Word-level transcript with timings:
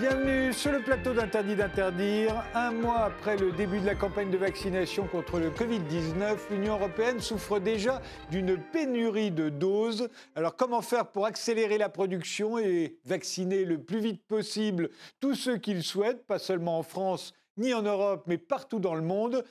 Bienvenue 0.00 0.54
sur 0.54 0.72
le 0.72 0.80
plateau 0.80 1.12
d'Interdit 1.12 1.56
d'interdire. 1.56 2.42
Un 2.54 2.70
mois 2.70 3.00
après 3.00 3.36
le 3.36 3.52
début 3.52 3.80
de 3.80 3.84
la 3.84 3.94
campagne 3.94 4.30
de 4.30 4.38
vaccination 4.38 5.06
contre 5.06 5.38
le 5.38 5.50
Covid-19, 5.50 6.38
l'Union 6.50 6.76
européenne 6.76 7.20
souffre 7.20 7.58
déjà 7.58 8.00
d'une 8.30 8.56
pénurie 8.56 9.30
de 9.30 9.50
doses. 9.50 10.08
Alors 10.34 10.56
comment 10.56 10.80
faire 10.80 11.08
pour 11.08 11.26
accélérer 11.26 11.76
la 11.76 11.90
production 11.90 12.56
et 12.56 12.96
vacciner 13.04 13.66
le 13.66 13.76
plus 13.76 14.00
vite 14.00 14.26
possible 14.26 14.88
tous 15.20 15.34
ceux 15.34 15.58
qui 15.58 15.74
le 15.74 15.82
souhaitent, 15.82 16.26
pas 16.26 16.38
seulement 16.38 16.78
en 16.78 16.82
France 16.82 17.34
ni 17.58 17.74
en 17.74 17.82
Europe, 17.82 18.24
mais 18.26 18.38
partout 18.38 18.78
dans 18.78 18.94
le 18.94 19.02
monde? 19.02 19.44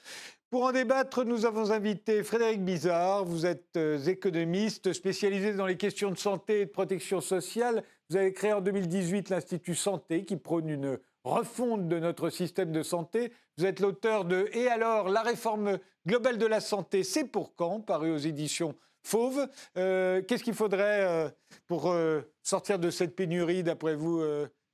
Pour 0.49 0.63
en 0.63 0.71
débattre, 0.71 1.25
nous 1.25 1.45
avons 1.45 1.69
invité 1.69 2.23
Frédéric 2.23 2.65
Bizarre. 2.65 3.23
Vous 3.23 3.45
êtes 3.45 3.77
euh, 3.77 4.03
économiste 4.05 4.93
spécialisé 4.93 5.53
dans 5.53 5.67
les 5.67 5.77
questions 5.77 6.09
de 6.09 6.17
santé 6.17 6.61
et 6.61 6.65
de 6.65 6.71
protection 6.71 7.21
sociale. 7.21 7.83
Vous 8.09 8.17
avez 8.17 8.33
créé 8.33 8.53
en 8.53 8.61
2018 8.61 9.29
l'Institut 9.29 9.75
Santé 9.75 10.25
qui 10.25 10.35
prône 10.35 10.67
une 10.67 10.97
refonte 11.23 11.87
de 11.87 11.99
notre 11.99 12.31
système 12.31 12.71
de 12.71 12.81
santé. 12.81 13.31
Vous 13.57 13.65
êtes 13.65 13.79
l'auteur 13.79 14.25
de 14.25 14.49
Et 14.53 14.67
alors, 14.67 15.09
la 15.09 15.21
réforme 15.21 15.77
globale 16.07 16.39
de 16.39 16.47
la 16.47 16.59
santé, 16.59 17.03
c'est 17.03 17.25
pour 17.25 17.55
quand 17.55 17.81
paru 17.81 18.11
aux 18.11 18.17
éditions 18.17 18.73
Fauve. 19.03 19.47
Euh, 19.77 20.23
qu'est-ce 20.23 20.43
qu'il 20.43 20.55
faudrait 20.55 21.03
euh, 21.03 21.29
pour 21.67 21.95
sortir 22.41 22.79
de 22.79 22.89
cette 22.89 23.15
pénurie, 23.15 23.61
d'après 23.61 23.95
vous, 23.95 24.23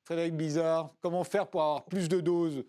Frédéric 0.05 0.37
Bizarre 0.37 0.93
Comment 1.01 1.25
faire 1.25 1.47
pour 1.47 1.61
avoir 1.61 1.83
plus 1.83 2.07
de 2.07 2.21
doses? 2.21 2.63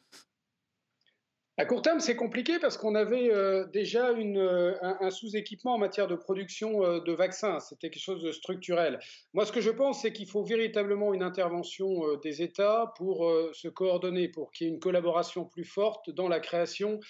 À 1.58 1.64
court 1.64 1.80
terme, 1.80 2.00
c'est 2.00 2.16
compliqué 2.16 2.58
parce 2.58 2.76
qu'on 2.76 2.94
avait 2.94 3.32
euh, 3.32 3.64
déjà 3.72 4.10
euh, 4.10 4.74
un, 4.82 5.10
sous-équipement 5.10 5.74
en 5.74 5.78
matière 5.78 6.06
de 6.06 6.14
production 6.14 6.84
euh, 6.84 7.00
de 7.00 7.12
vaccins. 7.12 7.60
C'était 7.60 7.88
quelque 7.88 8.02
chose 8.02 8.22
de 8.22 8.30
structurel. 8.30 9.00
Moi, 9.32 9.46
ce 9.46 9.52
que 9.52 9.62
je 9.62 9.70
pense, 9.70 10.02
c'est 10.02 10.12
qu'il 10.12 10.28
faut 10.28 10.44
véritablement 10.44 11.14
une 11.14 11.22
intervention 11.22 12.16
des 12.22 12.42
États 12.42 12.92
pour 12.96 13.32
se 13.52 13.68
coordonner, 13.68 14.28
pour 14.28 14.52
qu'il 14.52 14.66
y 14.66 14.70
ait 14.70 14.72
une 14.72 14.80
collaboration 14.80 15.46
plus 15.46 15.64
forte 15.64 16.10
dans 16.10 16.28
la 16.28 16.40
création. 16.40 17.00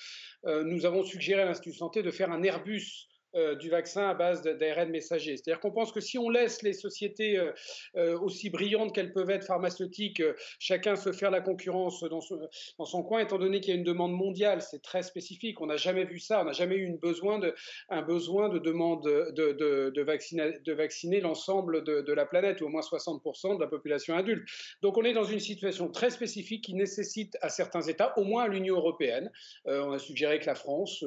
nous 0.44 0.86
avons 0.86 1.02
suggéré 1.02 1.42
à 1.42 1.44
l'Institut 1.44 1.70
de 1.70 1.76
santé 1.76 2.02
de 2.02 2.10
faire 2.10 2.30
un 2.30 2.42
Airbus 2.42 3.08
euh, 3.36 3.54
du 3.54 3.68
vaccin 3.68 4.08
à 4.08 4.14
base 4.14 4.42
d'ARN 4.42 4.88
messager. 4.88 5.36
C'est-à-dire 5.36 5.60
qu'on 5.60 5.70
pense 5.70 5.92
que 5.92 6.00
si 6.00 6.16
on 6.16 6.30
laisse 6.30 6.62
les 6.62 6.72
sociétés 6.72 7.36
euh, 7.36 7.52
euh, 7.96 8.18
aussi 8.18 8.48
brillantes 8.48 8.94
qu'elles 8.94 9.12
peuvent 9.12 9.28
être 9.28 9.44
pharmaceutiques, 9.44 10.22
chacun 10.58 10.96
se 10.96 11.12
faire 11.12 11.30
la 11.30 11.42
concurrence 11.42 12.02
dans, 12.04 12.20
son 12.20 13.02
coin, 13.02 13.20
étant 13.20 13.38
donné 13.38 13.60
qu'il 13.60 13.74
y 13.74 13.76
a 13.76 13.78
une 13.78 13.84
demande 13.84 14.12
mondiale, 14.12 14.62
c'est 14.62 14.80
très 14.80 15.02
spécifique. 15.02 15.60
On 15.60 15.66
n'a 15.66 15.76
jamais 15.76 16.04
vu 16.04 16.18
ça, 16.18 16.40
on 16.40 16.44
n'a 16.44 16.52
jamais 16.52 16.76
eu 16.76 16.88
un 16.88 16.96
besoin 16.96 17.38
de 17.38 18.58
demande 18.58 19.02
de, 19.04 20.00
vacciner, 20.02 20.54
vacciner 20.66 21.20
l'ensemble 21.20 21.84
de, 21.84 22.12
la 22.12 22.24
planète, 22.24 22.62
ou 22.62 22.66
au 22.66 22.68
moins 22.68 22.80
60% 22.80 23.56
de 23.56 23.60
la 23.60 23.68
population 23.68 24.16
adulte. 24.16 24.48
Donc 24.80 24.96
on 24.96 25.04
est 25.04 25.12
dans 25.12 25.24
une 25.24 25.40
situation 25.40 25.90
très 25.90 26.08
spécifique 26.08 26.64
qui 26.64 26.74
nécessite 26.74 27.36
à 27.42 27.50
certains 27.50 27.82
États, 27.82 28.18
au 28.18 28.24
moins 28.24 28.44
à 28.44 28.48
l'Union 28.48 28.76
européenne, 28.76 29.30
on 29.66 29.92
a 29.92 29.98
suggéré 29.98 30.38
que 30.38 30.46
la 30.46 30.54
France, 30.54 31.04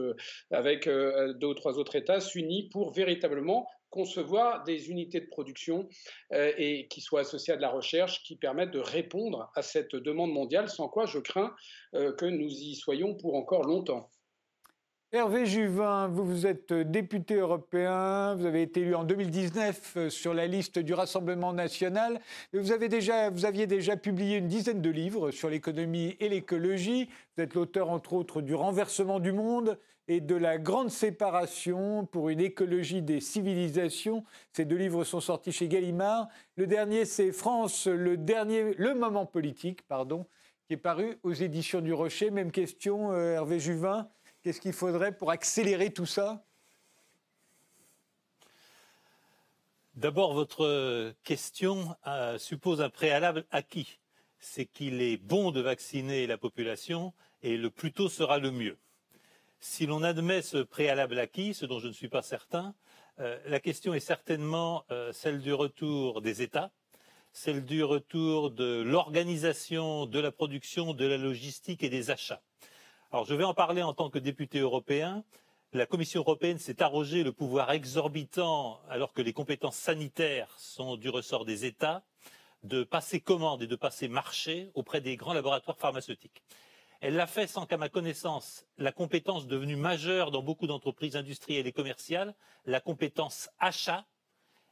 avec 0.51 0.87
deux 0.87 1.47
ou 1.47 1.53
trois 1.55 1.79
autres 1.79 1.95
États, 1.95 2.18
s'unit 2.19 2.69
pour 2.69 2.91
véritablement 2.91 3.67
concevoir 3.89 4.63
des 4.63 4.89
unités 4.89 5.19
de 5.19 5.27
production 5.27 5.89
euh, 6.33 6.51
et 6.57 6.87
qui 6.87 7.01
soient 7.01 7.21
associées 7.21 7.53
à 7.53 7.57
de 7.57 7.61
la 7.61 7.69
recherche 7.69 8.23
qui 8.23 8.35
permettent 8.35 8.71
de 8.71 8.79
répondre 8.79 9.51
à 9.55 9.61
cette 9.61 9.95
demande 9.95 10.31
mondiale, 10.31 10.69
sans 10.69 10.87
quoi 10.87 11.05
je 11.05 11.19
crains 11.19 11.53
euh, 11.95 12.13
que 12.13 12.25
nous 12.25 12.49
y 12.49 12.75
soyons 12.75 13.15
pour 13.15 13.35
encore 13.35 13.63
longtemps. 13.63 14.09
Hervé 15.11 15.47
Juvin, 15.47 16.07
vous, 16.07 16.23
vous 16.23 16.45
êtes 16.45 16.71
député 16.71 17.33
européen, 17.33 18.35
vous 18.35 18.45
avez 18.45 18.61
été 18.61 18.81
élu 18.81 18.93
en 18.93 19.03
2019 19.03 19.93
euh, 19.97 20.09
sur 20.11 20.35
la 20.35 20.45
liste 20.45 20.77
du 20.77 20.93
Rassemblement 20.93 21.51
national. 21.51 22.21
Vous, 22.53 22.71
avez 22.71 22.89
déjà, 22.89 23.31
vous 23.31 23.45
aviez 23.45 23.65
déjà 23.65 23.97
publié 23.97 24.37
une 24.37 24.47
dizaine 24.47 24.83
de 24.83 24.89
livres 24.91 25.31
sur 25.31 25.49
l'économie 25.49 26.15
et 26.19 26.29
l'écologie. 26.29 27.09
Vous 27.35 27.43
êtes 27.43 27.55
l'auteur, 27.55 27.89
entre 27.89 28.13
autres, 28.13 28.41
du 28.41 28.53
Renversement 28.53 29.19
du 29.19 29.31
monde 29.31 29.79
et 30.09 30.21
de 30.21 30.35
la 30.35 30.57
grande 30.57 30.89
séparation 30.89 32.03
pour 32.07 32.29
une 32.29 32.39
écologie 32.39 33.03
des 33.03 33.21
civilisations. 33.21 34.25
Ces 34.53 34.65
deux 34.65 34.75
livres 34.75 35.03
sont 35.03 35.21
sortis 35.21 35.51
chez 35.51 35.67
Gallimard. 35.67 36.27
Le 36.55 36.65
dernier, 36.65 37.05
c'est 37.05 37.31
France, 37.31 37.85
le 37.85 38.17
dernier, 38.17 38.73
le 38.73 38.95
moment 38.95 39.27
politique, 39.27 39.83
pardon, 39.83 40.25
qui 40.65 40.73
est 40.73 40.77
paru 40.77 41.19
aux 41.21 41.33
éditions 41.33 41.79
du 41.81 41.93
Rocher. 41.93 42.31
Même 42.31 42.51
question, 42.51 43.11
euh, 43.11 43.35
Hervé 43.35 43.59
Juvin. 43.59 44.09
Qu'est-ce 44.41 44.59
qu'il 44.59 44.73
faudrait 44.73 45.15
pour 45.15 45.29
accélérer 45.29 45.91
tout 45.91 46.07
ça? 46.07 46.43
D'abord, 49.93 50.33
votre 50.33 51.13
question 51.23 51.95
euh, 52.07 52.39
suppose 52.39 52.81
un 52.81 52.89
préalable 52.89 53.45
acquis. 53.51 53.99
C'est 54.39 54.65
qu'il 54.65 55.03
est 55.03 55.17
bon 55.17 55.51
de 55.51 55.61
vacciner 55.61 56.25
la 56.25 56.39
population 56.39 57.13
et 57.43 57.57
le 57.57 57.69
plus 57.69 57.91
tôt 57.91 58.09
sera 58.09 58.39
le 58.39 58.49
mieux. 58.49 58.79
Si 59.61 59.85
l'on 59.85 60.03
admet 60.03 60.41
ce 60.41 60.57
préalable 60.57 61.19
acquis, 61.19 61.53
ce 61.53 61.65
dont 61.65 61.79
je 61.79 61.87
ne 61.87 61.93
suis 61.93 62.07
pas 62.07 62.21
certain, 62.21 62.73
euh, 63.19 63.37
la 63.45 63.59
question 63.59 63.93
est 63.93 63.99
certainement 63.99 64.85
euh, 64.89 65.11
celle 65.11 65.41
du 65.41 65.53
retour 65.53 66.21
des 66.21 66.41
États, 66.41 66.71
celle 67.33 67.65
du 67.65 67.83
retour 67.83 68.51
de 68.51 68.81
l'organisation 68.81 70.05
de 70.05 70.19
la 70.19 70.31
production, 70.31 70.93
de 70.93 71.05
la 71.05 71.17
logistique 71.17 71.83
et 71.83 71.89
des 71.89 72.09
achats. 72.09 72.41
Alors 73.11 73.25
je 73.25 73.33
vais 73.35 73.43
en 73.43 73.53
parler 73.53 73.83
en 73.83 73.93
tant 73.93 74.09
que 74.09 74.17
député 74.17 74.59
européen. 74.59 75.25
La 75.73 75.85
Commission 75.85 76.21
européenne 76.21 76.57
s'est 76.57 76.81
arrogé 76.81 77.23
le 77.23 77.33
pouvoir 77.33 77.69
exorbitant, 77.71 78.79
alors 78.89 79.11
que 79.11 79.21
les 79.21 79.33
compétences 79.33 79.75
sanitaires 79.75 80.55
sont 80.57 80.95
du 80.95 81.09
ressort 81.09 81.43
des 81.43 81.65
États, 81.65 82.01
de 82.63 82.83
passer 82.83 83.19
commande 83.19 83.61
et 83.61 83.67
de 83.67 83.75
passer 83.75 84.07
marché 84.07 84.71
auprès 84.73 85.01
des 85.01 85.17
grands 85.17 85.33
laboratoires 85.33 85.77
pharmaceutiques. 85.77 86.41
Elle 87.01 87.15
l'a 87.15 87.27
fait 87.27 87.47
sans 87.47 87.65
qu'à 87.65 87.77
ma 87.77 87.89
connaissance, 87.89 88.65
la 88.77 88.91
compétence 88.91 89.47
devenue 89.47 89.77
majeure 89.77 90.31
dans 90.31 90.43
beaucoup 90.43 90.67
d'entreprises 90.67 91.15
industrielles 91.15 91.67
et 91.67 91.71
commerciales, 91.71 92.35
la 92.65 92.81
compétence 92.81 93.49
achat, 93.59 94.05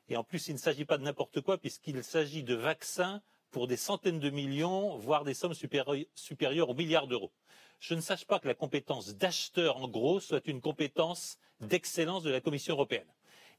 et 0.10 0.18
en 0.18 0.24
plus 0.24 0.48
il 0.48 0.54
ne 0.54 0.60
s'agit 0.60 0.86
pas 0.86 0.98
de 0.98 1.04
n'importe 1.04 1.42
quoi 1.42 1.58
puisqu'il 1.58 2.04
s'agit 2.04 2.44
de 2.44 2.56
vaccins 2.56 3.22
pour 3.52 3.68
des 3.68 3.78
centaines 3.78 4.20
de 4.20 4.30
millions, 4.30 4.98
voire 4.98 5.24
des 5.24 5.34
sommes 5.34 5.54
supérieures 5.54 6.70
aux 6.70 6.76
milliards 6.76 7.08
d'euros 7.08 7.32
je 7.80 7.94
ne 7.94 8.02
sache 8.02 8.26
pas 8.26 8.40
que 8.40 8.48
la 8.48 8.56
compétence 8.56 9.16
d'acheteur, 9.16 9.78
en 9.78 9.88
gros, 9.88 10.20
soit 10.20 10.48
une 10.48 10.62
compétence 10.62 11.38
d'excellence 11.60 12.24
de 12.24 12.32
la 12.32 12.42
Commission 12.42 12.74
européenne. 12.74 13.08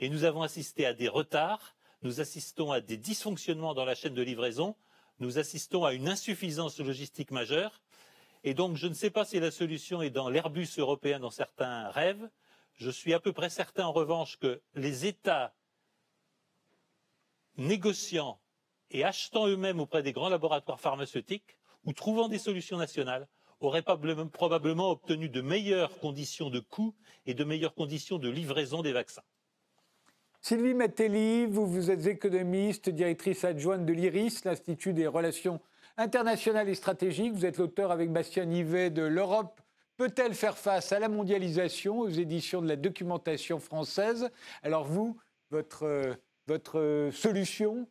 Et 0.00 0.08
nous 0.08 0.24
avons 0.24 0.42
assisté 0.42 0.86
à 0.86 0.94
des 0.94 1.08
retards, 1.08 1.76
nous 2.02 2.20
assistons 2.20 2.72
à 2.72 2.80
des 2.80 2.96
dysfonctionnements 2.96 3.74
dans 3.74 3.84
la 3.84 3.94
chaîne 3.94 4.14
de 4.14 4.22
livraison, 4.22 4.76
nous 5.20 5.38
assistons 5.38 5.84
à 5.84 5.92
une 5.92 6.08
insuffisance 6.08 6.78
logistique 6.78 7.32
majeure. 7.32 7.80
Et 8.44 8.54
donc, 8.54 8.76
je 8.76 8.86
ne 8.86 8.94
sais 8.94 9.10
pas 9.10 9.24
si 9.24 9.40
la 9.40 9.50
solution 9.50 10.02
est 10.02 10.10
dans 10.10 10.28
l'Airbus 10.28 10.68
européen 10.78 11.18
dans 11.18 11.30
certains 11.30 11.88
rêves. 11.88 12.28
Je 12.74 12.90
suis 12.90 13.12
à 13.12 13.20
peu 13.20 13.32
près 13.32 13.50
certain, 13.50 13.86
en 13.86 13.92
revanche, 13.92 14.38
que 14.38 14.60
les 14.74 15.06
États 15.06 15.54
négociant 17.56 18.40
et 18.90 19.04
achetant 19.04 19.46
eux-mêmes 19.48 19.80
auprès 19.80 20.02
des 20.02 20.12
grands 20.12 20.28
laboratoires 20.28 20.80
pharmaceutiques 20.80 21.58
ou 21.84 21.92
trouvant 21.92 22.28
des 22.28 22.38
solutions 22.38 22.78
nationales 22.78 23.28
aurait 23.60 23.82
probablement 23.82 24.90
obtenu 24.90 25.28
de 25.28 25.40
meilleures 25.40 25.98
conditions 25.98 26.50
de 26.50 26.60
coût 26.60 26.94
et 27.26 27.34
de 27.34 27.42
meilleures 27.42 27.74
conditions 27.74 28.18
de 28.18 28.28
livraison 28.28 28.82
des 28.82 28.92
vaccins. 28.92 29.24
Sylvie 30.40 30.74
Mattelli, 30.74 31.46
vous 31.46 31.90
êtes 31.90 32.06
économiste, 32.06 32.88
directrice 32.88 33.42
adjointe 33.42 33.84
de 33.84 33.92
l'IRIS, 33.92 34.44
l'Institut 34.44 34.92
des 34.92 35.08
relations 35.08 35.60
internationales 35.98 36.68
et 36.68 36.74
stratégiques. 36.74 37.34
Vous 37.34 37.44
êtes 37.44 37.58
l'auteur 37.58 37.90
avec 37.90 38.10
Bastien 38.10 38.46
Nivet 38.46 38.88
de 38.88 39.02
L'Europe 39.02 39.60
peut-elle 39.98 40.32
faire 40.32 40.56
face 40.56 40.92
à 40.92 41.00
la 41.00 41.08
mondialisation 41.08 41.98
aux 41.98 42.08
éditions 42.08 42.62
de 42.62 42.68
la 42.68 42.76
documentation 42.76 43.58
française? 43.58 44.30
Alors 44.62 44.84
vous, 44.84 45.18
votre, 45.50 45.82
euh, 45.82 46.14
votre 46.46 47.10
solution? 47.12 47.88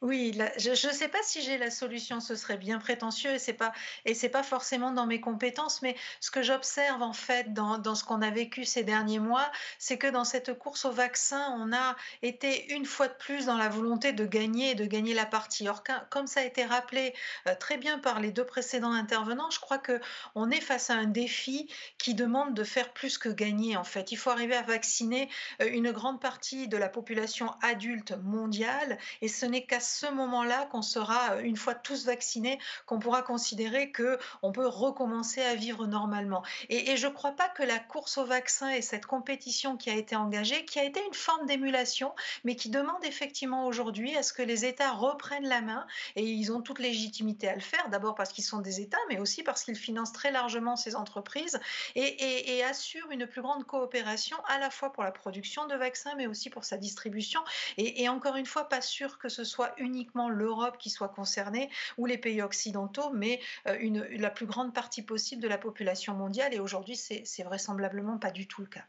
Oui, 0.00 0.38
je 0.58 0.70
ne 0.70 0.92
sais 0.92 1.08
pas 1.08 1.18
si 1.24 1.42
j'ai 1.42 1.58
la 1.58 1.72
solution, 1.72 2.20
ce 2.20 2.36
serait 2.36 2.56
bien 2.56 2.78
prétentieux 2.78 3.32
et 3.32 3.38
c'est 3.40 3.52
pas 3.52 3.72
et 4.04 4.14
c'est 4.14 4.28
pas 4.28 4.44
forcément 4.44 4.92
dans 4.92 5.06
mes 5.06 5.20
compétences, 5.20 5.82
mais 5.82 5.96
ce 6.20 6.30
que 6.30 6.40
j'observe 6.40 7.02
en 7.02 7.12
fait 7.12 7.52
dans, 7.52 7.78
dans 7.78 7.96
ce 7.96 8.04
qu'on 8.04 8.22
a 8.22 8.30
vécu 8.30 8.64
ces 8.64 8.84
derniers 8.84 9.18
mois, 9.18 9.50
c'est 9.80 9.98
que 9.98 10.06
dans 10.06 10.24
cette 10.24 10.56
course 10.56 10.84
au 10.84 10.92
vaccin, 10.92 11.52
on 11.58 11.72
a 11.72 11.96
été 12.22 12.72
une 12.72 12.86
fois 12.86 13.08
de 13.08 13.14
plus 13.14 13.46
dans 13.46 13.56
la 13.56 13.68
volonté 13.68 14.12
de 14.12 14.24
gagner 14.24 14.76
de 14.76 14.84
gagner 14.84 15.14
la 15.14 15.26
partie. 15.26 15.68
Or, 15.68 15.82
comme 16.10 16.28
ça 16.28 16.40
a 16.40 16.44
été 16.44 16.64
rappelé 16.64 17.12
euh, 17.48 17.56
très 17.58 17.76
bien 17.76 17.98
par 17.98 18.20
les 18.20 18.30
deux 18.30 18.46
précédents 18.46 18.92
intervenants, 18.92 19.50
je 19.50 19.58
crois 19.58 19.78
que 19.78 20.00
on 20.36 20.50
est 20.50 20.60
face 20.60 20.90
à 20.90 20.94
un 20.94 21.06
défi 21.06 21.68
qui 21.98 22.14
demande 22.14 22.54
de 22.54 22.62
faire 22.62 22.92
plus 22.92 23.18
que 23.18 23.28
gagner. 23.28 23.76
En 23.76 23.84
fait, 23.84 24.12
il 24.12 24.16
faut 24.16 24.30
arriver 24.30 24.54
à 24.54 24.62
vacciner 24.62 25.28
euh, 25.60 25.68
une 25.72 25.90
grande 25.90 26.20
partie 26.20 26.68
de 26.68 26.76
la 26.76 26.88
population 26.88 27.52
adulte 27.62 28.12
mondiale 28.22 28.98
et 29.22 29.28
ce 29.28 29.44
n'est 29.44 29.64
qu'à 29.66 29.80
ce 29.88 30.06
moment-là 30.06 30.66
qu'on 30.66 30.82
sera, 30.82 31.40
une 31.40 31.56
fois 31.56 31.74
tous 31.74 32.04
vaccinés, 32.04 32.58
qu'on 32.86 32.98
pourra 32.98 33.22
considérer 33.22 33.90
que 33.90 34.18
on 34.42 34.52
peut 34.52 34.66
recommencer 34.66 35.42
à 35.42 35.54
vivre 35.54 35.86
normalement. 35.86 36.42
Et, 36.68 36.96
je 36.96 37.06
ne 37.06 37.12
crois 37.12 37.32
pas 37.32 37.48
que 37.48 37.62
la 37.62 37.78
course 37.78 38.18
au 38.18 38.24
vaccin 38.24 38.68
et 38.70 38.82
cette 38.82 39.06
compétition 39.06 39.76
qui 39.76 39.90
a 39.90 39.94
été 39.94 40.16
engagée, 40.16 40.64
qui 40.64 40.78
a 40.78 40.84
été 40.84 41.04
une 41.06 41.14
forme 41.14 41.46
d'émulation, 41.46 42.14
mais 42.44 42.56
qui 42.56 42.70
demande 42.70 43.04
effectivement 43.04 43.66
aujourd'hui 43.66 44.16
à 44.16 44.22
ce 44.22 44.32
que 44.32 44.42
les 44.42 44.64
États 44.64 44.92
reprennent 44.92 45.48
la 45.48 45.60
main, 45.60 45.86
et 46.16 46.24
ils 46.24 46.52
ont 46.52 46.60
toute 46.60 46.78
légitimité 46.78 47.48
à 47.48 47.54
le 47.54 47.60
faire, 47.60 47.88
d'abord 47.88 48.14
parce 48.14 48.32
qu'ils 48.32 48.44
sont 48.44 48.58
des 48.58 48.80
États, 48.80 48.98
mais 49.08 49.18
aussi 49.18 49.42
parce 49.42 49.64
qu'ils 49.64 49.76
financent 49.76 50.12
très 50.12 50.30
largement 50.30 50.76
ces 50.76 50.96
entreprises 50.96 51.58
et, 51.94 52.62
assurent 52.68 53.10
une 53.10 53.26
plus 53.26 53.40
grande 53.40 53.64
coopération 53.64 54.36
à 54.46 54.58
la 54.58 54.68
fois 54.68 54.92
pour 54.92 55.02
la 55.02 55.12
production 55.12 55.66
de 55.66 55.74
vaccins, 55.74 56.14
mais 56.16 56.26
aussi 56.26 56.50
pour 56.50 56.64
sa 56.64 56.76
distribution. 56.76 57.40
Et 57.78 58.08
encore 58.08 58.36
une 58.36 58.46
fois, 58.46 58.68
pas 58.68 58.82
sûr 58.82 59.18
que 59.18 59.28
ce 59.28 59.44
soit 59.44 59.77
uniquement 59.80 60.28
l'Europe 60.28 60.78
qui 60.78 60.90
soit 60.90 61.08
concernée 61.08 61.70
ou 61.96 62.06
les 62.06 62.18
pays 62.18 62.42
occidentaux, 62.42 63.10
mais 63.12 63.40
euh, 63.66 64.04
la 64.18 64.30
plus 64.30 64.46
grande 64.46 64.74
partie 64.74 65.02
possible 65.02 65.42
de 65.42 65.48
la 65.48 65.58
population 65.58 66.14
mondiale. 66.14 66.54
Et 66.54 66.60
aujourd'hui, 66.60 66.96
c'est 66.96 67.42
vraisemblablement 67.42 68.18
pas 68.18 68.30
du 68.30 68.46
tout 68.46 68.62
le 68.62 68.68
cas. 68.68 68.84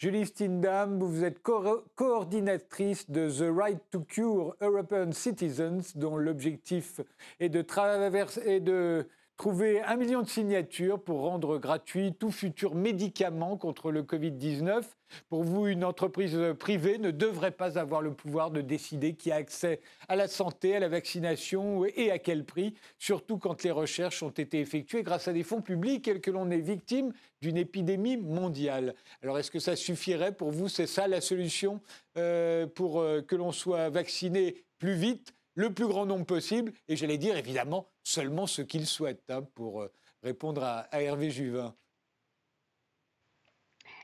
Julie 0.00 0.24
Stindam, 0.24 0.98
vous 1.02 1.24
êtes 1.24 1.42
coordinatrice 1.42 3.10
de 3.10 3.28
The 3.28 3.54
Right 3.54 3.82
to 3.90 4.00
Cure 4.00 4.56
European 4.62 5.12
Citizens, 5.12 5.92
dont 5.94 6.16
l'objectif 6.16 7.02
est 7.38 7.50
de, 7.50 7.60
traverser, 7.60 8.60
de 8.60 9.06
trouver 9.40 9.80
un 9.80 9.96
million 9.96 10.20
de 10.20 10.28
signatures 10.28 11.00
pour 11.00 11.22
rendre 11.22 11.56
gratuit 11.56 12.12
tout 12.12 12.30
futur 12.30 12.74
médicament 12.74 13.56
contre 13.56 13.90
le 13.90 14.02
Covid-19. 14.02 14.82
Pour 15.30 15.44
vous, 15.44 15.66
une 15.66 15.82
entreprise 15.82 16.38
privée 16.58 16.98
ne 16.98 17.10
devrait 17.10 17.50
pas 17.50 17.78
avoir 17.78 18.02
le 18.02 18.12
pouvoir 18.12 18.50
de 18.50 18.60
décider 18.60 19.14
qui 19.14 19.32
a 19.32 19.36
accès 19.36 19.80
à 20.10 20.16
la 20.16 20.28
santé, 20.28 20.76
à 20.76 20.78
la 20.78 20.90
vaccination 20.90 21.86
et 21.86 22.10
à 22.10 22.18
quel 22.18 22.44
prix, 22.44 22.74
surtout 22.98 23.38
quand 23.38 23.62
les 23.62 23.70
recherches 23.70 24.22
ont 24.22 24.28
été 24.28 24.60
effectuées 24.60 25.02
grâce 25.02 25.26
à 25.26 25.32
des 25.32 25.42
fonds 25.42 25.62
publics 25.62 26.06
et 26.06 26.20
que 26.20 26.30
l'on 26.30 26.50
est 26.50 26.60
victime 26.60 27.10
d'une 27.40 27.56
épidémie 27.56 28.18
mondiale. 28.18 28.94
Alors 29.22 29.38
est-ce 29.38 29.50
que 29.50 29.58
ça 29.58 29.74
suffirait 29.74 30.32
pour 30.32 30.50
vous? 30.50 30.68
C'est 30.68 30.86
ça 30.86 31.08
la 31.08 31.22
solution 31.22 31.80
euh, 32.18 32.66
pour 32.66 33.00
euh, 33.00 33.22
que 33.22 33.36
l'on 33.36 33.52
soit 33.52 33.88
vacciné 33.88 34.66
plus 34.78 34.96
vite 34.96 35.32
le 35.54 35.72
plus 35.72 35.86
grand 35.86 36.06
nombre 36.06 36.26
possible, 36.26 36.72
et 36.88 36.96
j'allais 36.96 37.18
dire 37.18 37.36
évidemment 37.36 37.88
seulement 38.02 38.46
ce 38.46 38.62
qu'ils 38.62 38.86
souhaitent, 38.86 39.30
hein, 39.30 39.42
pour 39.54 39.82
euh, 39.82 39.92
répondre 40.22 40.62
à, 40.62 40.80
à 40.90 41.02
Hervé 41.02 41.30
Juvin. 41.30 41.74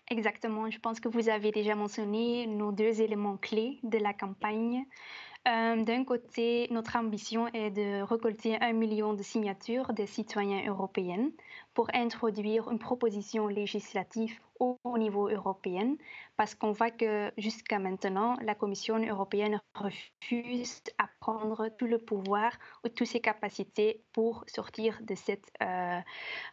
Exactement, 0.08 0.70
je 0.70 0.78
pense 0.78 1.00
que 1.00 1.08
vous 1.08 1.28
avez 1.28 1.50
déjà 1.50 1.74
mentionné 1.74 2.46
nos 2.46 2.70
deux 2.70 3.00
éléments 3.00 3.36
clés 3.36 3.80
de 3.82 3.98
la 3.98 4.14
campagne. 4.14 4.84
Euh, 5.46 5.84
d'un 5.84 6.02
côté, 6.04 6.66
notre 6.72 6.96
ambition 6.96 7.46
est 7.48 7.70
de 7.70 8.02
récolter 8.02 8.60
un 8.60 8.72
million 8.72 9.14
de 9.14 9.22
signatures 9.22 9.92
des 9.92 10.06
citoyens 10.08 10.66
européens 10.66 11.30
pour 11.72 11.88
introduire 11.94 12.68
une 12.68 12.80
proposition 12.80 13.46
législative 13.46 14.40
au, 14.58 14.76
niveau 14.98 15.28
européen, 15.28 15.94
parce 16.36 16.56
qu'on 16.56 16.72
voit 16.72 16.90
que 16.90 17.30
jusqu'à 17.38 17.78
maintenant, 17.78 18.36
la 18.42 18.56
Commission 18.56 18.98
européenne 18.98 19.60
refuse 19.74 20.82
à 20.98 21.08
prendre 21.20 21.68
tout 21.78 21.86
le 21.86 21.98
pouvoir 21.98 22.50
ou 22.84 22.88
toutes 22.88 23.06
ses 23.06 23.20
capacités 23.20 24.02
pour 24.12 24.44
sortir 24.48 24.98
de 25.02 25.14
ce 25.14 25.32
euh, 25.62 26.00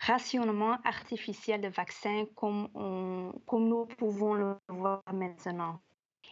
rationnement 0.01 0.77
artificiel 0.83 1.61
de 1.61 1.69
vaccins 1.69 2.25
comme 2.35 2.69
nous 3.53 3.85
pouvons 3.97 4.35
le 4.35 4.55
voir 4.69 5.01
maintenant. 5.11 5.79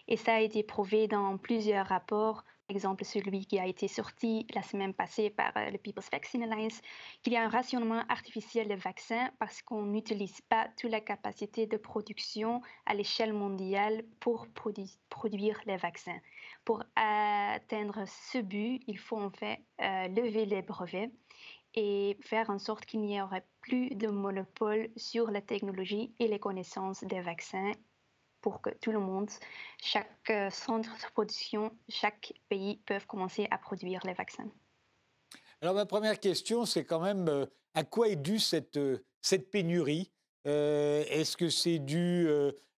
Et 0.08 0.18
ça 0.18 0.36
a 0.36 0.40
été 0.40 0.64
prouvé 0.64 1.08
dans 1.08 1.38
plusieurs 1.38 1.88
rapports, 1.88 2.44
par 2.68 2.76
exemple 2.76 3.06
celui 3.06 3.46
qui 3.46 3.60
a 3.60 3.66
été 3.66 3.88
sorti 3.88 4.48
la 4.54 4.62
semaine 4.62 4.94
passée 4.94 5.30
par 5.30 5.52
euh, 5.58 5.70
le 5.70 5.78
People's 5.78 6.10
Vaccine 6.12 6.44
Alliance, 6.44 6.82
qu'il 7.22 7.34
y 7.34 7.38
a 7.38 7.44
un 7.44 7.50
rationnement 7.50 8.04
artificiel 8.10 8.68
des 8.68 8.76
vaccins 8.76 9.30
parce 9.40 9.62
qu'on 9.62 9.84
n'utilise 9.84 10.42
pas 10.42 10.70
toute 10.78 10.92
la 10.92 11.02
capacité 11.02 11.68
de 11.68 11.78
production 11.78 12.62
à 12.86 12.94
l'échelle 12.94 13.34
mondiale 13.34 14.04
pour 14.20 14.48
produire 15.10 15.60
les 15.66 15.78
vaccins. 15.78 16.20
Pour 16.66 16.84
atteindre 16.96 18.06
ce 18.08 18.40
but, 18.40 18.82
il 18.88 18.98
faut 18.98 19.20
en 19.20 19.32
fait 19.32 19.60
euh, 19.82 20.08
lever 20.08 20.46
les 20.46 20.62
brevets 20.62 21.12
et 21.74 22.18
faire 22.22 22.50
en 22.50 22.60
sorte 22.60 22.86
qu'il 22.86 23.02
n'y 23.02 23.22
aurait 23.22 23.46
plus 23.62 23.90
de 23.96 24.08
monopole 24.08 24.90
sur 24.98 25.32
la 25.32 25.42
technologie 25.42 26.14
et 26.20 26.28
les 26.28 26.40
connaissances 26.40 27.04
des 27.04 27.22
vaccins 27.22 27.72
pour 28.42 28.62
que 28.62 28.70
tout 28.82 28.92
le 28.92 29.00
monde, 29.00 29.30
chaque 29.82 30.30
euh, 30.30 30.50
centre 30.50 30.90
de 30.90 31.12
production, 31.14 31.72
chaque 31.88 32.34
pays 32.50 32.78
peuvent 32.86 33.06
commencer 33.06 33.48
à 33.52 33.58
produire 33.58 34.02
les 34.06 34.14
vaccins. 34.14 34.50
Alors 35.62 35.76
ma 35.76 35.86
première 35.86 36.20
question, 36.20 36.66
c'est 36.66 36.84
quand 36.84 37.00
même 37.00 37.28
euh, 37.30 37.46
à 37.76 37.84
quoi 37.84 38.10
est 38.10 38.16
due 38.16 38.40
cette, 38.40 38.78
euh, 38.78 39.06
cette 39.22 39.50
pénurie? 39.52 40.12
Est-ce 40.44 41.38
que 41.38 41.50
c'est 41.50 41.78
dû 41.78 42.28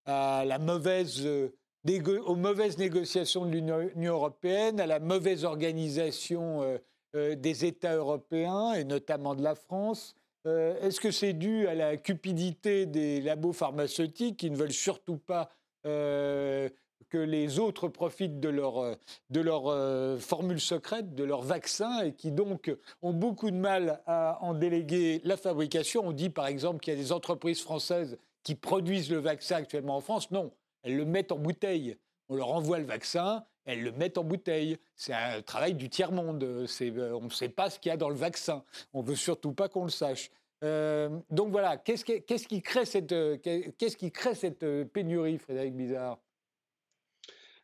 à 0.05 0.43
la 0.43 0.59
mauvaise, 0.59 1.25
aux 1.25 2.35
mauvaises 2.35 2.77
négociations 2.77 3.45
de 3.45 3.51
l'Union 3.51 4.13
européenne, 4.13 4.81
à 4.81 4.85
la 4.85 4.99
mauvaise 4.99 5.45
organisation 5.45 6.77
des 7.13 7.63
États 7.63 7.95
européens 7.95 8.73
et 8.73 8.83
notamment 8.83 9.33
de 9.33 9.43
la 9.43 9.55
France? 9.55 10.13
Euh, 10.45 10.79
est-ce 10.81 10.99
que 10.99 11.11
c'est 11.11 11.33
dû 11.33 11.67
à 11.67 11.75
la 11.75 11.97
cupidité 11.97 12.85
des 12.85 13.21
labos 13.21 13.53
pharmaceutiques 13.53 14.37
qui 14.37 14.49
ne 14.49 14.55
veulent 14.55 14.73
surtout 14.73 15.17
pas 15.17 15.49
euh, 15.85 16.69
que 17.09 17.17
les 17.17 17.59
autres 17.59 17.87
profitent 17.87 18.39
de 18.39 18.49
leur, 18.49 18.97
de 19.29 19.41
leur 19.41 19.67
euh, 19.67 20.17
formule 20.17 20.59
secrète, 20.59 21.15
de 21.15 21.23
leur 21.23 21.41
vaccin, 21.41 22.01
et 22.01 22.13
qui 22.13 22.31
donc 22.31 22.75
ont 23.01 23.13
beaucoup 23.13 23.51
de 23.51 23.55
mal 23.55 24.01
à 24.05 24.39
en 24.41 24.53
déléguer 24.53 25.21
la 25.23 25.37
fabrication? 25.37 26.07
On 26.07 26.11
dit 26.11 26.29
par 26.29 26.47
exemple 26.47 26.79
qu'il 26.79 26.93
y 26.93 26.97
a 26.97 26.99
des 26.99 27.11
entreprises 27.11 27.61
françaises 27.61 28.17
qui 28.43 28.55
produisent 28.55 29.11
le 29.11 29.19
vaccin 29.19 29.57
actuellement 29.57 29.97
en 29.97 30.01
France. 30.01 30.31
Non, 30.31 30.51
elles 30.83 30.97
le 30.97 31.05
mettent 31.05 31.31
en 31.31 31.37
bouteille. 31.37 31.97
On 32.29 32.35
leur 32.35 32.51
envoie 32.51 32.79
le 32.79 32.85
vaccin, 32.85 33.45
elles 33.65 33.81
le 33.81 33.91
mettent 33.91 34.17
en 34.17 34.23
bouteille. 34.23 34.77
C'est 34.95 35.13
un 35.13 35.41
travail 35.41 35.73
du 35.73 35.89
tiers-monde. 35.89 36.43
Euh, 36.43 37.11
on 37.13 37.25
ne 37.25 37.29
sait 37.29 37.49
pas 37.49 37.69
ce 37.69 37.79
qu'il 37.79 37.89
y 37.89 37.93
a 37.93 37.97
dans 37.97 38.09
le 38.09 38.15
vaccin. 38.15 38.63
On 38.93 39.01
ne 39.01 39.07
veut 39.07 39.15
surtout 39.15 39.53
pas 39.53 39.69
qu'on 39.69 39.83
le 39.83 39.89
sache. 39.89 40.29
Euh, 40.63 41.09
donc 41.29 41.51
voilà, 41.51 41.77
qu'est-ce 41.77 42.05
qui, 42.05 42.61
crée 42.61 42.85
cette, 42.85 43.11
euh, 43.11 44.85
pénurie, 44.85 45.37
Frédéric 45.37 45.75
Bizarre? 45.75 46.19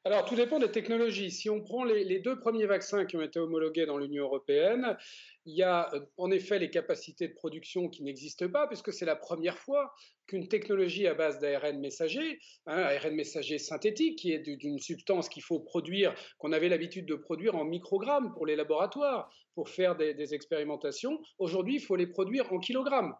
Alors, 0.06 0.25
tout 0.25 0.36
dépend 0.36 0.60
des 0.60 0.72
technologies. 0.72 1.29
Si 1.29 1.50
on 1.50 1.62
prend 1.62 1.84
les, 1.84 2.20
deux 2.20 2.39
premiers 2.39 2.65
vaccins 2.65 3.06
qui 3.06 3.18
ont 3.18 3.22
été 3.22 3.39
homologués 3.39 3.86
dans 3.86 3.98
l'Union 3.98 4.24
européenne, 4.24 4.98
il 5.46 5.55
y 5.55 5.63
a 5.63 5.89
en 6.17 6.31
effet 6.31 6.60
les 6.60 6.69
capacités 6.69 7.27
de 7.27 7.34
production 7.34 7.89
qui 7.89 8.03
n'existent 8.03 8.50
pas, 8.50 8.67
puisque 8.67 8.93
c'est 8.93 9.05
la 9.05 9.15
première 9.15 9.58
fois 9.58 9.93
qu'une 10.27 10.48
technologie 10.48 11.08
à 11.08 11.15
base 11.15 11.39
d'ARN 11.39 11.79
messager, 11.79 12.39
hein, 12.67 12.77
ARN 12.77 13.15
messager 13.15 13.58
synthétique, 13.58 14.19
qui 14.19 14.31
est 14.31 14.39
d'une 14.39 14.79
substance 14.79 15.27
qu'il 15.27 15.41
faut 15.41 15.60
produire, 15.60 16.13
qu'on 16.38 16.51
avait 16.51 16.69
l'habitude 16.69 17.08
de 17.08 17.15
produire 17.15 17.55
en 17.55 17.65
microgrammes 17.65 18.34
pour 18.34 18.46
les 18.46 18.55
laboratoires, 18.55 19.31
pour 19.55 19.69
faire 19.69 19.98
des, 19.98 20.34
expérimentations, 20.34 21.19
aujourd'hui, 21.38 21.75
il 21.75 21.81
faut 21.81 21.98
les 21.98 22.08
produire 22.08 22.51
en 22.53 22.60
kilogrammes. 22.60 23.13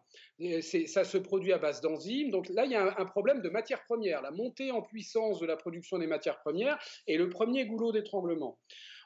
ça 0.62 1.04
se 1.04 1.18
produit 1.18 1.52
à 1.52 1.58
base 1.58 1.82
d'enzymes. 1.82 2.32
Donc 2.32 2.48
là, 2.50 2.64
il 2.64 2.72
y 2.72 2.76
a 2.76 2.96
un, 2.98 3.06
problème 3.06 3.42
de 3.42 3.50
matière 3.50 3.84
première. 3.84 4.22
La 4.22 4.32
montée 4.32 4.72
en 4.72 4.82
puissance 4.82 5.40
de 5.40 5.46
la 5.46 5.58
production 5.58 5.98
des 5.98 6.08
matières 6.08 6.40
premières 6.40 6.78
est 7.08 7.18
le 7.18 7.28
premier 7.28 7.66
goulot 7.66 7.92
d'étranglement. 7.92 8.58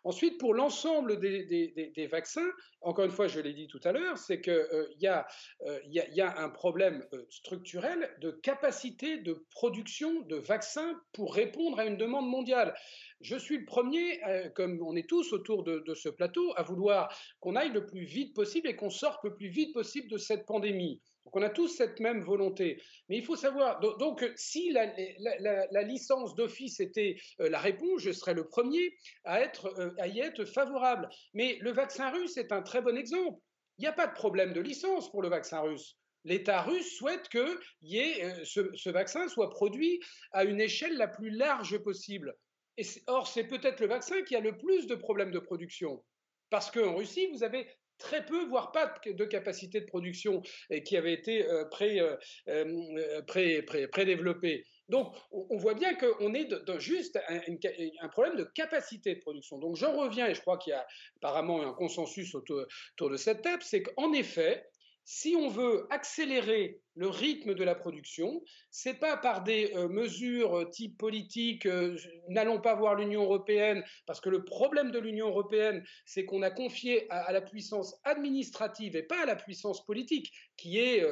Ensuite, 0.05 0.38
pour 0.38 0.53
l'ensemble 0.53 1.19
des, 1.19 2.07
vaccins, 2.12 2.50
encore 2.81 3.05
une 3.05 3.12
fois, 3.12 3.27
je 3.27 3.39
l'ai 3.39 3.53
dit 3.53 3.67
tout 3.67 3.79
à 3.86 3.93
l'heure, 3.93 4.17
c'est 4.17 4.41
qu'il 4.41 4.51
euh, 4.51 4.88
y, 5.00 5.07
euh, 5.07 5.79
y, 5.88 6.22
a 6.22 6.39
un 6.39 6.50
problème 6.50 7.05
euh, 7.13 7.25
structurel 7.29 8.13
de 8.19 8.31
capacité 8.31 9.17
de 9.19 9.45
production 9.51 10.22
de 10.24 10.36
vaccins 10.36 11.00
pour 11.13 11.33
répondre 11.33 11.79
à 11.79 11.86
une 11.86 11.95
demande 11.95 12.27
mondiale. 12.27 12.75
Je 13.22 13.38
suis 13.38 13.57
le 13.57 13.65
premier, 13.65 14.19
comme 14.55 14.81
on 14.86 14.98
est 14.98 15.07
tous 15.07 15.31
autour 15.31 15.63
de 15.63 15.93
ce 15.93 16.10
plateau, 16.10 16.53
à 16.57 16.63
vouloir 16.63 17.17
qu'on 17.39 17.55
aille 17.55 17.72
le 17.72 17.86
plus 17.86 18.03
vite 18.03 18.36
possible 18.36 18.67
et 18.67 18.75
qu'on 18.75 18.89
sorte 18.89 19.24
le 19.24 19.33
plus 19.33 19.48
vite 19.48 19.74
possible 19.74 20.10
de 20.10 20.17
cette 20.17 20.45
pandémie. 20.45 21.01
Donc 21.25 21.36
on 21.38 21.42
a 21.42 21.50
tous 21.50 21.70
cette 21.70 22.00
même 22.00 22.22
volonté. 22.22 22.82
Mais 23.08 23.18
il 23.18 23.24
faut 23.24 23.36
savoir, 23.36 23.80
donc, 23.80 24.30
si 24.36 24.72
la, 24.72 25.84
licence 25.84 26.36
d'office 26.36 26.80
était 26.80 27.15
euh, 27.39 27.50
la 27.50 27.60
réponse, 27.60 28.01
je 28.01 28.12
serais 28.12 28.34
le 28.34 28.48
premier 28.48 28.98
à, 29.24 29.42
être, 29.42 29.68
euh, 29.80 30.08
y 30.08 30.20
être 30.20 30.46
favorable. 30.46 31.10
Mais 31.34 31.58
le 31.62 31.72
vaccin 31.72 32.10
russe 32.12 32.38
est 32.38 32.51
un 32.51 32.62
très 32.62 32.82
bon 32.82 32.98
exemple. 32.98 33.39
Il 33.77 33.82
n'y 33.82 33.88
a 33.88 33.94
pas 33.94 34.08
de 34.08 34.13
problème 34.13 34.53
de 34.53 34.62
licence 34.62 35.10
pour 35.10 35.22
le 35.22 35.30
vaccin 35.30 35.62
russe. 35.62 35.98
L'État 36.25 36.62
russe 36.62 36.96
souhaite 36.96 37.27
que 37.30 37.60
euh, 37.94 38.46
ce, 38.46 38.89
vaccin 38.89 39.27
soit 39.27 39.50
produit 39.50 40.00
à 40.32 40.44
une 40.44 40.62
échelle 40.62 40.96
la 40.96 41.08
plus 41.08 41.30
large 41.30 41.77
possible. 41.80 42.36
Et 42.77 42.86
or, 43.08 43.27
c'est 43.27 43.46
peut-être 43.46 43.80
le 43.82 43.88
vaccin 43.88 44.22
qui 44.24 44.36
a 44.36 44.39
le 44.39 44.58
plus 44.58 44.88
de 44.88 44.96
problèmes 44.96 45.32
de 45.32 45.39
production. 45.39 46.03
Parce 46.50 46.72
qu'en 46.72 46.96
Russie, 46.96 47.27
vous 47.34 47.44
avez 47.44 47.68
très 48.03 48.25
peu, 48.25 48.45
voire 48.45 48.72
pas 48.72 48.93
de 49.05 49.25
capacité 49.25 49.79
de 49.79 49.86
production 49.86 50.41
qui 50.86 50.98
avait 50.98 51.13
été 51.13 51.45
euh, 51.48 51.63
euh, 51.81 52.17
euh, 52.50 53.88
pré-développée. 53.91 54.65
Donc, 54.89 55.15
on 55.31 55.57
voit 55.57 55.74
bien 55.74 55.95
qu'on 55.95 56.33
est 56.33 56.50
juste 56.79 57.17
un, 57.29 58.10
problème 58.10 58.36
de 58.36 58.43
capacité 58.43 59.15
de 59.15 59.22
production. 59.22 59.57
Donc, 59.57 59.77
je 59.77 59.86
reviens, 59.86 60.27
et 60.27 60.36
je 60.36 60.41
crois 60.41 60.57
qu'il 60.57 60.72
y 60.72 60.75
a 60.75 60.86
apparemment 61.17 61.63
un 61.63 61.74
consensus 61.74 62.36
autour, 62.36 62.65
autour 62.93 63.10
de 63.10 63.15
cette 63.15 63.41
table, 63.41 63.63
c'est 63.63 63.81
qu'en 63.81 64.12
effet, 64.12 64.65
si 65.05 65.36
on 65.36 65.50
veut 65.50 65.86
accélérer 65.89 66.79
le 66.95 67.07
rythme 67.07 67.55
de 67.55 67.63
la 67.63 67.75
production, 67.75 68.41
c'est 68.72 69.00
pas 69.00 69.17
par 69.17 69.43
des 69.43 69.74
euh, 69.75 69.89
mesures 69.89 70.60
euh, 70.60 70.69
type 70.69 70.98
politique, 70.98 71.65
euh, 71.65 71.98
n'allons 72.29 72.62
pas 72.62 72.75
voir 72.75 72.95
l'Union 72.95 73.24
européenne, 73.24 73.83
parce 74.05 74.22
que 74.22 74.29
le 74.29 74.45
problème 74.45 74.91
de 74.91 75.00
l'Union 75.00 75.27
européenne, 75.27 75.83
c'est 76.05 76.24
qu'on 76.25 76.41
a 76.41 76.51
confié 76.51 77.10
à, 77.12 77.31
la 77.33 77.41
puissance 77.41 78.00
administrative 78.03 78.95
et 78.95 79.03
pas 79.03 79.24
à 79.24 79.25
la 79.25 79.36
puissance 79.36 79.86
politique, 79.86 80.31
qui 80.55 80.79
est 80.79 81.05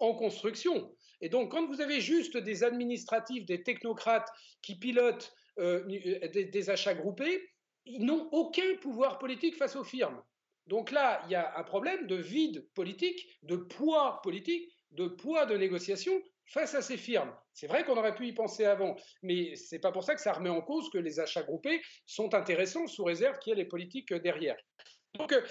en 0.00 0.14
construction. 0.14 0.94
Et 1.20 1.28
donc, 1.28 1.50
quand 1.50 1.66
vous 1.66 1.80
avez 1.80 2.00
juste 2.00 2.36
des 2.36 2.62
administratifs, 2.64 3.44
des 3.46 3.62
technocrates 3.62 4.28
qui 4.62 4.78
pilotent 4.78 5.34
des 5.56 6.70
achats 6.70 6.94
groupés, 6.94 7.42
ils 7.86 8.04
n'ont 8.04 8.28
aucun 8.32 8.76
pouvoir 8.80 9.18
politique 9.18 9.56
face 9.56 9.76
aux 9.76 9.84
firmes. 9.84 10.22
Donc 10.66 10.90
là, 10.90 11.22
il 11.26 11.32
y 11.32 11.34
a 11.34 11.56
un 11.58 11.62
problème 11.62 12.06
de 12.06 12.16
vide 12.16 12.66
politique, 12.74 13.38
de 13.42 13.56
poids 13.56 14.20
politique, 14.22 14.72
de 14.92 15.06
poids 15.06 15.46
de 15.46 15.56
négociation 15.56 16.12
face 16.46 16.74
à 16.74 16.82
ces 16.82 16.96
firmes. 16.96 17.34
C'est 17.52 17.66
vrai 17.66 17.84
qu'on 17.84 17.96
aurait 17.96 18.14
pu 18.14 18.26
y 18.26 18.32
penser 18.32 18.64
avant, 18.64 18.96
mais 19.22 19.56
ce 19.56 19.74
n'est 19.74 19.80
pas 19.80 19.92
pour 19.92 20.04
ça 20.04 20.14
que 20.14 20.20
ça 20.20 20.32
remet 20.32 20.50
en 20.50 20.60
cause 20.60 20.90
que 20.90 20.98
les 20.98 21.20
achats 21.20 21.42
groupés 21.42 21.82
sont 22.06 22.34
intéressants 22.34 22.86
sous 22.86 23.04
réserve 23.04 23.38
qu'il 23.38 23.50
y 23.50 23.54
ait 23.54 23.62
les 23.62 23.68
politiques 23.68 24.12
derrière. 24.12 24.56
Donc 25.14 25.32
euh, 25.32 25.42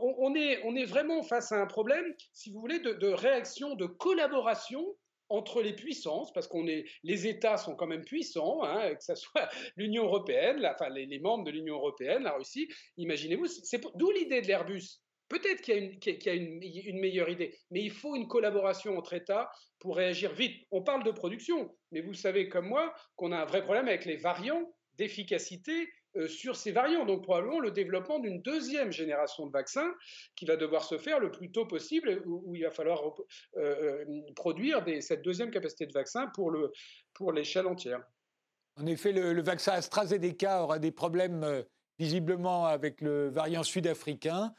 on, 0.00 0.34
est, 0.34 0.84
vraiment 0.84 1.22
face 1.22 1.50
à 1.52 1.60
un 1.60 1.66
problème, 1.66 2.14
si 2.32 2.50
vous 2.50 2.60
voulez, 2.60 2.78
de 2.78 3.08
réaction, 3.08 3.74
de 3.74 3.86
collaboration 3.86 4.84
entre 5.28 5.62
les 5.62 5.72
puissances, 5.72 6.32
parce 6.32 6.46
qu'on 6.46 6.66
est, 6.66 6.84
les 7.02 7.26
États 7.26 7.56
sont 7.56 7.76
quand 7.76 7.86
même 7.86 8.04
puissants, 8.04 8.62
hein, 8.64 8.94
que 8.94 9.04
ce 9.04 9.14
soit 9.14 9.48
l'Union 9.76 10.04
européenne, 10.04 10.66
enfin 10.66 10.88
les, 10.88 11.18
membres 11.18 11.44
de 11.44 11.50
l'Union 11.50 11.76
européenne, 11.76 12.22
la 12.22 12.32
Russie, 12.32 12.68
imaginez-vous, 12.96 13.46
c'est 13.46 13.80
d'où 13.96 14.10
l'idée 14.10 14.40
de 14.40 14.46
l'Airbus. 14.46 15.00
Peut-être 15.28 15.60
qu'il 15.60 15.74
y 15.74 16.28
a, 16.28 16.34
une, 16.34 16.62
une, 16.62 17.00
meilleure 17.00 17.28
idée, 17.28 17.54
mais 17.70 17.82
il 17.82 17.90
faut 17.90 18.16
une 18.16 18.28
collaboration 18.28 18.96
entre 18.96 19.12
États 19.12 19.50
pour 19.78 19.96
réagir 19.96 20.32
vite. 20.32 20.66
On 20.70 20.82
parle 20.82 21.04
de 21.04 21.10
production, 21.10 21.76
mais 21.92 22.00
vous 22.00 22.14
savez 22.14 22.48
comme 22.48 22.66
moi 22.66 22.94
qu'on 23.16 23.32
a 23.32 23.38
un 23.38 23.44
vrai 23.44 23.62
problème 23.62 23.88
avec 23.88 24.06
les 24.06 24.16
variants 24.16 24.72
d'efficacité 24.94 25.88
sur 26.26 26.56
ces 26.56 26.72
variants. 26.72 27.06
Donc 27.06 27.22
probablement 27.22 27.60
le 27.60 27.70
développement 27.70 28.18
d'une 28.18 28.42
deuxième 28.42 28.92
génération 28.92 29.46
de 29.46 29.52
vaccins 29.52 29.92
qui 30.36 30.46
va 30.46 30.56
devoir 30.56 30.84
se 30.84 30.98
faire 30.98 31.20
le 31.20 31.30
plus 31.30 31.52
tôt 31.52 31.66
possible, 31.66 32.22
où, 32.26 32.54
il 32.54 32.64
va 32.64 32.70
falloir 32.70 33.02
euh, 33.56 33.60
euh, 33.60 34.04
produire 34.34 34.84
cette 35.00 35.22
deuxième 35.22 35.50
capacité 35.50 35.86
de 35.86 35.92
vaccin 35.92 36.26
pour, 36.34 36.50
le, 36.50 36.72
pour 37.14 37.32
l'échelle 37.32 37.66
entière. 37.66 38.02
En 38.76 38.86
effet, 38.86 39.12
le, 39.12 39.42
vaccin 39.42 39.72
AstraZeneca 39.72 40.62
aura 40.62 40.78
des 40.78 40.92
problèmes 40.92 41.64
visiblement 41.98 42.66
avec 42.66 43.00
le 43.00 43.28
variant 43.28 43.64
sud-africain. 43.64 44.52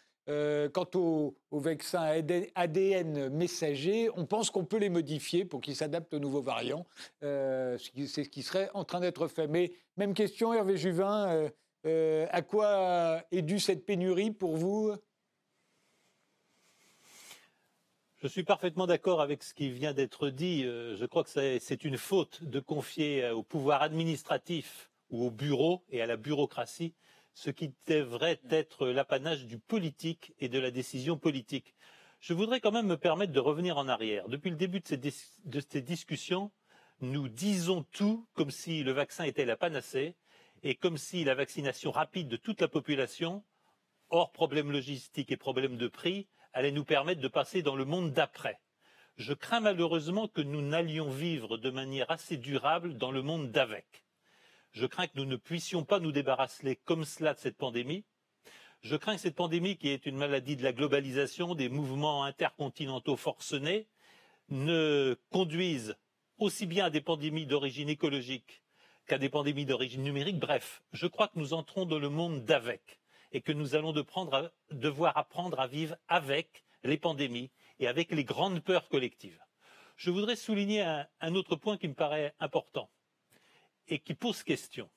Quant 0.73 0.89
au, 0.95 1.35
au, 1.51 1.59
vaccin 1.59 2.21
ADN 2.55 3.29
messager, 3.29 4.09
on 4.15 4.25
pense 4.25 4.51
qu'on 4.51 4.65
peut 4.65 4.77
les 4.77 4.89
modifier 4.89 5.43
pour 5.43 5.59
qu'ils 5.61 5.75
s'adaptent 5.75 6.13
aux 6.13 6.19
nouveaux 6.19 6.41
variants. 6.41 6.85
c'est 7.21 7.77
ce 7.77 8.29
qui 8.29 8.43
serait 8.43 8.69
en 8.73 8.83
train 8.83 8.99
d'être 8.99 9.27
fait. 9.27 9.47
Mais 9.47 9.71
même 9.97 10.13
question, 10.13 10.53
Hervé 10.53 10.77
Juvin. 10.77 11.27
Euh, 11.27 11.49
euh, 11.85 12.25
à 12.31 12.41
quoi 12.41 13.21
est 13.31 13.41
due 13.41 13.59
cette 13.59 13.85
pénurie 13.85 14.31
pour 14.31 14.55
vous? 14.55 14.93
Je 18.17 18.27
suis 18.27 18.43
parfaitement 18.43 18.87
d'accord 18.87 19.21
avec 19.21 19.43
ce 19.43 19.53
qui 19.53 19.69
vient 19.69 19.93
d'être 19.93 20.29
dit. 20.29 20.63
Euh, 20.63 20.95
je 20.95 21.05
crois 21.05 21.25
que 21.25 21.29
c'est 21.59 21.83
une 21.83 21.97
faute 21.97 22.43
de 22.43 22.59
confier 22.61 23.29
au 23.29 23.43
pouvoir 23.43 23.81
administratif 23.81 24.89
ou 25.09 25.25
au 25.25 25.31
bureau 25.31 25.83
et 25.89 26.01
à 26.01 26.05
la 26.05 26.15
bureaucratie 26.15 26.93
ce 27.33 27.49
qui 27.49 27.73
devrait 27.87 28.39
être 28.49 28.87
l'apanage 28.87 29.45
du 29.45 29.59
politique 29.59 30.33
et 30.39 30.49
de 30.49 30.59
la 30.59 30.71
décision 30.71 31.17
politique. 31.17 31.75
Je 32.19 32.33
voudrais 32.33 32.59
quand 32.59 32.71
même 32.71 32.87
me 32.87 32.97
permettre 32.97 33.31
de 33.31 33.39
revenir 33.39 33.77
en 33.77 33.87
arrière. 33.87 34.27
Depuis 34.27 34.49
le 34.49 34.57
début 34.57 34.81
de 34.81 35.59
ces, 35.61 35.81
discussions, 35.81 36.51
nous 36.99 37.29
disons 37.29 37.83
tout 37.91 38.27
comme 38.33 38.51
si 38.51 38.83
le 38.83 38.91
vaccin 38.91 39.23
était 39.23 39.45
la 39.45 39.55
panacée 39.55 40.17
et 40.63 40.75
comme 40.75 40.97
si 40.97 41.23
la 41.23 41.35
vaccination 41.35 41.91
rapide 41.91 42.27
de 42.27 42.35
toute 42.35 42.59
la 42.59 42.67
population, 42.67 43.45
hors 44.09 44.33
problème 44.33 44.71
logistique 44.71 45.31
et 45.31 45.37
problème 45.37 45.77
de 45.77 45.87
prix, 45.87 46.27
allait 46.51 46.71
nous 46.71 46.83
permettre 46.83 47.21
de 47.21 47.27
passer 47.29 47.61
dans 47.61 47.75
le 47.75 47.85
monde 47.85 48.11
d'après. 48.11 48.59
Je 49.15 49.33
crains 49.33 49.61
malheureusement 49.61 50.27
que 50.27 50.41
nous 50.41 50.61
n'allions 50.61 51.09
vivre 51.09 51.57
de 51.57 51.69
manière 51.69 52.11
assez 52.11 52.35
durable 52.35 52.97
dans 52.97 53.11
le 53.11 53.21
monde 53.21 53.51
d'avec. 53.51 54.05
Je 54.71 54.85
crains 54.85 55.07
que 55.07 55.17
nous 55.17 55.25
ne 55.25 55.35
puissions 55.35 55.83
pas 55.83 55.99
nous 55.99 56.11
débarrasser 56.11 56.75
comme 56.85 57.03
cela 57.03 57.33
de 57.33 57.39
cette 57.39 57.57
pandémie. 57.57 58.05
Je 58.81 58.95
crains 58.95 59.15
que 59.15 59.21
cette 59.21 59.35
pandémie, 59.35 59.77
qui 59.77 59.89
est 59.89 60.05
une 60.05 60.15
maladie 60.15 60.55
de 60.55 60.63
la 60.63 60.73
globalisation, 60.73 61.55
des 61.55 61.69
mouvements 61.69 62.23
intercontinentaux 62.23 63.17
forcenés, 63.17 63.87
ne 64.49 65.17
conduise 65.31 65.97
aussi 66.37 66.65
bien 66.65 66.85
à 66.85 66.89
des 66.89 67.01
pandémies 67.01 67.45
d'origine 67.45 67.89
écologique 67.89 68.61
qu'à 69.07 69.17
des 69.17 69.29
pandémies 69.29 69.65
d'origine 69.65 70.03
numérique. 70.03 70.39
Bref, 70.39 70.83
je 70.93 71.07
crois 71.07 71.27
que 71.27 71.39
nous 71.39 71.53
entrons 71.53 71.85
dans 71.85 71.99
le 71.99 72.09
monde 72.09 72.45
d'avec 72.45 72.99
et 73.31 73.41
que 73.41 73.51
nous 73.51 73.75
allons 73.75 73.91
devoir 73.91 75.17
apprendre 75.17 75.59
à 75.59 75.67
vivre 75.67 75.95
avec 76.07 76.63
les 76.83 76.97
pandémies 76.97 77.51
et 77.79 77.87
avec 77.87 78.11
les 78.11 78.23
grandes 78.23 78.61
peurs 78.61 78.87
collectives. 78.87 79.39
Je 79.97 80.11
voudrais 80.11 80.35
souligner 80.35 80.81
un, 80.81 81.07
un 81.21 81.35
autre 81.35 81.55
point 81.55 81.77
qui 81.77 81.87
me 81.87 81.95
paraît 81.95 82.33
important 82.39 82.89
et 83.89 83.99
qui 83.99 84.13
pose 84.13 84.43
question. 84.43 84.89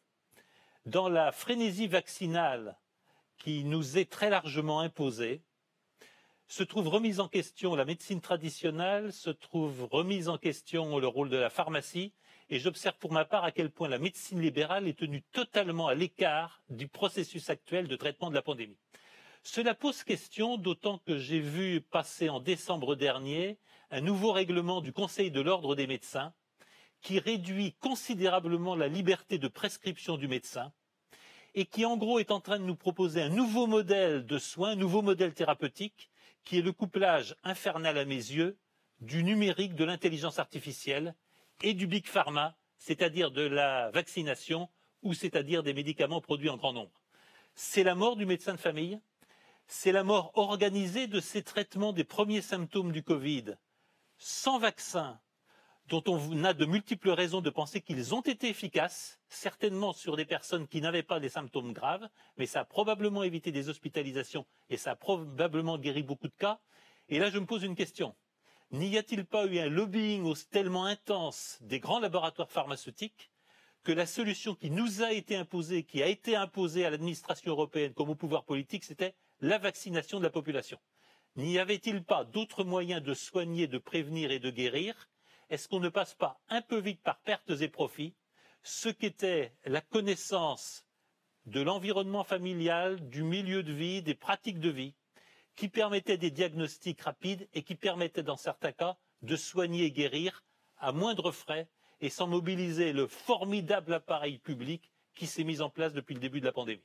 Dans 0.86 1.08
la 1.08 1.32
frénésie 1.32 1.86
vaccinale 1.86 2.76
qui 3.38 3.64
nous 3.64 3.98
est 3.98 4.10
très 4.10 4.30
largement 4.30 4.80
imposée, 4.80 5.42
se 6.46 6.62
trouve 6.62 6.88
remise 6.88 7.18
en 7.18 7.28
question 7.28 7.74
la 7.74 7.84
médecine 7.84 8.20
traditionnelle, 8.20 9.12
se 9.12 9.30
trouve 9.30 9.88
remise 9.90 10.28
en 10.28 10.36
question 10.36 10.98
le 10.98 11.06
rôle 11.06 11.30
de 11.30 11.36
la 11.36 11.50
pharmacie, 11.50 12.12
et 12.50 12.58
j'observe 12.58 12.98
pour 12.98 13.12
ma 13.12 13.24
part 13.24 13.44
à 13.44 13.52
quel 13.52 13.70
point 13.70 13.88
la 13.88 13.98
médecine 13.98 14.40
libérale 14.40 14.86
est 14.86 14.98
tenue 14.98 15.22
totalement 15.32 15.88
à 15.88 15.94
l'écart 15.94 16.62
du 16.68 16.88
processus 16.88 17.48
actuel 17.48 17.88
de 17.88 17.96
traitement 17.96 18.28
de 18.28 18.34
la 18.34 18.42
pandémie. 18.42 18.76
Cela 19.42 19.74
pose 19.74 20.04
question, 20.04 20.58
d'autant 20.58 20.98
que 20.98 21.16
j'ai 21.16 21.40
vu 21.40 21.80
passer 21.80 22.28
en 22.28 22.40
décembre 22.40 22.94
dernier 22.94 23.58
un 23.90 24.00
nouveau 24.00 24.32
règlement 24.32 24.80
du 24.80 24.92
Conseil 24.92 25.30
de 25.30 25.40
l'ordre 25.40 25.74
des 25.74 25.86
médecins 25.86 26.34
qui 27.02 27.18
réduit 27.18 27.74
considérablement 27.80 28.74
la 28.74 28.88
liberté 28.88 29.38
de 29.38 29.48
prescription 29.48 30.16
du 30.16 30.28
médecin 30.28 30.72
et 31.54 31.66
qui 31.66 31.84
en 31.84 31.96
gros 31.96 32.18
est 32.18 32.30
en 32.30 32.40
train 32.40 32.58
de 32.58 32.64
nous 32.64 32.76
proposer 32.76 33.20
un 33.20 33.28
nouveau 33.28 33.66
modèle 33.66 34.24
de 34.24 34.38
soins, 34.38 34.70
un 34.70 34.76
nouveau 34.76 35.02
modèle 35.02 35.34
thérapeutique 35.34 36.08
qui 36.44 36.58
est 36.58 36.62
le 36.62 36.72
couplage 36.72 37.36
infernal 37.44 37.98
à 37.98 38.04
mes 38.04 38.14
yeux 38.14 38.56
du 39.00 39.24
numérique, 39.24 39.74
de 39.74 39.84
l'intelligence 39.84 40.38
artificielle 40.38 41.14
et 41.62 41.74
du 41.74 41.86
big 41.86 42.06
pharma, 42.06 42.56
c'est-à-dire 42.78 43.30
de 43.30 43.42
la 43.42 43.90
vaccination 43.90 44.68
ou 45.02 45.12
c'est-à-dire 45.12 45.62
des 45.62 45.74
médicaments 45.74 46.20
produits 46.20 46.48
en 46.48 46.56
grand 46.56 46.72
nombre. 46.72 47.02
C'est 47.54 47.84
la 47.84 47.94
mort 47.94 48.16
du 48.16 48.24
médecin 48.24 48.54
de 48.54 48.60
famille, 48.60 48.98
c'est 49.66 49.92
la 49.92 50.04
mort 50.04 50.32
organisée 50.34 51.06
de 51.06 51.20
ces 51.20 51.42
traitements 51.42 51.92
des 51.92 52.04
premiers 52.04 52.42
symptômes 52.42 52.92
du 52.92 53.02
Covid 53.02 53.56
sans 54.18 54.58
vaccin, 54.58 55.20
dont 55.88 56.02
on 56.06 56.44
a 56.44 56.54
de 56.54 56.64
multiples 56.64 57.10
raisons 57.10 57.40
de 57.40 57.50
penser 57.50 57.80
qu'ils 57.80 58.14
ont 58.14 58.20
été 58.20 58.48
efficaces, 58.48 59.20
certainement 59.28 59.92
sur 59.92 60.16
des 60.16 60.24
personnes 60.24 60.68
qui 60.68 60.80
n'avaient 60.80 61.02
pas 61.02 61.20
des 61.20 61.28
symptômes 61.28 61.72
graves, 61.72 62.08
mais 62.36 62.46
ça 62.46 62.60
a 62.60 62.64
probablement 62.64 63.22
évité 63.22 63.52
des 63.52 63.68
hospitalisations 63.68 64.46
et 64.70 64.76
ça 64.76 64.92
a 64.92 64.96
probablement 64.96 65.78
guéri 65.78 66.02
beaucoup 66.02 66.28
de 66.28 66.34
cas. 66.38 66.60
Et 67.08 67.18
là, 67.18 67.30
je 67.30 67.38
me 67.38 67.46
pose 67.46 67.62
une 67.62 67.74
question. 67.74 68.14
N'y 68.70 68.96
a-t-il 68.96 69.26
pas 69.26 69.46
eu 69.46 69.58
un 69.58 69.68
lobbying 69.68 70.34
tellement 70.50 70.86
intense 70.86 71.58
des 71.60 71.78
grands 71.78 72.00
laboratoires 72.00 72.50
pharmaceutiques 72.50 73.30
que 73.84 73.92
la 73.92 74.06
solution 74.06 74.54
qui 74.54 74.70
nous 74.70 75.02
a 75.02 75.12
été 75.12 75.36
imposée, 75.36 75.82
qui 75.82 76.02
a 76.02 76.06
été 76.06 76.36
imposée 76.36 76.86
à 76.86 76.90
l'administration 76.90 77.50
européenne 77.50 77.92
comme 77.92 78.10
au 78.10 78.14
pouvoir 78.14 78.44
politique, 78.44 78.84
c'était 78.84 79.14
la 79.40 79.58
vaccination 79.58 80.18
de 80.18 80.24
la 80.24 80.30
population? 80.30 80.78
N'y 81.36 81.58
avait-il 81.58 82.04
pas 82.04 82.24
d'autres 82.24 82.64
moyens 82.64 83.02
de 83.02 83.12
soigner, 83.12 83.66
de 83.66 83.78
prévenir 83.78 84.30
et 84.30 84.38
de 84.38 84.50
guérir 84.50 85.08
est-ce 85.50 85.68
qu'on 85.68 85.80
ne 85.80 85.88
passe 85.88 86.14
pas 86.14 86.40
un 86.48 86.62
peu 86.62 86.78
vite 86.78 87.02
par 87.02 87.20
pertes 87.20 87.50
et 87.60 87.68
profits 87.68 88.14
ce 88.62 88.88
qu'était 88.88 89.54
la 89.64 89.80
connaissance 89.80 90.86
de 91.46 91.60
l'environnement 91.60 92.24
familial, 92.24 93.08
du 93.08 93.24
milieu 93.24 93.62
de 93.62 93.72
vie, 93.72 94.02
des 94.02 94.14
pratiques 94.14 94.60
de 94.60 94.70
vie, 94.70 94.94
qui 95.56 95.68
permettaient 95.68 96.16
des 96.16 96.30
diagnostics 96.30 97.00
rapides 97.00 97.48
et 97.52 97.62
qui 97.62 97.74
permettaient, 97.74 98.22
dans 98.22 98.36
certains 98.36 98.72
cas, 98.72 98.96
de 99.22 99.36
soigner 99.36 99.84
et 99.84 99.90
guérir 99.90 100.44
à 100.78 100.92
moindre 100.92 101.30
frais 101.30 101.68
et 102.00 102.08
sans 102.08 102.26
mobiliser 102.26 102.92
le 102.92 103.06
formidable 103.06 103.94
appareil 103.94 104.38
public 104.38 104.90
qui 105.14 105.26
s'est 105.26 105.44
mis 105.44 105.60
en 105.60 105.70
place 105.70 105.92
depuis 105.92 106.14
le 106.14 106.20
début 106.20 106.40
de 106.40 106.46
la 106.46 106.52
pandémie? 106.52 106.84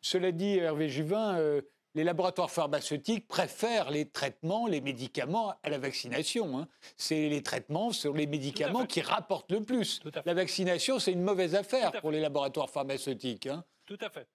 Cela, 0.00 0.32
dit, 0.32 0.58
Hervé 0.58 0.88
Juvin, 0.88 1.38
euh, 1.38 1.62
les 1.94 2.04
laboratoires 2.04 2.50
pharmaceutiques 2.50 3.28
préfèrent 3.28 3.90
les 3.90 4.08
traitements, 4.08 4.66
les 4.66 4.80
médicaments 4.80 5.54
à 5.62 5.68
la 5.68 5.78
vaccination. 5.78 6.58
Hein. 6.58 6.68
C'est 6.96 7.28
les 7.28 7.42
traitements 7.42 7.92
sur 7.92 8.14
les 8.14 8.26
médicaments 8.26 8.86
qui 8.86 9.00
rapportent 9.00 9.52
le 9.52 9.62
plus. 9.62 10.00
La 10.24 10.34
vaccination, 10.34 10.98
c'est 10.98 11.12
une 11.12 11.22
mauvaise 11.22 11.54
affaire 11.54 11.92
pour 12.00 12.10
les 12.10 12.20
laboratoires 12.20 12.70
pharmaceutiques. 12.70 13.46
Hein. 13.46 13.64
Tout 13.86 13.98
à 14.00 14.08
fait. 14.08 14.26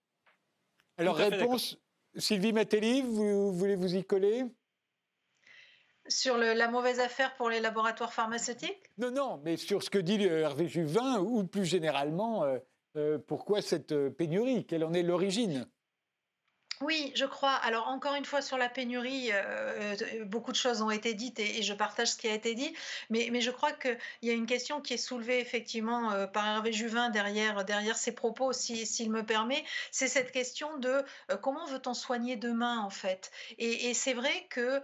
Alors, 0.98 1.16
réponse, 1.16 1.78
Sylvie 2.16 2.54
Matelli, 2.54 3.02
vous 3.02 3.52
voulez 3.54 3.76
vous 3.76 3.96
y 3.96 4.04
coller? 4.04 4.46
Sur 6.08 6.38
la 6.38 6.70
mauvaise 6.70 7.00
affaire 7.00 7.36
pour 7.36 7.50
les 7.50 7.60
laboratoires 7.60 8.14
pharmaceutiques? 8.14 8.82
Non, 8.98 9.12
non, 9.12 9.42
mais 9.44 9.58
sur 9.58 9.84
ce 9.84 9.90
que 9.90 9.98
dit 9.98 10.24
Hervé 10.24 10.68
Juvin, 10.68 11.20
ou 11.20 11.44
plus 11.44 11.66
généralement, 11.66 12.46
euh, 12.46 12.60
euh, 12.96 13.20
pourquoi 13.20 13.62
cette 13.62 13.92
euh, 13.92 14.10
pénurie? 14.10 14.66
Quelle 14.66 14.86
en 14.86 14.94
est 14.94 15.04
l'origine? 15.04 15.68
Oui, 16.82 17.12
je 17.16 17.26
crois. 17.26 17.54
Alors 17.54 17.88
encore 17.88 18.14
une 18.14 18.26
fois 18.26 18.42
sur 18.42 18.58
la 18.58 18.70
pénurie, 18.70 19.32
euh, 19.32 19.96
euh, 20.02 20.26
beaucoup 20.26 20.52
de 20.52 20.58
choses 20.58 20.82
ont 20.82 20.92
été 20.92 21.16
dites 21.16 21.40
et, 21.40 21.64
je 21.64 21.74
partage 21.74 22.10
ce 22.10 22.18
qui 22.18 22.28
a 22.28 22.34
été 22.34 22.54
dit, 22.54 22.74
mais, 23.10 23.42
je 23.42 23.52
crois 23.52 23.72
qu'il 23.72 23.98
y 24.22 24.30
a 24.30 24.34
une 24.34 24.46
question 24.46 24.80
qui 24.82 24.94
est 24.94 24.98
soulevée 24.98 25.40
effectivement 25.40 26.12
euh, 26.12 26.28
par 26.28 26.46
Hervé 26.46 26.74
Juvin 26.74 27.10
derrière, 27.10 27.66
derrière 27.66 27.98
ses 27.98 28.12
propos, 28.14 28.54
s'il 28.54 29.12
me 29.12 29.26
permet, 29.26 29.64
c'est 29.92 30.08
cette 30.08 30.32
question 30.32 30.78
de 30.78 31.04
comment 31.42 31.66
veut-on 31.66 31.94
soigner 31.94 32.36
demain 32.36 32.80
en 32.80 32.90
fait? 32.90 33.32
Et 33.58 33.94
c'est 33.94 34.14
vrai 34.14 34.48
que 34.50 34.82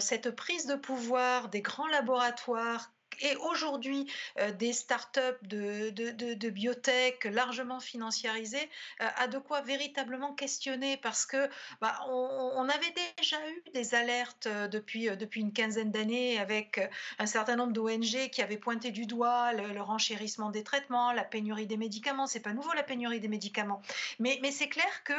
cette 0.00 0.30
prise 0.30 0.66
de 0.66 0.74
pouvoir 0.74 1.48
des 1.48 1.60
grands 1.60 1.88
laboratoires 1.88 2.90
et 3.20 3.36
aujourd'hui 3.36 4.10
euh, 4.38 4.52
des 4.52 4.72
startups 4.72 5.20
de, 5.42 5.90
de, 5.90 6.50
biotech 6.50 7.24
largement 7.24 7.80
financiarisées 7.80 8.70
euh, 9.00 9.06
a 9.16 9.26
de 9.28 9.38
quoi 9.38 9.60
véritablement 9.60 10.32
questionner 10.32 10.96
parce 10.96 11.26
que 11.26 11.48
bah, 11.80 11.98
on, 12.08 12.68
avait 12.68 12.94
déjà 13.16 13.36
eu 13.50 13.70
des 13.74 13.94
alertes 13.94 14.46
euh, 14.46 14.68
depuis, 14.68 15.08
depuis 15.16 15.40
une 15.40 15.52
quinzaine 15.52 15.90
d'années 15.90 16.38
avec 16.38 16.80
un 17.18 17.26
certain 17.26 17.56
nombre 17.56 17.72
d'ONG 17.72 18.28
qui 18.30 18.42
avaient 18.42 18.56
pointé 18.56 18.90
du 18.90 19.06
doigt 19.06 19.52
le, 19.52 19.80
renchérissement 19.80 20.50
des 20.50 20.64
traitements, 20.64 21.12
la 21.12 21.24
pénurie 21.24 21.66
des 21.66 21.76
médicaments. 21.76 22.26
C'est 22.26 22.40
pas 22.40 22.52
nouveau 22.52 22.72
la 22.72 22.82
pénurie 22.82 23.20
des 23.20 23.28
médicaments, 23.28 23.80
mais, 24.18 24.38
mais 24.42 24.50
c'est 24.50 24.68
clair 24.68 25.04
que 25.04 25.12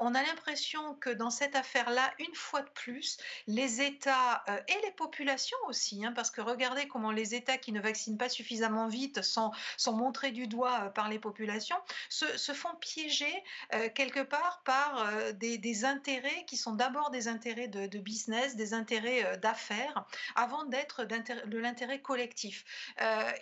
on 0.00 0.14
a 0.14 0.22
l'impression 0.22 0.94
que 0.96 1.10
dans 1.10 1.30
cette 1.30 1.56
affaire-là, 1.56 2.12
une 2.18 2.34
fois 2.34 2.60
de 2.62 2.68
plus, 2.70 3.16
les 3.46 3.80
États 3.80 4.44
et 4.68 4.84
les 4.84 4.90
populations 4.92 5.56
aussi, 5.68 6.04
hein, 6.04 6.12
parce 6.14 6.30
que 6.30 6.40
regardez 6.40 6.86
comment 6.88 7.10
les 7.10 7.31
États 7.34 7.58
qui 7.58 7.72
ne 7.72 7.80
vaccinent 7.80 8.18
pas 8.18 8.28
suffisamment 8.28 8.88
vite 8.88 9.22
sont, 9.22 9.50
sont 9.76 9.92
montrés 9.92 10.32
du 10.32 10.46
doigt 10.46 10.84
euh, 10.84 10.88
par 10.88 11.08
les 11.08 11.18
populations, 11.18 11.76
se, 12.08 12.52
font 12.52 12.74
piéger 12.80 13.32
euh, 13.74 13.88
quelque 13.94 14.20
part 14.20 14.62
par 14.64 15.08
euh, 15.08 15.32
des, 15.32 15.84
intérêts 15.84 16.44
qui 16.46 16.56
sont 16.56 16.74
d'abord 16.74 17.10
des 17.10 17.28
intérêts 17.28 17.66
de, 17.66 17.98
business, 17.98 18.56
des 18.56 18.74
intérêts 18.74 19.38
d'affaires, 19.38 20.04
avant 20.36 20.64
d'être 20.64 21.04
de 21.04 21.58
l'intérêt 21.58 22.00
collectif. 22.00 22.64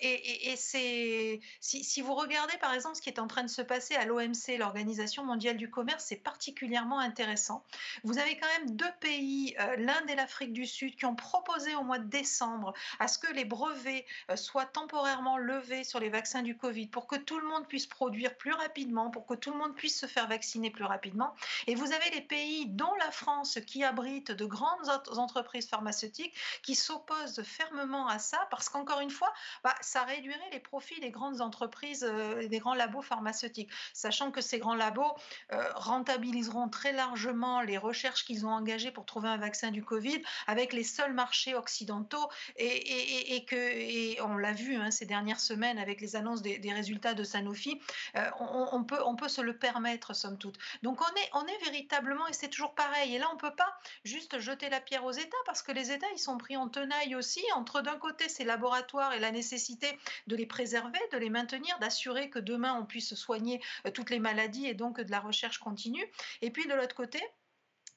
et, 0.00 0.54
c'est 0.56 1.40
si, 1.60 1.84
si, 1.84 2.00
vous 2.00 2.14
regardez 2.14 2.56
par 2.58 2.72
exemple 2.72 2.96
ce 2.96 3.02
qui 3.02 3.10
est 3.10 3.18
en 3.18 3.26
train 3.26 3.42
de 3.42 3.48
se 3.48 3.62
passer 3.62 3.94
à 3.96 4.04
l'OMC, 4.04 4.56
l'Organisation 4.58 5.24
mondiale 5.24 5.56
du 5.56 5.70
commerce, 5.70 6.04
c'est 6.06 6.22
particulièrement 6.22 6.98
intéressant. 6.98 7.64
Vous 8.04 8.18
avez 8.18 8.38
quand 8.38 8.48
même 8.58 8.76
deux 8.76 8.92
pays, 9.00 9.56
l'Inde 9.76 10.08
et 10.08 10.14
l'Afrique 10.14 10.52
du 10.52 10.66
Sud, 10.66 10.96
qui 10.96 11.04
ont 11.04 11.16
proposé 11.16 11.74
au 11.74 11.82
mois 11.82 11.98
de 11.98 12.08
décembre 12.08 12.72
à 13.00 13.08
ce 13.08 13.18
que 13.18 13.32
les 13.32 13.44
brevets 13.44 13.79
euh, 13.86 14.36
soit 14.36 14.66
temporairement 14.66 15.36
levé 15.38 15.84
sur 15.84 16.00
les 16.00 16.08
vaccins 16.08 16.42
du 16.42 16.56
Covid 16.56 16.86
pour 16.88 17.06
que 17.06 17.16
tout 17.16 17.38
le 17.38 17.46
monde 17.46 17.66
puisse 17.66 17.86
produire 17.86 18.36
plus 18.36 18.52
rapidement, 18.52 19.10
pour 19.10 19.26
que 19.26 19.34
tout 19.34 19.50
le 19.50 19.58
monde 19.58 19.74
puisse 19.74 19.98
se 19.98 20.06
faire 20.06 20.28
vacciner 20.28 20.70
plus 20.70 20.84
rapidement. 20.84 21.34
Et 21.66 21.74
vous 21.74 21.92
avez 21.92 22.10
les 22.10 22.20
pays, 22.20 22.66
dont 22.66 22.94
la 22.98 23.10
France, 23.10 23.58
qui 23.66 23.84
abritent 23.84 24.32
de 24.32 24.44
grandes 24.44 24.88
entreprises 25.16 25.68
pharmaceutiques, 25.68 26.34
qui 26.62 26.74
s'opposent 26.74 27.42
fermement 27.42 28.08
à 28.08 28.18
ça 28.18 28.46
parce 28.50 28.68
qu'encore 28.68 29.00
une 29.00 29.10
fois, 29.10 29.32
bah, 29.64 29.74
ça 29.80 30.04
réduirait 30.04 30.50
les 30.52 30.60
profits 30.60 31.00
des 31.00 31.10
grandes 31.10 31.40
entreprises, 31.40 32.04
euh, 32.08 32.46
des 32.48 32.58
grands 32.58 32.74
labos 32.74 33.02
pharmaceutiques, 33.02 33.70
sachant 33.92 34.30
que 34.30 34.40
ces 34.40 34.58
grands 34.58 34.74
labos 34.74 35.14
euh, 35.52 35.62
rentabiliseront 35.74 36.68
très 36.68 36.92
largement 36.92 37.60
les 37.60 37.78
recherches 37.78 38.24
qu'ils 38.24 38.46
ont 38.46 38.52
engagées 38.52 38.90
pour 38.90 39.06
trouver 39.06 39.28
un 39.28 39.38
vaccin 39.38 39.70
du 39.70 39.82
Covid 39.82 40.22
avec 40.46 40.72
les 40.72 40.84
seuls 40.84 41.12
marchés 41.12 41.54
occidentaux 41.54 42.28
et 42.56 43.44
que 43.46 43.69
et 43.70 44.20
on 44.22 44.36
l'a 44.36 44.52
vu 44.52 44.76
hein, 44.76 44.90
ces 44.90 45.06
dernières 45.06 45.40
semaines 45.40 45.78
avec 45.78 46.00
les 46.00 46.16
annonces 46.16 46.42
des, 46.42 46.72
résultats 46.72 47.14
de 47.14 47.24
Sanofi, 47.24 47.80
euh, 48.16 48.30
on, 48.38 48.84
peut, 48.84 49.00
on 49.04 49.16
peut 49.16 49.28
se 49.28 49.40
le 49.40 49.56
permettre, 49.56 50.14
somme 50.14 50.38
toute. 50.38 50.58
Donc 50.82 51.00
on 51.00 51.16
est, 51.16 51.30
on 51.34 51.46
est 51.46 51.64
véritablement, 51.64 52.26
et 52.28 52.32
c'est 52.32 52.48
toujours 52.48 52.74
pareil, 52.74 53.14
et 53.14 53.18
là 53.18 53.28
on 53.30 53.34
ne 53.34 53.40
peut 53.40 53.54
pas 53.54 53.72
juste 54.04 54.38
jeter 54.38 54.68
la 54.68 54.80
pierre 54.80 55.04
aux 55.04 55.12
États, 55.12 55.36
parce 55.46 55.62
que 55.62 55.72
les 55.72 55.90
États, 55.92 56.06
ils 56.14 56.18
sont 56.18 56.38
pris 56.38 56.56
en 56.56 56.68
tenaille 56.68 57.14
aussi, 57.14 57.42
entre 57.54 57.82
d'un 57.82 57.96
côté 57.96 58.28
ces 58.28 58.44
laboratoires 58.44 59.12
et 59.12 59.18
la 59.18 59.30
nécessité 59.30 59.98
de 60.26 60.36
les 60.36 60.46
préserver, 60.46 61.00
de 61.12 61.18
les 61.18 61.30
maintenir, 61.30 61.78
d'assurer 61.80 62.30
que 62.30 62.38
demain 62.38 62.74
on 62.74 62.86
puisse 62.86 63.14
soigner 63.14 63.60
euh, 63.86 63.90
toutes 63.90 64.10
les 64.10 64.20
maladies 64.20 64.66
et 64.66 64.74
donc 64.74 65.00
de 65.00 65.10
la 65.10 65.20
recherche 65.20 65.58
continue, 65.58 66.04
et 66.42 66.50
puis 66.50 66.66
de 66.66 66.74
l'autre 66.74 66.94
côté, 66.94 67.20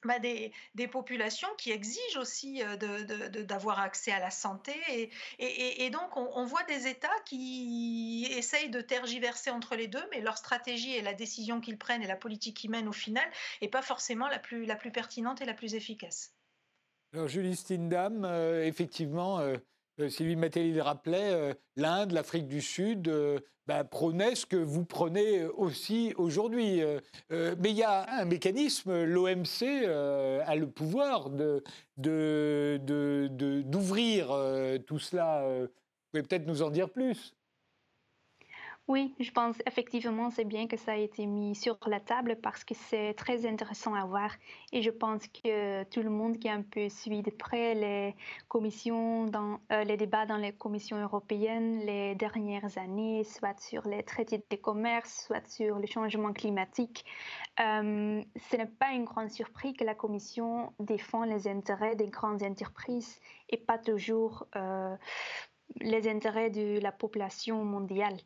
bah, 0.04 0.18
des, 0.18 0.52
populations 0.88 1.48
qui 1.58 1.70
exigent 1.70 2.18
aussi 2.18 2.62
euh, 2.62 2.76
d'avoir 3.44 3.80
accès 3.80 4.12
à 4.12 4.20
la 4.20 4.30
santé. 4.30 4.72
Et, 5.38 5.90
donc, 5.90 6.16
on, 6.16 6.44
voit 6.44 6.62
des 6.64 6.86
États 6.86 7.08
qui 7.24 8.26
essayent 8.30 8.70
de 8.70 8.80
tergiverser 8.80 9.50
entre 9.50 9.76
les 9.76 9.88
deux, 9.88 10.04
mais 10.10 10.20
leur 10.20 10.38
stratégie 10.38 10.94
et 10.94 11.02
la 11.02 11.14
décision 11.14 11.60
qu'ils 11.60 11.78
prennent 11.78 12.02
et 12.02 12.06
la 12.06 12.16
politique 12.16 12.56
qu'ils 12.56 12.70
mènent 12.70 12.88
au 12.88 12.92
final 12.92 13.24
n'est 13.62 13.68
pas 13.68 13.82
forcément 13.82 14.28
la 14.28 14.38
plus, 14.38 14.66
la 14.66 14.76
plus 14.76 14.92
pertinente 14.92 15.40
et 15.40 15.44
la 15.44 15.54
plus 15.54 15.74
efficace. 15.74 16.34
Alors, 17.12 17.28
Julie 17.28 17.54
Stindam, 17.54 18.24
euh, 18.24 18.64
effectivement, 18.64 19.38
euh, 19.38 19.56
euh, 20.00 20.08
Sylvie 20.08 20.36
Matteli 20.36 20.72
le 20.72 20.82
rappelait, 20.82 21.32
euh, 21.32 21.54
l'Inde, 21.76 22.12
l'Afrique 22.12 22.48
du 22.48 22.60
Sud 22.60 23.08
euh, 23.08 23.38
bah, 23.66 23.84
ce 23.90 24.44
que 24.44 24.56
vous 24.56 24.84
prenez 24.84 25.44
aussi 25.44 26.12
aujourd'hui. 26.16 26.82
mais 27.30 27.70
il 27.70 27.76
y 27.76 27.82
a 27.82 28.20
un 28.20 28.26
mécanisme, 28.26 29.04
l'OMC 29.04 29.86
a 29.86 30.54
le 30.54 30.66
pouvoir 30.66 31.30
d'ouvrir 31.30 31.56
tout 34.86 34.98
cela. 34.98 35.46
Vous 35.62 35.68
pouvez 36.12 36.22
peut-être 36.22 36.46
nous 36.46 36.60
en 36.60 36.68
dire 36.68 36.90
plus 36.90 37.34
oui, 38.86 39.14
je 39.18 39.30
pense 39.30 39.56
effectivement 39.66 40.28
c'est 40.28 40.44
bien 40.44 40.66
que 40.66 40.76
ça 40.76 40.92
a 40.92 40.96
été 40.96 41.24
mis 41.24 41.54
sur 41.54 41.78
la 41.86 42.00
table 42.00 42.36
parce 42.42 42.64
que 42.64 42.74
c'est 42.74 43.14
très 43.14 43.46
intéressant 43.46 43.94
à 43.94 44.04
voir 44.04 44.30
et 44.72 44.82
je 44.82 44.90
pense 44.90 45.26
que 45.28 45.84
tout 45.84 46.02
le 46.02 46.10
monde 46.10 46.38
qui 46.38 46.50
a 46.50 46.52
un 46.52 46.60
peu 46.62 46.90
suivi 46.90 47.22
de 47.22 47.30
près 47.30 47.74
les 47.74 48.14
commissions 48.46 49.24
dans 49.24 49.58
euh, 49.72 49.84
les 49.84 49.96
débats 49.96 50.26
dans 50.26 50.36
les 50.36 50.52
commissions 50.52 51.00
européennes 51.00 51.80
les 51.86 52.14
dernières 52.14 52.76
années, 52.76 53.24
soit 53.24 53.58
sur 53.58 53.88
les 53.88 54.02
traités 54.02 54.44
de 54.50 54.56
commerce, 54.56 55.24
soit 55.28 55.48
sur 55.48 55.78
le 55.78 55.86
changement 55.86 56.34
climatique, 56.34 57.06
euh, 57.60 58.20
ce 58.50 58.56
n'est 58.56 58.66
pas 58.66 58.90
une 58.92 59.04
grande 59.04 59.30
surprise 59.30 59.74
que 59.78 59.84
la 59.84 59.94
Commission 59.94 60.74
défend 60.78 61.24
les 61.24 61.48
intérêts 61.48 61.96
des 61.96 62.08
grandes 62.08 62.42
entreprises 62.42 63.18
et 63.48 63.56
pas 63.56 63.78
toujours 63.78 64.46
euh, 64.56 64.94
les 65.80 66.08
intérêts 66.08 66.50
de 66.50 66.78
la 66.80 66.92
population 66.92 67.64
mondiale. 67.64 68.16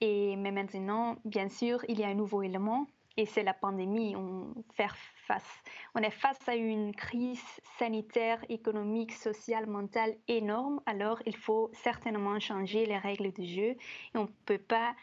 Mais 0.00 0.52
maintenant, 0.52 1.16
bien 1.24 1.48
sûr, 1.48 1.84
il 1.88 1.98
y 1.98 2.04
a 2.04 2.08
un 2.08 2.14
nouveau 2.14 2.42
élément 2.42 2.86
et 3.16 3.26
c'est 3.26 3.42
la 3.42 3.52
pandémie. 3.52 4.14
On, 4.16 4.54
faire 4.74 4.96
face. 5.26 5.62
on 5.94 6.00
est 6.00 6.10
face 6.10 6.48
à 6.48 6.54
une 6.54 6.94
crise 6.94 7.42
sanitaire, 7.78 8.42
économique, 8.48 9.12
sociale, 9.12 9.66
mentale 9.66 10.14
énorme. 10.28 10.80
Alors, 10.86 11.20
il 11.26 11.36
faut 11.36 11.70
certainement 11.72 12.38
changer 12.38 12.86
les 12.86 12.96
règles 12.96 13.32
du 13.32 13.44
jeu 13.44 13.76
on 14.14 14.22
ne 14.22 14.28
peut 14.46 14.58
pas 14.58 14.94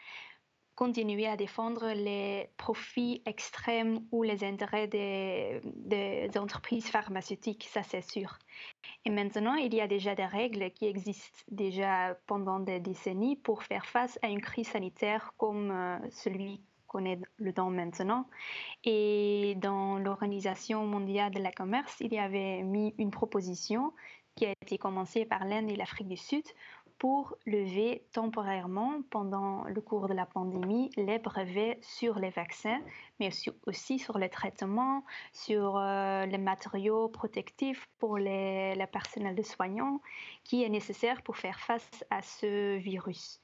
continuer 0.76 1.26
à 1.26 1.36
défendre 1.36 1.88
les 1.94 2.50
profits 2.58 3.22
extrêmes 3.24 4.00
ou 4.12 4.22
les 4.22 4.44
intérêts 4.44 4.86
des, 4.86 6.30
entreprises 6.38 6.86
pharmaceutiques, 6.88 7.66
ça 7.72 7.82
c'est 7.82 8.02
sûr. 8.02 8.38
Et 9.06 9.10
maintenant, 9.10 9.54
il 9.54 9.74
y 9.74 9.80
a 9.80 9.88
déjà 9.88 10.14
des 10.14 10.26
règles 10.26 10.70
qui 10.70 10.86
existent 10.86 11.38
déjà 11.48 12.16
pendant 12.26 12.60
des 12.60 12.78
décennies 12.78 13.36
pour 13.36 13.62
faire 13.62 13.86
face 13.86 14.18
à 14.22 14.28
une 14.28 14.42
crise 14.42 14.68
sanitaire 14.68 15.32
comme 15.38 15.70
euh, 15.70 15.98
celui 16.10 16.60
qu'on 16.86 17.06
est 17.06 17.20
temps 17.54 17.70
maintenant. 17.70 18.28
Et 18.84 19.54
dans 19.56 19.98
l'Organisation 19.98 20.86
mondiale 20.86 21.32
de 21.32 21.40
la 21.40 21.52
commerce, 21.52 21.96
il 22.00 22.12
y 22.12 22.18
avait 22.18 22.62
mis 22.62 22.94
une 22.98 23.10
proposition 23.10 23.92
qui 24.36 24.44
a 24.44 24.52
été 24.60 24.76
commencée 24.76 25.24
par 25.24 25.46
l'Inde 25.46 25.70
et 25.70 25.76
l'Afrique 25.76 26.08
du 26.08 26.18
Sud 26.18 26.44
pour 26.98 27.36
lever 27.44 28.06
temporairement 28.12 29.02
pendant 29.10 29.64
le 29.64 29.80
cours 29.80 30.08
de 30.08 30.14
la 30.14 30.24
pandémie 30.24 30.90
les 30.96 31.18
brevets 31.18 31.78
sur 31.82 32.18
les 32.18 32.30
vaccins, 32.30 32.80
mais 33.20 33.30
aussi 33.66 33.98
sur 33.98 34.18
les 34.18 34.30
traitements, 34.30 35.04
sur 35.32 35.76
euh, 35.76 36.24
les 36.26 36.38
matériaux 36.38 37.08
protectifs 37.08 37.88
pour 37.98 38.16
les, 38.16 38.74
le 38.74 38.86
personnel 38.86 39.34
de 39.34 39.42
soignants 39.42 40.00
qui 40.44 40.64
est 40.64 40.68
nécessaire 40.68 41.22
pour 41.22 41.36
faire 41.36 41.60
face 41.60 42.04
à 42.10 42.22
ce 42.22 42.76
virus. 42.76 43.40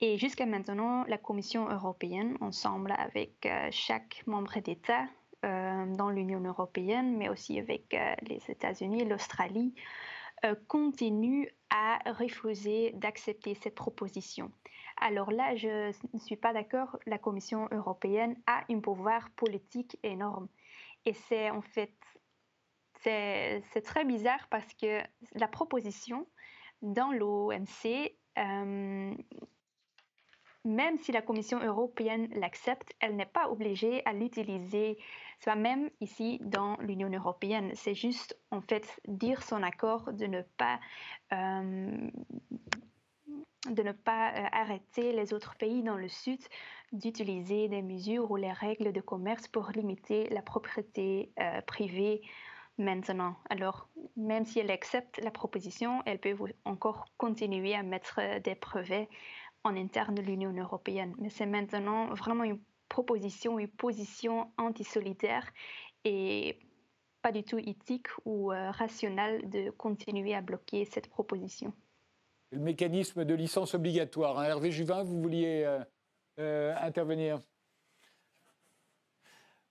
Et 0.00 0.16
jusqu'à 0.16 0.46
maintenant, 0.46 1.04
la 1.08 1.18
Commission 1.18 1.68
européenne, 1.68 2.36
ensemble 2.40 2.94
avec 2.96 3.46
euh, 3.46 3.68
chaque 3.70 4.22
membre 4.26 4.60
d'État, 4.60 5.06
dans 5.42 6.08
l'Union 6.08 6.40
européenne, 6.40 7.18
mais 7.18 7.28
aussi 7.28 7.58
avec 7.58 7.94
les 8.22 8.40
États-Unis, 8.48 9.04
l'Australie, 9.04 9.74
continuent 10.68 11.48
à 11.76 11.98
refuser 12.12 12.92
d'accepter 12.92 13.56
cette 13.56 13.74
proposition. 13.74 14.52
Alors 14.96 15.32
là, 15.32 15.56
je 15.56 15.92
ne 16.12 16.18
suis 16.20 16.36
pas 16.36 16.52
d'accord. 16.52 16.96
La 17.04 17.18
Commission 17.18 17.68
européenne 17.72 18.36
a 18.46 18.62
un 18.70 18.78
pouvoir 18.78 19.28
politique 19.30 19.98
énorme. 20.04 20.46
Et 21.04 21.14
c'est 21.14 21.50
en 21.50 21.62
fait, 21.62 21.92
c'est 23.02 23.82
très 23.82 24.04
bizarre 24.04 24.46
parce 24.50 24.72
que 24.74 25.00
la 25.34 25.48
proposition 25.48 26.28
dans 26.80 27.10
l'OMC, 27.10 28.14
euh, 28.38 29.14
même 30.64 30.98
si 30.98 31.12
la 31.12 31.22
Commission 31.22 31.60
européenne 31.62 32.28
l'accepte, 32.34 32.94
elle 33.00 33.16
n'est 33.16 33.26
pas 33.26 33.50
obligée 33.50 34.02
à 34.06 34.12
l'utiliser 34.12 34.98
soit 35.40 35.56
même 35.56 35.90
ici 36.00 36.38
dans 36.42 36.76
l'Union 36.78 37.10
européenne. 37.10 37.72
C'est 37.74 37.94
juste 37.94 38.38
en 38.50 38.62
fait 38.62 39.00
dire 39.06 39.42
son 39.42 39.62
accord 39.62 40.12
de 40.12 40.26
ne 40.26 40.42
pas 40.56 40.80
euh, 41.32 42.08
de 43.70 43.82
ne 43.82 43.92
pas 43.92 44.30
euh, 44.30 44.46
arrêter 44.52 45.12
les 45.12 45.32
autres 45.32 45.54
pays 45.56 45.82
dans 45.82 45.96
le 45.96 46.08
Sud 46.08 46.40
d'utiliser 46.92 47.68
des 47.68 47.82
mesures 47.82 48.30
ou 48.30 48.36
les 48.36 48.52
règles 48.52 48.92
de 48.92 49.00
commerce 49.00 49.48
pour 49.48 49.70
limiter 49.70 50.28
la 50.30 50.42
propriété 50.42 51.32
euh, 51.40 51.60
privée 51.62 52.22
maintenant. 52.76 53.36
Alors, 53.48 53.88
même 54.16 54.44
si 54.44 54.58
elle 54.58 54.70
accepte 54.70 55.18
la 55.22 55.30
proposition, 55.30 56.02
elle 56.06 56.18
peut 56.18 56.36
encore 56.64 57.06
continuer 57.16 57.74
à 57.74 57.82
mettre 57.82 58.20
des 58.40 58.54
brevets 58.54 59.08
en 59.64 59.76
interne 59.76 60.14
de 60.14 60.22
l'Union 60.22 60.52
européenne. 60.52 61.14
Mais 61.18 61.30
c'est 61.30 61.46
maintenant 61.46 62.14
vraiment 62.14 62.44
une 62.44 62.60
proposition, 62.88 63.58
une 63.58 63.68
position 63.68 64.52
anti-solidaire 64.58 65.50
et 66.04 66.58
pas 67.22 67.32
du 67.32 67.42
tout 67.42 67.58
éthique 67.58 68.08
ou 68.24 68.52
euh, 68.52 68.70
rationnelle 68.70 69.48
de 69.48 69.70
continuer 69.70 70.34
à 70.34 70.42
bloquer 70.42 70.84
cette 70.84 71.08
proposition 71.08 71.72
le 72.54 72.60
mécanisme 72.60 73.24
de 73.24 73.34
licence 73.34 73.74
obligatoire. 73.74 74.38
Hein. 74.38 74.44
Hervé 74.44 74.70
Juvin, 74.70 75.02
vous 75.02 75.20
vouliez 75.20 75.64
euh, 75.64 75.84
euh, 76.38 76.74
intervenir? 76.80 77.40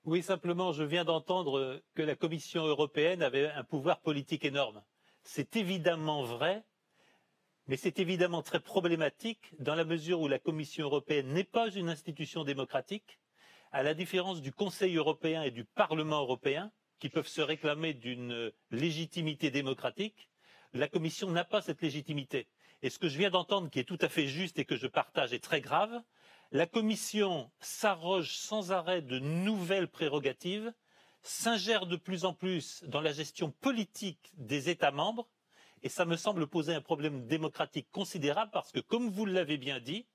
Oui, 0.03 0.21
simplement, 0.21 0.73
je 0.73 0.83
viens 0.83 1.05
d'entendre 1.05 1.81
que 1.95 2.01
la 2.01 2.15
Commission 2.15 2.65
européenne 2.65 3.23
avait 3.23 3.47
un 3.47 3.63
pouvoir 3.63 4.01
politique 4.01 4.43
énorme. 4.43 4.83
C'est 5.23 5.55
évidemment 5.55 6.23
vrai, 6.23 6.65
mais 7.67 7.77
c'est 7.77 7.99
évidemment 7.99 8.41
très 8.41 8.59
problématique 8.59 9.53
dans 9.59 9.75
la 9.75 9.85
mesure 9.85 10.19
où 10.21 10.27
la 10.27 10.39
Commission 10.39 10.85
européenne 10.85 11.33
n'est 11.33 11.43
pas 11.43 11.69
une 11.69 11.89
institution 11.89 12.43
démocratique, 12.43 13.19
à 13.71 13.83
la 13.83 13.93
différence 13.93 14.41
du 14.41 14.51
Conseil 14.51 14.95
européen 14.97 15.43
et 15.43 15.51
du 15.51 15.63
Parlement 15.63 16.21
européen, 16.21 16.71
qui 16.99 17.09
peuvent 17.09 17.27
se 17.27 17.41
réclamer 17.41 17.93
d'une 17.93 18.51
légitimité 18.71 19.49
démocratique. 19.49 20.29
La 20.73 20.87
Commission 20.87 21.31
n'a 21.31 21.43
pas 21.43 21.61
cette 21.61 21.81
légitimité. 21.81 22.47
Et 22.81 22.89
ce 22.89 22.99
que 22.99 23.07
je 23.07 23.17
viens 23.17 23.29
d'entendre, 23.29 23.69
qui 23.69 23.79
est 23.79 23.83
tout 23.85 23.97
à 24.01 24.09
fait 24.09 24.27
juste 24.27 24.59
et 24.59 24.65
que 24.65 24.75
je 24.75 24.87
partage, 24.87 25.33
est 25.33 25.43
très 25.43 25.61
grave. 25.61 26.01
La 26.51 26.67
Commission 26.67 27.49
s'arroge 27.59 28.35
sans 28.35 28.71
arrêt 28.71 29.01
de 29.01 29.19
nouvelles 29.19 29.87
prérogatives, 29.87 30.73
s'ingère 31.23 31.87
de 31.87 31.95
plus 31.95 32.25
en 32.25 32.33
plus 32.33 32.83
dans 32.83 33.01
la 33.01 33.13
gestion 33.13 33.51
politique 33.51 34.31
des 34.37 34.69
États 34.69 34.91
membres, 34.91 35.27
et 35.83 35.89
ça 35.89 36.05
me 36.05 36.15
semble 36.15 36.47
poser 36.47 36.73
un 36.73 36.81
problème 36.81 37.27
démocratique 37.27 37.89
considérable 37.91 38.51
parce 38.51 38.71
que, 38.71 38.79
comme 38.79 39.09
vous 39.09 39.25
l'avez 39.25 39.57
bien 39.57 39.79
dit, 39.79 40.05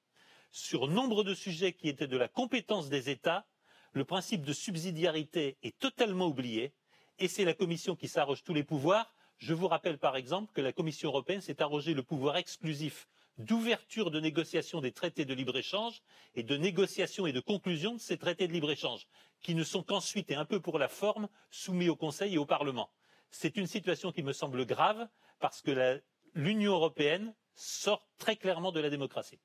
sur 0.51 0.89
nombre 0.89 1.25
de 1.25 1.35
sujets 1.35 1.75
qui 1.75 1.89
étaient 1.89 2.07
de 2.07 2.17
la 2.17 2.27
compétence 2.27 2.89
des 2.89 3.11
États, 3.11 3.47
le 3.93 4.05
principe 4.05 4.43
de 4.45 4.53
subsidiarité 4.55 5.59
est 5.63 5.79
totalement 5.79 6.27
oublié, 6.27 6.73
et 7.19 7.29
c'est 7.29 7.45
la 7.45 7.53
Commission 7.53 7.97
qui 7.97 8.09
s'arroge 8.09 8.43
tous 8.43 8.55
les 8.55 8.65
pouvoirs, 8.65 9.15
je 9.37 9.53
vous 9.53 9.69
rappelle 9.69 9.99
par 9.99 10.17
exemple 10.17 10.53
que 10.53 10.63
la 10.63 10.73
Commission 10.73 11.11
européenne 11.11 11.43
s'est 11.43 11.63
arrogé 11.63 11.95
le 11.95 12.03
pouvoir 12.03 12.39
exclusif 12.39 13.07
d'ouverture 13.37 14.11
de 14.11 14.19
négociation 14.19 14.81
des 14.81 14.91
traités 14.91 15.25
de 15.25 15.35
libre-échange 15.35 16.03
et 16.35 16.43
de 16.43 16.57
négociation 16.57 17.27
et 17.27 17.33
de 17.33 17.41
conclusion 17.41 17.95
de 17.95 18.01
ces 18.01 18.17
traités 18.17 18.49
de 18.49 18.53
libre-échange, 18.53 19.07
qui 19.41 19.55
ne 19.55 19.63
sont 19.63 19.83
qu'ensuite 19.83 20.31
et 20.31 20.35
un 20.35 20.45
peu 20.45 20.61
pour 20.61 20.79
la 20.79 20.89
forme 20.89 21.29
soumis 21.51 21.89
au 21.89 21.95
Conseil 21.95 22.35
et 22.35 22.39
au 22.39 22.47
Parlement. 22.47 22.91
C'est 23.31 23.57
une 23.57 23.67
situation 23.67 24.11
qui 24.11 24.23
me 24.23 24.33
semble 24.33 24.65
grave 24.65 25.07
parce 25.39 25.63
que 25.63 26.01
l'Union 26.35 26.73
européenne 26.73 27.35
sort 27.55 28.09
très 28.19 28.37
clairement 28.37 28.73
de 28.73 28.81
la 28.81 28.91
démocratie. 28.91 29.39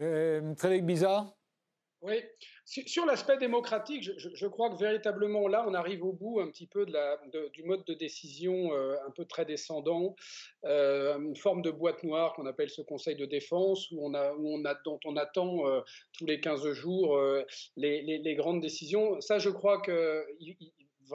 Euh, 0.00 0.54
Frédéric 0.56 0.86
Bizarre 0.86 1.34
oui, 2.02 2.16
sur 2.64 3.06
l'aspect 3.06 3.38
démocratique, 3.38 4.02
je, 4.02 4.46
crois 4.48 4.70
que 4.70 4.76
véritablement 4.76 5.46
là, 5.46 5.64
on 5.68 5.72
arrive 5.72 6.04
au 6.04 6.12
bout 6.12 6.40
un 6.40 6.48
petit 6.48 6.66
peu 6.66 6.84
de 6.84 6.92
la, 6.92 7.16
du 7.52 7.62
mode 7.62 7.84
de 7.84 7.94
décision 7.94 8.74
euh, 8.74 8.96
un 9.06 9.10
peu 9.12 9.24
très 9.24 9.44
descendant, 9.44 10.16
euh, 10.64 11.16
une 11.20 11.36
forme 11.36 11.62
de 11.62 11.70
boîte 11.70 12.02
noire 12.02 12.32
qu'on 12.32 12.46
appelle 12.46 12.70
ce 12.70 12.82
Conseil 12.82 13.14
de 13.14 13.24
défense, 13.24 13.88
où 13.92 14.04
on 14.04 14.14
a, 14.14 14.32
où 14.34 14.52
on 14.52 14.64
a, 14.64 14.74
dont 14.84 14.98
on 15.04 15.16
attend 15.16 15.64
euh, 15.68 15.80
tous 16.12 16.26
les 16.26 16.40
15 16.40 16.72
jours 16.72 17.16
les, 17.76 18.02
les, 18.02 18.34
grandes 18.34 18.60
décisions. 18.60 19.20
Ça, 19.20 19.38
je 19.38 19.50
crois 19.50 19.80
que 19.80 20.26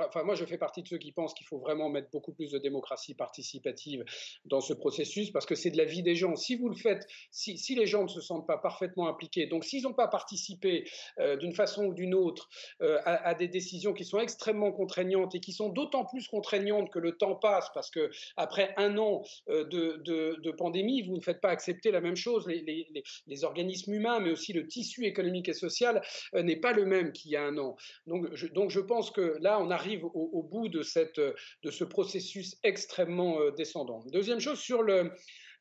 Enfin, 0.05 0.23
moi, 0.23 0.35
je 0.35 0.45
fais 0.45 0.57
partie 0.57 0.83
de 0.83 0.87
ceux 0.87 0.97
qui 0.97 1.11
pensent 1.11 1.33
qu'il 1.33 1.47
faut 1.47 1.59
vraiment 1.59 1.89
mettre 1.89 2.09
beaucoup 2.11 2.33
plus 2.33 2.51
de 2.51 2.57
démocratie 2.57 3.13
participative 3.13 4.03
dans 4.45 4.61
ce 4.61 4.73
processus 4.73 5.31
parce 5.31 5.45
que 5.45 5.55
c'est 5.55 5.71
de 5.71 5.77
la 5.77 5.85
vie 5.85 6.03
des 6.03 6.15
gens. 6.15 6.35
Si 6.35 6.55
vous 6.55 6.69
le 6.69 6.75
faites, 6.75 7.07
si, 7.31 7.75
les 7.75 7.85
gens 7.85 8.03
ne 8.03 8.07
se 8.07 8.21
sentent 8.21 8.47
pas 8.47 8.57
parfaitement 8.57 9.07
impliqués, 9.07 9.47
donc 9.47 9.63
s'ils 9.63 9.83
n'ont 9.83 9.93
pas 9.93 10.07
participé 10.07 10.85
euh, 11.19 11.35
d'une 11.35 11.53
façon 11.53 11.85
ou 11.85 11.93
d'une 11.93 12.13
autre 12.13 12.49
euh, 12.81 12.99
à, 13.05 13.33
des 13.33 13.47
décisions 13.47 13.93
qui 13.93 14.05
sont 14.05 14.19
extrêmement 14.19 14.71
contraignantes 14.71 15.35
et 15.35 15.39
qui 15.39 15.51
sont 15.51 15.69
d'autant 15.69 16.05
plus 16.05 16.27
contraignantes 16.27 16.89
que 16.91 16.99
le 16.99 17.17
temps 17.17 17.35
passe 17.35 17.69
parce 17.73 17.91
que 17.91 18.09
après 18.35 18.73
un 18.77 18.97
an 18.97 19.23
euh, 19.49 19.63
de, 19.65 20.51
pandémie, 20.51 21.03
vous 21.03 21.15
ne 21.15 21.21
faites 21.21 21.41
pas 21.41 21.49
accepter 21.49 21.91
la 21.91 22.01
même 22.01 22.15
chose. 22.15 22.47
Les, 22.47 23.43
organismes 23.43 23.93
humains, 23.93 24.19
mais 24.19 24.31
aussi 24.31 24.51
le 24.51 24.67
tissu 24.67 25.05
économique 25.05 25.47
et 25.47 25.53
social 25.53 26.01
n'est 26.33 26.55
pas 26.55 26.73
le 26.73 26.85
même 26.85 27.11
qu'il 27.11 27.31
y 27.31 27.35
a 27.35 27.43
un 27.43 27.57
an. 27.59 27.75
Donc 28.07 28.27
donc 28.53 28.71
je 28.71 28.79
pense 28.79 29.11
que 29.11 29.37
là, 29.39 29.59
on 29.61 29.69
a 29.69 29.77
arrive 29.87 30.05
au, 30.13 30.43
bout 30.43 30.67
de, 30.67 30.81
cette, 30.81 31.19
de 31.19 31.71
ce 31.71 31.83
processus 31.83 32.57
extrêmement 32.63 33.39
euh, 33.39 33.51
descendant. 33.51 34.03
Deuxième 34.11 34.39
chose, 34.39 34.59
sur 34.59 34.83
le, 34.83 35.11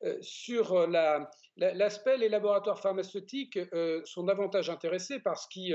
euh, 0.04 0.18
sur 0.20 0.86
l'aspect, 1.56 2.16
les 2.18 2.28
laboratoires 2.28 2.80
pharmaceutiques 2.80 3.58
euh, 3.72 4.02
sont 4.04 4.24
davantage 4.24 4.68
intéressés 4.68 5.20
par, 5.20 5.38
ce 5.38 5.46
qui, 5.48 5.72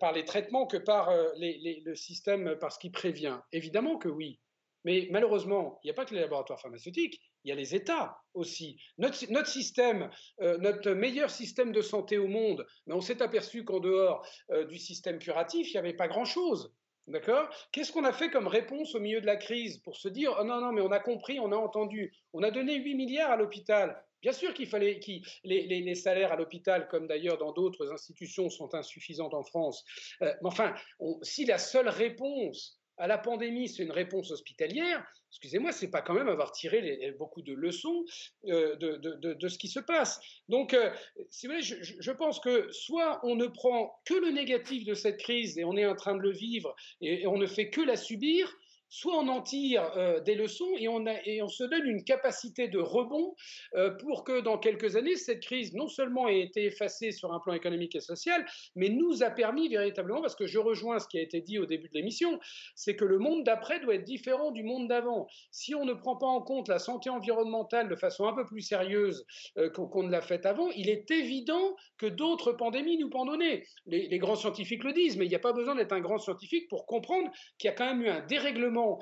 par 0.00 0.12
les 0.12 0.24
traitements 0.24 0.66
que 0.66 0.76
par 0.76 1.10
le 1.36 1.94
système, 1.94 2.56
par 2.60 2.72
ce 2.72 2.78
qui 2.78 2.90
prévient. 2.90 3.38
Évidemment 3.52 3.98
que 3.98 4.08
oui. 4.08 4.38
Mais 4.84 5.08
malheureusement, 5.10 5.80
il 5.82 5.88
n'y 5.88 5.90
a 5.90 5.94
pas 5.94 6.04
que 6.04 6.14
les 6.14 6.20
laboratoires 6.20 6.60
pharmaceutiques, 6.60 7.20
il 7.42 7.48
y 7.48 7.52
a 7.52 7.56
les 7.56 7.74
États 7.74 8.16
aussi. 8.32 8.80
Notre, 8.96 9.30
notre 9.30 9.48
système, 9.48 10.08
notre 10.38 10.92
meilleur 10.92 11.30
système 11.30 11.72
de 11.72 11.82
santé 11.82 12.16
au 12.16 12.28
monde, 12.28 12.64
mais 12.86 12.94
on 12.94 13.00
s'est 13.00 13.20
aperçu 13.20 13.64
qu'en 13.64 13.80
dehors 13.80 14.24
du 14.68 14.78
système 14.78 15.18
curatif, 15.18 15.68
il 15.68 15.72
n'y 15.72 15.78
avait 15.78 15.96
pas 15.96 16.08
grand-chose. 16.08 16.72
D'accord? 17.08 17.48
Qu'est-ce 17.72 17.90
qu'on 17.90 18.04
a 18.04 18.12
fait 18.12 18.30
comme 18.30 18.46
réponse 18.46 18.94
au 18.94 19.00
milieu 19.00 19.22
de 19.22 19.26
la 19.26 19.36
crise 19.36 19.78
pour 19.78 19.96
se 19.96 20.08
dire 20.08 20.36
oh 20.38 20.44
non, 20.44 20.60
non, 20.60 20.72
mais 20.72 20.82
on 20.82 20.92
a 20.92 21.00
compris, 21.00 21.40
on 21.40 21.52
a 21.52 21.56
entendu. 21.56 22.12
On 22.34 22.42
a 22.42 22.50
donné 22.50 22.76
8 22.76 22.94
milliards 22.94 23.30
à 23.30 23.36
l'hôpital. 23.36 24.04
Bien 24.20 24.32
sûr 24.32 24.52
qu'il 24.52 24.66
fallait 24.66 25.00
les, 25.44 25.94
salaires 25.94 26.32
à 26.32 26.36
l'hôpital, 26.36 26.88
comme 26.88 27.06
d'ailleurs 27.06 27.38
dans 27.38 27.52
d'autres 27.52 27.92
institutions, 27.92 28.50
sont 28.50 28.74
insuffisants 28.74 29.32
en 29.32 29.42
France. 29.42 29.84
Euh, 30.22 30.34
mais 30.42 30.48
enfin, 30.48 30.74
si 31.22 31.46
la 31.46 31.56
seule 31.56 31.88
réponse 31.88 32.77
à 32.98 33.06
la 33.06 33.18
pandémie, 33.18 33.68
c'est 33.68 33.82
une 33.82 33.92
réponse 33.92 34.30
hospitalière, 34.30 35.04
excusez-moi, 35.30 35.72
c'est 35.72 35.90
pas 35.90 36.02
quand 36.02 36.14
même 36.14 36.28
avoir 36.28 36.52
tiré 36.52 37.14
beaucoup 37.18 37.42
de 37.42 37.52
leçons 37.52 38.04
euh, 38.46 38.76
de, 38.76 39.48
ce 39.48 39.58
qui 39.58 39.68
se 39.68 39.80
passe. 39.80 40.20
Donc, 40.48 40.74
euh, 40.74 40.90
si 41.30 41.46
vous 41.46 41.52
voulez, 41.52 41.62
je, 41.62 42.10
pense 42.12 42.40
que 42.40 42.70
soit 42.72 43.20
on 43.22 43.36
ne 43.36 43.46
prend 43.46 44.00
que 44.04 44.14
le 44.14 44.30
négatif 44.30 44.84
de 44.84 44.94
cette 44.94 45.18
crise 45.18 45.58
et 45.58 45.64
on 45.64 45.76
est 45.76 45.86
en 45.86 45.94
train 45.94 46.14
de 46.14 46.20
le 46.20 46.32
vivre 46.32 46.74
et 47.00 47.26
on 47.26 47.36
ne 47.36 47.46
fait 47.46 47.70
que 47.70 47.80
la 47.80 47.96
subir, 47.96 48.52
soit 48.88 49.16
on 49.16 49.28
en 49.28 49.42
tire 49.42 49.90
euh, 49.96 50.20
des 50.20 50.34
leçons 50.34 50.68
et 50.78 50.88
on, 50.88 51.48
se 51.48 51.64
donne 51.64 51.86
une 51.86 52.04
capacité 52.04 52.68
de 52.68 52.78
rebond 52.78 53.34
euh, 53.74 53.90
pour 53.90 54.24
que 54.24 54.40
dans 54.40 54.58
quelques 54.58 54.96
années, 54.96 55.16
cette 55.16 55.40
crise 55.40 55.74
non 55.74 55.88
seulement 55.88 56.28
ait 56.28 56.40
été 56.40 56.66
effacée 56.66 57.12
sur 57.12 57.32
un 57.32 57.40
plan 57.40 57.52
économique 57.52 57.94
et 57.94 58.00
social, 58.00 58.44
mais 58.74 58.88
nous 58.88 59.22
a 59.22 59.30
permis 59.30 59.68
véritablement, 59.68 60.20
parce 60.20 60.34
que 60.34 60.46
je 60.46 60.58
rejoins 60.58 60.98
ce 60.98 61.08
qui 61.08 61.18
a 61.18 61.22
été 61.22 61.40
dit 61.40 61.58
au 61.58 61.66
début 61.66 61.88
de 61.88 61.94
l'émission, 61.94 62.38
c'est 62.74 62.96
que 62.96 63.04
le 63.04 63.18
monde 63.18 63.44
d'après 63.44 63.80
doit 63.80 63.94
être 63.94 64.04
différent 64.04 64.50
du 64.50 64.62
monde 64.62 64.88
d'avant. 64.88 65.26
Si 65.50 65.74
on 65.74 65.84
ne 65.84 65.92
prend 65.92 66.16
pas 66.16 66.26
en 66.26 66.40
compte 66.40 66.68
la 66.68 66.78
santé 66.78 67.10
environnementale 67.10 67.88
de 67.88 67.96
façon 67.96 68.26
un 68.26 68.34
peu 68.34 68.44
plus 68.46 68.62
sérieuse 68.62 69.26
euh, 69.58 69.70
qu'on 69.70 70.02
ne 70.02 70.10
l'a 70.10 70.22
fait 70.22 70.46
avant, 70.46 70.70
il 70.70 70.88
est 70.88 71.10
évident 71.10 71.76
que 71.98 72.06
d'autres 72.06 72.52
pandémies 72.52 72.98
nous 72.98 73.10
pendonnaient. 73.10 73.64
Les, 73.86 74.08
les 74.08 74.18
grands 74.18 74.36
scientifiques 74.36 74.84
le 74.84 74.92
disent, 74.92 75.16
mais 75.16 75.26
il 75.26 75.30
n'y 75.30 75.34
a 75.34 75.40
pas 75.40 75.52
besoin 75.52 75.74
d'être 75.74 75.92
un 75.92 76.00
grand 76.00 76.18
scientifique 76.18 76.68
pour 76.68 76.86
comprendre 76.86 77.30
qu'il 77.58 77.68
y 77.68 77.72
a 77.72 77.76
quand 77.76 77.86
même 77.86 78.02
eu 78.02 78.08
un 78.08 78.24
dérèglement 78.26 78.77
simplement 78.78 79.00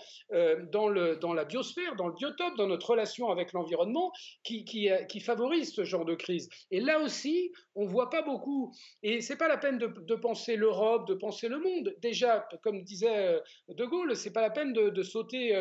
dans, 0.73 1.35
la 1.35 1.45
biosphère, 1.45 1.97
dans 1.97 2.09
le 2.09 2.15
biotope, 2.15 2.57
dans 2.57 2.67
notre 2.67 2.91
relation 2.91 3.29
avec 3.29 3.53
l'environnement, 3.53 4.13
qui, 4.43 4.65
qui, 4.65 5.21
favorise 5.21 5.75
ce 5.75 5.85
genre 5.85 6.05
de 6.05 6.15
crise. 6.15 6.49
Et 6.71 6.81
là 6.81 7.01
aussi, 7.01 7.53
on 7.75 7.85
ne 7.85 7.89
voit 7.89 8.11
pas 8.11 8.23
beaucoup. 8.23 8.73
Et 9.03 9.21
c'est 9.21 9.37
pas 9.37 9.49
la 9.49 9.57
peine 9.57 9.79
de, 9.79 10.15
penser 10.15 10.57
l'Europe, 10.57 11.07
de 11.09 11.15
penser 11.15 11.49
le 11.49 11.59
monde. 11.59 11.95
Déjà, 11.99 12.49
comme 12.63 12.83
disait 12.83 13.41
De 13.69 13.85
Gaulle, 13.85 14.17
c'est 14.17 14.33
pas 14.33 14.43
la 14.43 14.51
peine 14.51 14.73
de, 14.73 15.03
sauter 15.03 15.55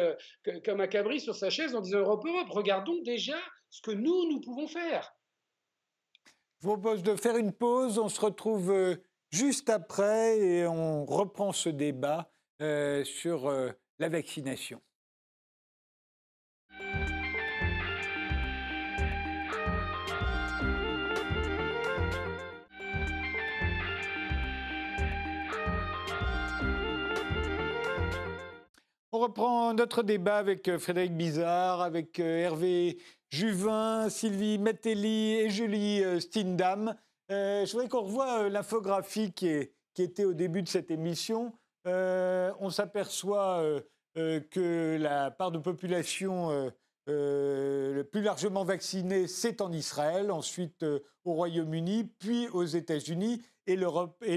comme 0.64 0.82
un 0.82 0.88
cabri 0.88 1.20
sur 1.20 1.36
sa 1.36 1.50
chaise 1.50 1.76
en 1.76 1.82
disant 1.82 2.00
Europe, 2.00 2.26
Europe. 2.26 2.50
Regardons 2.50 3.02
déjà 3.04 3.38
ce 3.70 3.82
que 3.82 3.92
nous, 3.92 4.30
nous 4.32 4.40
pouvons 4.40 4.68
faire. 4.68 5.14
Je 6.60 6.68
vous 6.68 6.78
propose 6.78 7.04
de 7.04 7.16
faire 7.16 7.38
une 7.38 7.52
pause. 7.52 8.00
On 8.00 8.10
se 8.10 8.20
retrouve 8.20 8.72
euh, 8.72 8.96
juste 9.30 9.70
après 9.70 10.40
et 10.40 10.66
on 10.66 11.06
reprend 11.06 11.52
ce 11.52 11.70
débat 11.70 12.30
euh, 12.62 13.04
sur 13.04 13.48
euh, 13.48 13.72
la 14.00 14.10
vaccination. 14.10 14.82
On 29.12 29.20
reprend 29.20 29.74
notre 29.74 30.04
débat 30.04 30.40
avec 30.40 30.78
Frédéric 30.78 31.16
Bizarre, 31.16 31.82
avec 31.82 32.20
Hervé 32.20 32.98
Juvin, 33.30 34.10
Sylvie 34.10 34.58
Mettelli 34.58 35.36
et 35.36 35.50
Julie 35.50 36.04
euh, 36.04 36.20
Stindam. 36.20 36.96
Euh, 37.32 37.66
je 37.66 37.72
voudrais 37.72 37.90
qu'on 37.90 38.02
revoie 38.02 38.44
euh, 38.44 38.50
l'infographie 38.50 39.34
qui, 39.34 39.70
était 39.98 40.26
au 40.26 40.34
début 40.34 40.62
de 40.62 40.68
cette 40.68 40.92
émission. 40.92 41.54
On 41.86 42.70
s'aperçoit 42.70 43.64
que 44.16 44.98
la 45.00 45.32
part 45.32 45.52
de 45.52 45.60
population 45.60 46.72
le 47.08 48.02
plus 48.04 48.22
largement 48.22 48.64
vaccinée, 48.64 49.28
c'est 49.28 49.62
en 49.62 49.72
Israël, 49.72 50.32
ensuite 50.32 50.84
au 51.24 51.34
Royaume-Uni, 51.34 52.06
puis 52.20 52.48
aux 52.50 52.66
États-Unis, 52.66 53.42
et 53.68 53.76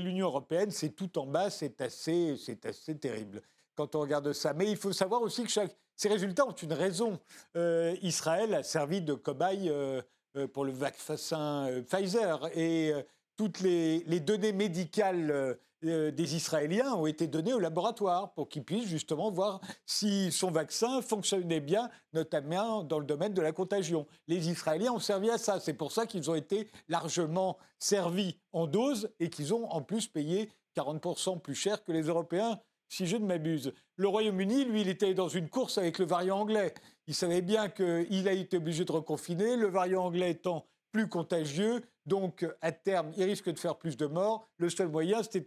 l'Union 0.00 0.26
européenne, 0.26 0.70
c'est 0.70 0.90
tout 0.90 1.18
en 1.18 1.26
bas, 1.26 1.50
c'est 1.50 1.80
assez, 1.80 2.37
assez 2.64 2.98
terrible 2.98 3.42
quand 3.78 3.94
on 3.94 4.00
regarde 4.00 4.32
ça. 4.32 4.52
Mais 4.54 4.70
il 4.70 4.76
faut 4.76 4.92
savoir 4.92 5.22
aussi 5.22 5.44
que 5.44 5.50
chaque, 5.50 5.74
ces 5.94 6.08
résultats 6.08 6.46
ont 6.46 6.52
une 6.52 6.72
raison. 6.72 7.20
Euh, 7.56 7.94
Israël 8.02 8.54
a 8.54 8.62
servi 8.62 9.00
de 9.00 9.14
cobaye 9.14 9.68
euh, 9.68 10.02
euh, 10.37 10.48
pour 10.48 10.64
le 10.64 10.72
vaccin 10.72 11.68
Pfizer 11.88 12.50
et 12.56 12.92
toutes 13.37 13.61
les, 13.61 14.02
données 14.20 14.52
médicales 14.52 15.58
des 15.83 16.37
Israéliens 16.37 16.95
ont 16.95 17.07
été 17.07 17.27
données 17.27 17.53
au 17.53 17.59
laboratoire 17.59 18.33
pour 18.35 18.49
qu'ils 18.49 18.64
puissent 18.64 18.88
justement 18.88 19.31
voir 19.31 19.61
si 19.87 20.33
son 20.33 20.51
vaccin 20.51 21.03
fonctionnait 21.03 21.61
bien, 21.61 21.91
notamment 22.12 22.83
dans 22.83 22.99
le 22.99 23.07
domaine 23.07 23.35
de 23.35 23.43
la 23.43 23.53
contagion. 23.53 24.07
Les 24.27 24.49
Israéliens 24.49 24.93
ont 24.93 24.99
servi 24.99 25.31
à 25.31 25.38
ça. 25.38 25.61
C'est 25.61 25.75
pour 25.75 25.93
ça 25.93 26.07
qu'ils 26.07 26.31
ont 26.31 26.35
été 26.35 26.69
largement 26.88 27.59
servis 27.79 28.38
en 28.53 28.67
doses 28.67 29.11
et 29.21 29.31
qu'ils 29.31 29.55
ont 29.55 29.71
en 29.71 29.83
plus 29.83 30.09
payé 30.09 30.51
40% 30.77 31.41
plus 31.41 31.55
cher 31.55 31.85
que 31.85 31.93
les 31.93 32.03
Européens 32.03 32.61
si 32.88 33.07
je 33.07 33.17
ne 33.17 33.27
m'abuse. 33.27 33.73
Le 33.97 34.09
Royaume-Uni, 34.09 34.64
lui, 34.64 34.81
il 34.81 34.88
était 34.88 35.14
dans 35.14 35.29
une 35.29 35.49
course 35.49 35.79
avec 35.79 35.99
le 35.99 36.07
variant 36.07 36.41
anglais. 36.41 36.75
Il 37.07 37.14
savait 37.14 37.43
bien 37.43 37.69
qu'il 37.69 38.29
a 38.29 38.33
été 38.33 38.57
obligé 38.57 38.85
de 38.85 38.93
reconfiner, 38.93 39.57
le 39.57 39.69
variant 39.69 40.05
anglais 40.05 40.31
étant 40.31 40.67
plus 40.93 41.09
contagieux, 41.09 41.83
donc 42.09 42.47
à 42.61 42.73
terme, 42.73 43.12
il 43.16 43.25
risque 43.25 43.51
de 43.51 43.59
faire 43.59 43.77
plus 43.77 43.97
de 43.97 44.07
morts. 44.07 44.49
Le 44.57 44.71
seul 44.71 44.88
moyen, 44.88 45.23
c'était 45.23 45.47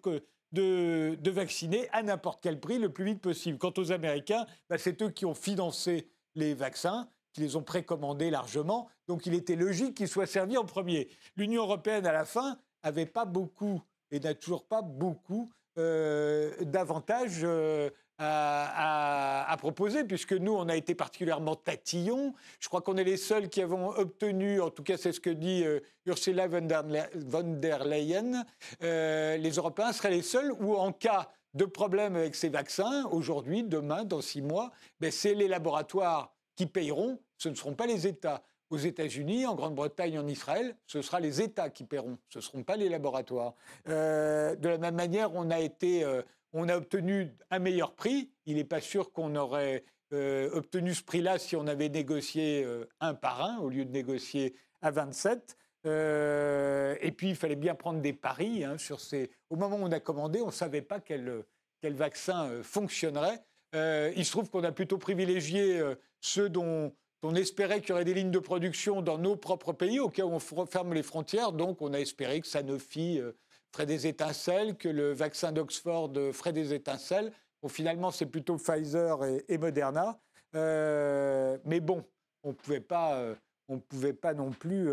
de, 0.52 1.16
de, 1.16 1.32
vacciner 1.32 1.90
à 1.92 2.04
n'importe 2.04 2.42
quel 2.42 2.60
prix 2.60 2.78
le 2.78 2.90
plus 2.90 3.06
vite 3.06 3.22
possible. 3.22 3.58
Quant 3.58 3.74
aux 3.78 3.92
Américains, 3.92 4.46
bah, 4.70 4.78
c'est 4.78 5.02
eux 5.02 5.10
qui 5.10 5.26
ont 5.26 5.34
financé 5.34 6.10
les 6.36 6.54
vaccins, 6.54 7.10
qui 7.34 7.42
les 7.42 7.56
ont 7.56 7.64
précommandés 7.64 8.30
largement, 8.30 8.90
donc 9.08 9.26
il 9.26 9.34
était 9.34 9.56
logique 9.56 9.96
qu'ils 9.96 10.08
soient 10.08 10.26
servis 10.26 10.58
en 10.58 10.66
premier. 10.66 11.10
L'Union 11.36 11.64
européenne, 11.64 12.06
à 12.06 12.12
la 12.12 12.26
fin, 12.26 12.58
n'avait 12.84 13.06
pas 13.06 13.26
beaucoup, 13.26 13.82
et 14.12 14.20
n'a 14.20 14.34
toujours 14.34 14.66
pas 14.66 14.82
beaucoup, 14.82 15.52
euh, 15.78 16.52
davantage 16.62 17.42
euh, 17.44 17.90
à, 18.24 19.56
proposer, 19.58 20.04
puisque 20.04 20.34
nous, 20.34 20.54
on 20.54 20.70
a 20.70 20.76
été 20.76 20.96
particulièrement 20.96 21.56
tatillons. 21.56 22.34
Je 22.60 22.68
crois 22.68 22.82
qu'on 22.82 22.98
est 22.98 23.04
les 23.04 23.18
seuls 23.18 23.50
qui 23.50 23.62
avons 23.62 23.90
obtenu, 23.90 24.62
en 24.62 24.70
tout 24.70 24.84
cas 24.84 24.98
c'est 24.98 25.12
ce 25.12 25.20
que 25.20 25.30
dit 25.30 25.64
euh, 25.64 25.80
Ursula 26.06 26.48
von 26.48 26.62
der, 26.62 27.84
Leyen, 27.86 28.46
les 28.82 29.52
Européens 29.52 29.92
seraient 29.92 30.12
les 30.12 30.22
seuls 30.22 30.52
où 30.60 30.76
en 30.76 30.92
cas 30.92 31.30
de 31.54 31.66
problème 31.66 32.16
avec 32.16 32.36
ces 32.36 32.50
vaccins, 32.50 33.06
aujourd'hui, 33.12 33.64
demain, 33.64 34.06
dans 34.06 34.22
six 34.22 34.42
mois, 34.42 34.72
ben, 35.00 35.12
c'est 35.12 35.34
les 35.34 35.48
laboratoires 35.48 36.34
qui 36.56 36.66
payeront, 36.66 37.20
ce 37.38 37.50
ne 37.50 37.56
seront 37.56 37.76
pas 37.76 37.88
les 37.88 38.08
États 38.08 38.44
aux 38.70 38.78
États-Unis, 38.78 39.46
en 39.46 39.56
Grande-Bretagne, 39.56 40.18
en 40.18 40.28
Israël, 40.28 40.76
ce 40.88 41.02
sera 41.02 41.20
les 41.20 41.42
États 41.42 41.70
qui 41.70 41.84
paieront, 41.84 42.18
ce 42.30 42.40
ne 42.40 42.42
seront 42.42 42.64
pas 42.64 42.78
les 42.78 42.88
laboratoires. 42.88 43.54
Euh, 43.90 44.56
de 44.56 44.70
la 44.70 44.78
même 44.78 44.96
manière, 44.96 45.36
on 45.36 45.52
a, 45.52 45.60
été, 45.60 46.06
euh, 46.06 46.22
on 46.54 46.70
a 46.70 46.78
obtenu 46.78 47.32
un 47.50 47.60
meilleur 47.60 47.94
prix. 47.94 48.32
Il 48.46 48.56
n'est 48.56 48.64
pas 48.64 48.82
sûr 48.82 49.12
qu'on 49.12 49.36
aurait 49.36 49.84
euh, 50.14 50.50
obtenu 50.54 50.94
ce 50.94 51.04
prix-là 51.04 51.40
si 51.40 51.56
on 51.56 51.68
avait 51.68 51.90
négocié 51.90 52.68
un 53.00 53.14
par 53.14 53.44
un 53.44 53.58
au 53.60 53.70
lieu 53.70 53.86
de 53.86 53.92
négocier 53.92 54.56
à 54.82 54.92
27. 54.92 55.58
et 55.86 57.12
puis, 57.16 57.30
il 57.30 57.36
fallait 57.36 57.56
bien 57.56 57.76
prendre 57.76 58.02
des 58.02 58.14
paris 58.14 58.64
hein, 58.64 58.78
sur 58.78 59.00
ces. 59.00 59.32
Au 59.50 59.56
moment 59.56 59.78
où 59.78 59.84
on 59.84 59.92
a 59.92 60.00
commandé, 60.00 60.42
on 60.42 60.48
ne 60.48 60.52
savait 60.52 60.82
pas 60.82 61.00
quel, 61.00 61.44
vaccin 61.84 62.62
fonctionnerait. 62.64 63.44
il 63.74 64.26
se 64.26 64.32
trouve 64.32 64.50
qu'on 64.50 64.64
a 64.64 64.72
plutôt 64.72 64.98
privilégié 64.98 65.82
ceux 66.20 66.50
dont 66.50 66.94
on 67.24 67.36
espérait 67.36 67.82
qu'il 67.82 67.90
y 67.90 67.92
aurait 67.94 68.06
des 68.06 68.14
lignes 68.14 68.32
de 68.32 68.40
production 68.40 69.02
dans 69.02 69.18
nos 69.18 69.36
propres 69.36 69.74
pays 69.74 70.00
au 70.00 70.10
cas 70.10 70.24
où 70.24 70.32
on 70.32 70.66
ferme 70.66 70.94
les 70.94 71.04
frontières. 71.04 71.52
Donc, 71.52 71.82
on 71.82 71.94
a 71.94 72.00
espéré 72.00 72.42
que 72.42 72.48
Sanofi 72.48 73.20
euh, 73.20 73.34
ferait 73.72 73.86
des 73.86 74.08
étincelles, 74.08 74.76
que 74.76 74.90
le 74.90 75.14
vaccin 75.14 75.52
d'Oxford 75.52 76.12
euh, 76.18 76.34
ferait 76.34 76.54
des 76.54 76.74
étincelles. 76.74 77.32
Bon, 77.62 77.70
finalement, 77.70 78.12
c'est 78.12 78.26
plutôt 78.26 78.58
Pfizer 78.58 79.24
et, 79.48 79.58
Moderna. 79.58 80.20
Euh, 80.56 81.58
mais 81.66 81.80
bon, 81.80 82.04
on 82.44 82.50
ne 82.50 82.54
pouvait 82.54 82.82
pas 82.82 84.34
non 84.34 84.52
plus 84.52 84.90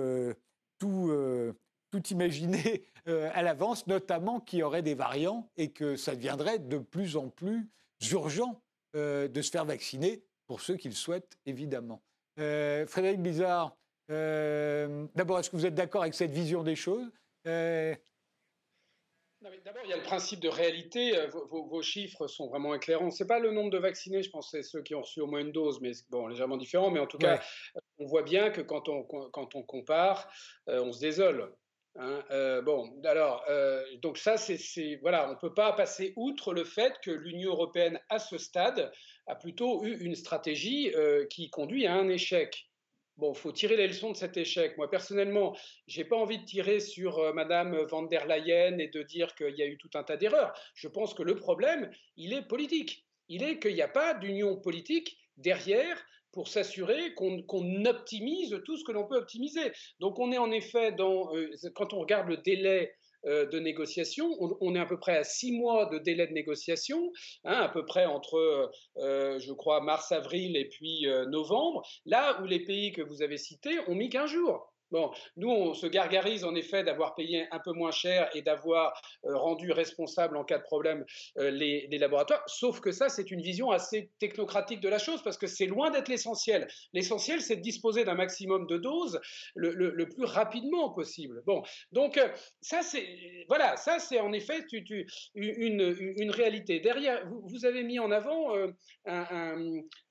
tout, 0.79 1.11
tout 1.91 2.07
imaginer 2.09 2.85
à 3.07 3.43
l'avance, 3.43 3.87
notamment 3.87 4.39
qu'il 4.39 4.59
y 4.59 4.63
aurait 4.63 4.83
des 4.83 4.95
variants 4.95 5.49
et 5.57 5.71
que 5.73 5.97
ça 5.97 6.15
deviendrait 6.15 6.59
de 6.59 6.77
plus 6.77 7.17
en 7.17 7.31
plus 7.31 7.67
urgent 8.13 8.61
de 8.93 9.43
se 9.43 9.51
faire 9.51 9.65
vacciner 9.65 10.23
pour 10.47 10.61
ceux 10.61 10.77
qui 10.77 10.89
le 10.89 10.95
souhaitent, 10.95 11.39
évidemment. 11.47 12.03
Euh, 12.39 12.87
Frédéric 12.87 13.21
Bizarre, 13.21 13.77
euh, 14.11 15.07
d'abord, 15.15 15.39
est-ce 15.39 15.51
que 15.51 15.57
vous 15.57 15.67
êtes 15.67 15.75
d'accord 15.75 16.03
avec 16.03 16.15
cette 16.15 16.31
vision 16.31 16.63
des 16.63 16.77
choses? 16.77 17.11
Euh, 17.47 17.95
D'abord, 19.43 19.83
il 19.85 19.91
y 19.91 19.93
a 19.93 19.97
le 19.97 20.03
principe 20.03 20.41
de 20.41 20.49
réalité. 20.49 21.13
Vos, 21.51 21.83
chiffres 21.83 22.27
sont 22.27 22.49
vraiment 22.49 22.75
éclairants. 22.75 23.11
Ce 23.11 23.23
n'est 23.23 23.29
pas 23.29 23.39
le 23.39 23.53
nombre 23.53 23.71
de 23.71 23.79
vaccinés, 23.79 24.23
je 24.23 24.31
pense, 24.31 24.51
c'est 24.51 24.63
ceux 24.63 24.83
qui 24.83 24.95
ont 24.95 25.03
reçu 25.03 25.21
au 25.21 25.27
moins 25.27 25.41
une 25.41 25.53
dose, 25.53 25.81
mais 25.81 25.93
bon, 26.11 26.27
légèrement 26.27 26.57
différent. 26.57 26.91
Mais 26.91 27.01
en 27.01 27.07
tout 27.07 27.19
cas, 27.19 27.41
on 27.99 28.07
voit 28.07 28.23
bien 28.23 28.51
que 28.51 28.61
quand 28.61 28.89
on, 28.89 29.05
quand 29.05 29.55
on 29.55 29.63
compare, 29.63 30.31
on 30.67 30.93
se 30.93 31.01
désole. 31.01 31.55
Hein, 32.01 32.63
bon, 32.65 33.01
alors, 33.05 33.45
donc 34.03 34.19
ça, 34.19 34.37
c'est, 34.37 34.97
voilà, 35.03 35.29
on 35.29 35.35
ne 35.35 35.39
peut 35.39 35.55
pas 35.55 35.73
passer 35.73 36.13
outre 36.17 36.53
le 36.53 36.65
fait 36.65 36.95
que 37.03 37.11
l'Union 37.11 37.51
européenne, 37.51 38.01
à 38.09 38.19
ce 38.19 38.39
stade, 38.39 38.93
a 39.29 39.35
plutôt 39.35 39.85
eu 39.85 39.97
une 40.01 40.15
stratégie 40.15 40.93
euh, 40.95 41.27
qui 41.27 41.51
conduit 41.51 41.87
à 41.87 41.95
un 41.95 42.09
échec. 42.09 42.68
Bon, 43.19 43.35
faut 43.35 43.51
tirer 43.51 43.77
les 43.77 43.89
leçons 43.89 44.13
de 44.13 44.17
cet 44.17 44.37
échec. 44.37 44.77
Moi, 44.77 44.89
personnellement, 44.89 45.57
je 45.89 45.99
n'ai 45.99 46.05
pas 46.05 46.17
envie 46.17 46.39
de 46.39 46.45
tirer 46.45 46.79
sur 46.79 47.19
euh, 47.19 47.33
Madame 47.33 47.77
van 47.91 48.03
der 48.03 48.27
Leyen 48.27 48.79
et 48.79 48.87
de 48.87 49.03
dire 49.03 49.35
qu'il 49.35 49.57
y 49.57 49.63
a 49.63 49.67
eu 49.67 49.77
tout 49.77 49.91
un 49.95 50.05
tas 50.05 50.17
d'erreurs. 50.17 50.55
Je 50.75 50.87
pense 50.87 51.15
que 51.15 51.25
le 51.25 51.35
problème, 51.35 51.91
il 52.17 52.33
est 52.33 52.47
politique. 52.47 53.05
Il 53.29 53.43
est 53.43 53.59
qu'il 53.59 53.75
n'y 53.75 53.83
a 53.83 53.89
pas 53.89 54.15
d'union 54.15 54.57
politique 54.57 55.19
derrière 55.37 56.01
pour 56.31 56.47
s'assurer 56.47 57.15
qu'on 57.15 57.85
optimise 57.87 58.57
tout 58.65 58.77
ce 58.77 58.85
que 58.85 58.93
l'on 58.93 59.09
peut 59.09 59.17
optimiser. 59.17 59.73
Donc 59.99 60.21
on 60.21 60.31
est 60.31 60.39
en 60.39 60.53
effet 60.53 60.93
dans, 60.93 61.35
euh, 61.35 61.51
quand 61.75 61.95
on 61.95 61.99
regarde 61.99 62.29
le 62.29 62.37
délai 62.37 62.95
de 63.25 63.59
négociation. 63.59 64.29
On, 64.61 64.75
est 64.75 64.79
à 64.79 64.87
peu 64.87 64.99
près 64.99 65.17
à 65.17 65.25
six 65.25 65.53
mois 65.53 65.87
de 65.87 65.99
délai 65.99 66.27
de 66.27 66.33
négociation, 66.33 67.13
hein, 67.45 67.61
à 67.61 67.69
peu 67.69 67.85
près 67.85 68.07
entre, 68.07 68.71
euh, 68.99 69.39
je 69.39 69.53
crois, 69.53 69.81
mars-avril 69.81 70.57
et 70.57 70.69
puis 70.69 71.07
euh, 71.07 71.27
novembre, 71.27 71.83
là 72.05 72.41
où 72.41 72.47
les 72.47 72.65
pays 72.65 72.93
que 72.93 73.03
vous 73.03 73.23
avez 73.23 73.39
cités 73.39 73.79
ont 73.89 73.95
mis 73.95 74.09
qu'un 74.09 74.27
jours. 74.27 74.73
Bon, 74.91 75.11
nous, 75.37 75.51
on 75.51 75.75
se 75.75 75.87
gargarise 75.87 76.45
en 76.45 76.55
effet 76.55 76.83
d'avoir 76.83 77.15
payé 77.15 77.47
un 77.51 77.59
peu 77.59 77.73
moins 77.73 77.91
cher 77.91 78.31
et 78.35 78.41
d'avoir 78.41 78.99
euh, 79.27 79.37
rendu 79.37 79.71
responsable 79.71 80.37
en 80.37 80.45
cas 80.45 80.59
de 80.59 80.63
problème 80.63 81.05
euh, 81.39 81.51
les, 81.51 81.87
laboratoires, 81.99 82.43
sauf 82.47 82.81
que 82.81 82.91
ça, 82.91 83.09
c'est 83.09 83.31
une 83.31 83.43
vision 83.43 83.71
assez 83.71 84.11
technocratique 84.19 84.81
de 84.81 84.89
la 84.89 84.99
chose, 84.99 85.23
parce 85.23 85.37
que 85.37 85.47
c'est 85.47 85.67
loin 85.67 85.91
d'être 85.91 86.09
l'essentiel. 86.09 86.69
L'essentiel, 86.95 87.43
c'est 87.43 87.57
de 87.57 87.61
disposer 87.61 88.05
d'un 88.05 88.15
maximum 88.15 88.67
de 88.67 88.79
doses 88.79 89.21
le, 89.55 90.09
plus 90.09 90.25
rapidement 90.25 90.91
possible. 90.91 91.43
Bon, 91.45 91.63
donc 91.93 92.17
euh, 92.17 92.29
ça, 92.63 92.83
c'est 92.83 93.07
voilà, 93.49 93.77
ça, 93.77 93.99
c'est 93.99 94.21
en 94.21 94.33
effet 94.33 94.65
une, 95.35 96.31
réalité. 96.31 96.81
Derrière, 96.81 97.29
vous, 97.29 97.67
avez 97.67 97.83
mis 97.83 97.99
en 97.99 98.11
avant 98.11 98.55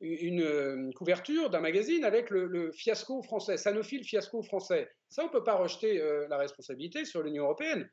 une, 0.02 0.94
couverture 0.94 1.50
d'un 1.50 1.62
magazine 1.62 2.04
avec 2.04 2.30
le, 2.30 2.72
fiasco 2.74 3.24
français, 3.24 3.58
Sanofi, 3.58 4.04
fiasco 4.04 4.44
français. 4.44 4.67
Ça, 5.10 5.24
on 5.24 5.28
ne 5.28 5.32
peut 5.32 5.44
pas 5.44 5.56
rejeter 5.56 6.00
euh, 6.02 6.28
la 6.30 6.38
responsabilité 6.38 7.06
sur 7.06 7.24
l'Union 7.24 7.44
européenne. 7.44 7.90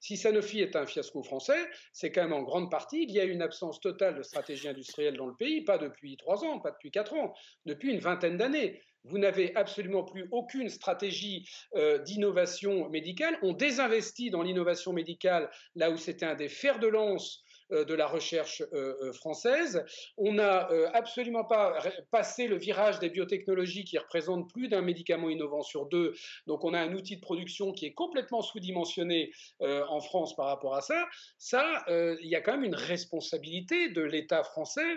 Si 0.00 0.16
Sanofi 0.16 0.60
est 0.60 0.76
un 0.76 0.86
fiasco 0.86 1.22
français, 1.22 1.66
c'est 1.92 2.12
quand 2.12 2.22
même 2.22 2.32
en 2.32 2.42
grande 2.42 2.70
partie 2.70 3.04
il 3.04 3.10
y 3.10 3.20
a 3.20 3.24
une 3.24 3.42
absence 3.42 3.80
totale 3.80 4.16
de 4.16 4.22
stratégie 4.22 4.68
industrielle 4.68 5.16
dans 5.16 5.26
le 5.26 5.34
pays, 5.34 5.64
pas 5.64 5.78
depuis 5.78 6.16
trois 6.16 6.44
ans, 6.44 6.60
pas 6.60 6.70
depuis 6.70 6.90
quatre 6.90 7.14
ans, 7.14 7.34
depuis 7.64 7.92
une 7.92 7.98
vingtaine 7.98 8.36
d'années. 8.36 8.82
Vous 9.04 9.18
n'avez 9.18 9.54
absolument 9.56 10.04
plus 10.04 10.28
aucune 10.32 10.68
stratégie 10.68 11.48
euh, 11.76 11.98
d'innovation 11.98 12.88
médicale. 12.90 13.38
On 13.42 13.52
désinvestit 13.52 14.30
dans 14.30 14.42
l'innovation 14.42 14.92
médicale 14.92 15.50
là 15.76 15.90
où 15.90 15.96
c'était 15.96 16.26
un 16.26 16.34
des 16.34 16.48
fers 16.48 16.78
de 16.78 16.88
lance 16.88 17.42
de 17.70 17.94
la 17.94 18.06
recherche 18.06 18.62
euh, 18.72 18.94
euh, 19.02 19.12
française. 19.12 19.84
On 20.16 20.32
n'a 20.32 20.68
absolument 20.92 21.44
pas 21.44 21.78
passé 22.10 22.46
le 22.46 22.56
virage 22.56 22.98
des 22.98 23.10
biotechnologies 23.10 23.84
qui 23.84 23.98
représentent 23.98 24.50
plus 24.52 24.68
d'un 24.68 24.82
médicament 24.82 25.28
innovant 25.28 25.62
sur 25.62 25.86
deux. 25.86 26.14
Donc 26.46 26.64
on 26.64 26.74
a 26.74 26.80
un 26.80 26.92
outil 26.94 27.16
de 27.16 27.20
production 27.20 27.72
qui 27.72 27.86
est 27.86 27.94
complètement 27.94 28.42
sous-dimensionné 28.42 29.30
en 29.60 30.00
France 30.00 30.34
par 30.36 30.46
rapport 30.46 30.74
à 30.74 30.80
ça. 30.80 31.06
Ça, 31.38 31.84
il 31.88 32.28
y 32.28 32.34
a 32.34 32.40
quand 32.40 32.52
même 32.52 32.64
une 32.64 32.74
responsabilité 32.74 33.90
de 33.90 34.02
l'État 34.02 34.42
français 34.42 34.96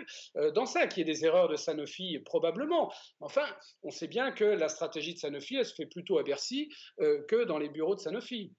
dans 0.54 0.66
ça, 0.66 0.88
qui 0.88 1.02
est 1.02 1.06
des 1.06 1.26
erreurs 1.26 1.50
de 1.50 1.56
Sanofi 1.56 2.20
probablement. 2.20 2.92
Enfin, 3.20 3.46
on 3.84 3.92
sait 3.92 4.08
bien 4.08 4.32
que 4.32 4.44
la 4.44 4.70
stratégie 4.70 5.14
de 5.14 5.20
Sanofi, 5.20 5.56
elle 5.56 5.66
se 5.66 5.76
fait 5.76 5.88
plutôt 5.88 6.18
à 6.18 6.24
Bercy 6.24 6.70
que 6.98 7.44
dans 7.46 7.58
les 7.58 7.70
bureaux 7.70 7.96
de 7.96 8.02
Sanofi. 8.02 8.54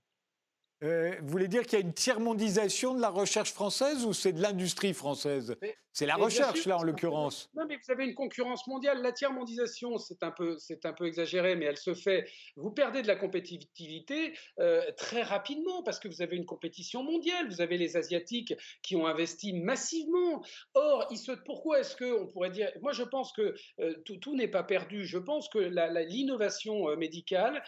Euh, 0.83 1.15
vous 1.21 1.29
voulez 1.29 1.49
dire 1.49 1.65
qu'il 1.65 1.79
y 1.79 1.83
a 1.83 1.85
une 1.85 1.93
tiers-mondisation 1.93 2.95
de 2.95 3.01
la 3.01 3.11
recherche 3.11 3.53
française 3.53 4.05
ou 4.05 4.13
c'est 4.15 4.33
de 4.33 4.41
l'industrie 4.41 4.95
française? 4.95 5.57
C'est 5.93 6.07
la 6.07 6.17
recherche, 6.17 6.67
là, 6.67 6.79
en 6.79 6.85
l'occurrence. 6.85 7.51
Non, 7.55 7.65
mais 7.69 7.77
vous 7.77 7.91
avez 7.91 8.05
une 8.05 8.15
concurrence 8.15 8.67
mondiale. 8.69 9.03
La 9.03 9.11
tiers-mondisation, 9.11 9.99
c'est 9.99 10.23
un, 10.23 10.31
peu, 10.31 10.57
un 10.85 10.93
peu 10.93 11.07
exagéré, 11.07 11.57
mais 11.57 11.67
elle 11.67 11.77
se 11.77 11.95
fait. 11.95 12.31
Vous 12.57 12.71
perdez 12.71 13.03
de 13.03 13.09
la 13.09 13.17
compétitivité 13.17 14.33
euh, 14.61 14.83
très 14.97 15.23
rapidement 15.23 15.83
parce 15.83 15.99
que 15.99 16.07
vous 16.07 16.23
avez 16.23 16.37
une 16.37 16.47
compétition 16.47 17.03
mondiale. 17.03 17.49
Vous 17.49 17.61
avez 17.61 17.77
les 17.77 17.97
Asiatiques 17.97 18.55
qui 18.83 18.95
ont 18.95 19.07
investi 19.07 19.53
massivement. 19.53 20.45
Or, 20.75 21.09
se, 21.17 21.33
pourquoi 21.33 21.81
est-ce 21.81 21.97
qu'on 21.97 22.29
pourrait 22.29 22.51
dire. 22.51 22.71
Moi, 22.83 22.93
je 22.93 23.03
pense 23.03 23.33
que 23.33 23.55
euh, 23.81 23.95
tout, 24.05 24.37
n'est 24.37 24.49
pas 24.49 24.63
perdu. 24.63 25.05
Je 25.05 25.19
pense 25.19 25.49
que 25.49 25.59
l'innovation 25.59 26.89
euh, 26.89 26.97
médicale, 26.97 27.63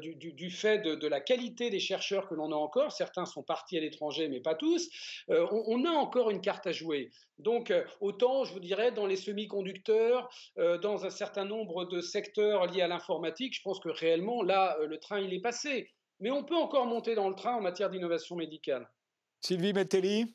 du, 0.00 0.50
fait 0.50 0.78
de, 0.78 1.06
la 1.06 1.20
qualité 1.20 1.70
des 1.70 1.78
chercheurs 1.78 2.28
que 2.28 2.34
l'on 2.34 2.50
a 2.50 2.56
encore, 2.56 2.90
certains 2.90 3.24
sont 3.24 3.42
partis 3.42 3.76
à 3.78 3.80
l'étranger, 3.80 4.28
mais 4.28 4.40
pas 4.40 4.54
tous, 4.54 4.88
on, 5.28 5.62
on 5.66 5.84
a 5.84 5.90
encore 5.90 6.30
une 6.30 6.40
carte 6.40 6.66
à 6.66 6.72
jouer. 6.72 7.10
Donc, 7.38 7.67
euh, 7.70 7.84
autant, 8.00 8.44
je 8.44 8.52
vous 8.52 8.60
dirais, 8.60 8.92
dans 8.92 9.06
les 9.06 9.16
semi-conducteurs, 9.16 10.28
euh, 10.58 10.78
dans 10.78 11.04
un 11.04 11.10
certain 11.10 11.44
nombre 11.44 11.84
de 11.84 12.00
secteurs 12.00 12.66
liés 12.66 12.82
à 12.82 12.88
l'informatique, 12.88 13.54
je 13.54 13.62
pense 13.62 13.80
que 13.80 13.88
réellement, 13.88 14.42
là, 14.42 14.76
euh, 14.80 14.86
le 14.86 14.98
train, 14.98 15.20
il 15.20 15.32
est 15.34 15.40
passé. 15.40 15.90
Mais 16.20 16.30
on 16.30 16.44
peut 16.44 16.56
encore 16.56 16.86
monter 16.86 17.14
dans 17.14 17.28
le 17.28 17.34
train 17.34 17.54
en 17.54 17.60
matière 17.60 17.90
d'innovation 17.90 18.36
médicale. 18.36 18.88
Sylvie 19.40 19.72
Mettelli 19.72 20.34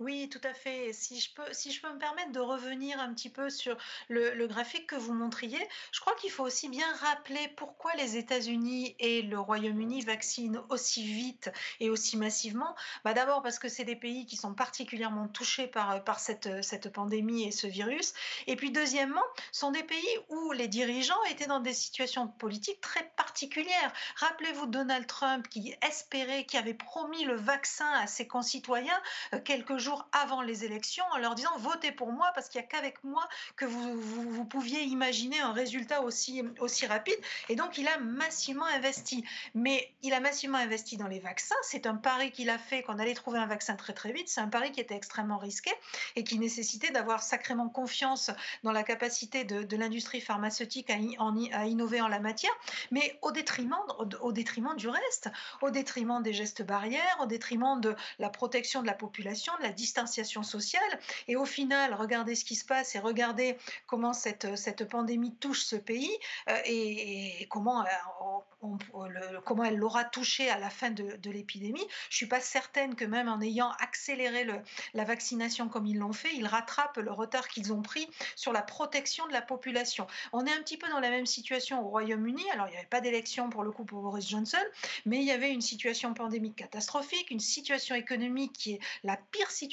oui, 0.00 0.28
tout 0.28 0.40
à 0.44 0.54
fait. 0.54 0.92
Si 0.92 1.18
je 1.18 1.34
peux, 1.34 1.52
si 1.52 1.72
je 1.72 1.82
peux 1.82 1.92
me 1.92 1.98
permettre 1.98 2.30
de 2.30 2.38
revenir 2.38 3.00
un 3.00 3.12
petit 3.12 3.30
peu 3.30 3.50
sur 3.50 3.76
le, 4.08 4.46
graphique 4.46 4.86
que 4.86 4.94
vous 4.94 5.12
montriez, 5.12 5.58
je 5.90 5.98
crois 6.00 6.14
qu'il 6.14 6.30
faut 6.30 6.44
aussi 6.44 6.68
bien 6.68 6.86
rappeler 7.00 7.48
pourquoi 7.56 7.92
les 7.94 8.16
États-Unis 8.16 8.94
et 9.00 9.22
le 9.22 9.40
Royaume-Uni 9.40 10.02
vaccinent 10.02 10.62
aussi 10.68 11.02
vite 11.02 11.50
et 11.80 11.90
aussi 11.90 12.16
massivement. 12.16 12.76
Bah 13.04 13.12
D'abord 13.12 13.42
parce 13.42 13.58
que 13.58 13.68
c'est 13.68 13.84
des 13.84 13.96
pays 13.96 14.24
qui 14.24 14.36
sont 14.36 14.54
particulièrement 14.54 15.26
touchés 15.26 15.66
par, 15.66 16.04
par 16.04 16.20
cette, 16.20 16.62
cette 16.62 16.92
pandémie 16.92 17.42
et 17.48 17.50
ce 17.50 17.66
virus. 17.66 18.14
Et 18.46 18.54
puis 18.54 18.70
deuxièmement, 18.70 19.24
sont 19.50 19.72
des 19.72 19.82
pays 19.82 20.18
où 20.28 20.52
les 20.52 20.68
dirigeants 20.68 21.24
étaient 21.24 21.46
dans 21.48 21.60
des 21.60 21.74
situations 21.74 22.28
politiques 22.28 22.80
très 22.80 23.10
particulières. 23.16 23.92
Rappelez-vous 24.14 24.66
Donald 24.66 25.08
Trump 25.08 25.48
qui 25.48 25.74
espérait, 25.82 26.44
qui 26.44 26.56
avait 26.56 26.74
promis 26.74 27.24
le 27.24 27.34
vaccin 27.34 27.90
à 27.94 28.06
ses 28.06 28.28
concitoyens 28.28 29.00
euh, 29.34 29.40
quelques 29.40 29.76
jours 29.78 29.87
avant 30.12 30.42
les 30.42 30.64
élections 30.64 31.04
en 31.12 31.18
leur 31.18 31.34
disant 31.34 31.56
votez 31.58 31.92
pour 31.92 32.12
moi 32.12 32.30
parce 32.34 32.48
qu'il 32.48 32.60
n'y 32.60 32.66
a 32.66 32.68
qu'avec 32.68 33.02
moi 33.04 33.26
que 33.56 33.64
vous, 33.64 34.44
pouviez 34.44 34.82
imaginer 34.82 35.40
un 35.40 35.52
résultat 35.52 36.02
aussi, 36.02 36.42
rapide. 36.86 37.18
Et 37.48 37.56
donc, 37.56 37.78
il 37.78 37.86
a 37.88 37.98
massivement 37.98 38.64
investi. 38.66 39.24
Mais 39.54 39.92
il 40.02 40.12
a 40.14 40.20
massivement 40.20 40.58
investi 40.58 40.96
dans 40.96 41.06
les 41.06 41.18
vaccins. 41.18 41.54
C'est 41.62 41.86
un 41.86 41.96
pari 41.96 42.30
qu'il 42.30 42.50
a 42.50 42.58
fait 42.58 42.82
qu'on 42.82 42.98
allait 42.98 43.14
trouver 43.14 43.38
un 43.38 43.46
vaccin 43.46 43.76
très 43.76 43.92
très 43.92 44.12
vite. 44.12 44.28
C'est 44.28 44.40
un 44.40 44.48
pari 44.48 44.72
qui 44.72 44.80
était 44.80 44.94
extrêmement 44.94 45.38
risqué 45.38 45.70
et 46.16 46.24
qui 46.24 46.38
nécessitait 46.38 46.90
d'avoir 46.90 47.22
sacrément 47.22 47.68
confiance 47.68 48.30
dans 48.62 48.72
la 48.72 48.82
capacité 48.82 49.44
de, 49.44 49.76
l'industrie 49.76 50.20
pharmaceutique 50.20 50.90
à, 50.90 50.94
à, 50.94 51.66
innover 51.66 52.00
en 52.00 52.08
la 52.08 52.18
matière, 52.18 52.52
mais 52.90 53.18
au 53.22 53.30
détriment, 53.30 53.78
au 54.20 54.32
détriment 54.32 54.74
du 54.76 54.88
reste, 54.88 55.30
au 55.62 55.70
détriment 55.70 56.20
des 56.22 56.32
gestes 56.32 56.62
barrières, 56.62 57.16
au 57.20 57.26
détriment 57.26 57.80
de 57.80 57.94
la 58.18 58.28
protection 58.28 58.82
de 58.82 58.86
la 58.86 58.94
population, 58.94 59.52
de 59.58 59.62
la 59.62 59.72
distanciation 59.78 60.42
sociale. 60.42 60.98
Et 61.28 61.36
au 61.36 61.46
final, 61.46 61.94
regardez 61.94 62.34
ce 62.34 62.44
qui 62.44 62.56
se 62.56 62.64
passe 62.64 62.94
et 62.96 62.98
regardez 62.98 63.56
comment 63.86 64.12
cette, 64.12 64.56
cette 64.56 64.86
pandémie 64.86 65.34
touche 65.36 65.62
ce 65.62 65.76
pays 65.76 66.10
euh, 66.48 66.58
et, 66.66 67.46
comment, 67.48 67.84
euh, 67.84 69.38
comment 69.44 69.64
elle 69.64 69.76
l'aura 69.76 70.04
touché 70.04 70.50
à 70.50 70.58
la 70.58 70.68
fin 70.68 70.90
de, 70.90 71.30
l'épidémie. 71.30 71.86
Je 72.10 72.14
ne 72.14 72.16
suis 72.16 72.26
pas 72.26 72.40
certaine 72.40 72.96
que 72.96 73.04
même 73.04 73.28
en 73.28 73.40
ayant 73.40 73.70
accéléré 73.80 74.44
le, 74.44 74.60
la 74.94 75.04
vaccination 75.04 75.68
comme 75.68 75.86
ils 75.86 75.98
l'ont 75.98 76.12
fait, 76.12 76.34
ils 76.34 76.46
rattrapent 76.46 76.96
le 76.96 77.12
retard 77.12 77.48
qu'ils 77.48 77.72
ont 77.72 77.82
pris 77.82 78.08
sur 78.34 78.52
la 78.52 78.62
protection 78.62 79.26
de 79.28 79.32
la 79.32 79.42
population. 79.42 80.06
On 80.32 80.44
est 80.46 80.52
un 80.52 80.62
petit 80.62 80.76
peu 80.76 80.88
dans 80.88 81.00
la 81.00 81.10
même 81.10 81.26
situation 81.26 81.84
au 81.84 81.88
Royaume-Uni. 81.88 82.44
Alors, 82.52 82.66
il 82.66 82.72
n'y 82.72 82.76
avait 82.78 82.86
pas 82.86 83.00
d'élection 83.00 83.48
pour 83.50 83.62
le 83.62 83.70
coup 83.70 83.84
pour 83.84 84.02
Boris 84.02 84.28
Johnson, 84.28 84.64
mais 85.06 85.18
il 85.18 85.24
y 85.24 85.32
avait 85.32 85.52
une 85.52 85.60
situation 85.60 86.12
pandémique 86.14 86.56
catastrophique, 86.56 87.30
une 87.30 87.40
situation 87.40 87.94
économique 87.94 88.52
qui 88.54 88.72
est 88.72 88.80
la 89.04 89.16
pire 89.30 89.50
situation 89.50 89.67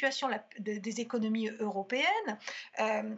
des 0.60 1.02
économies 1.02 1.50
européennes. 1.60 2.40
Euh, 2.80 3.16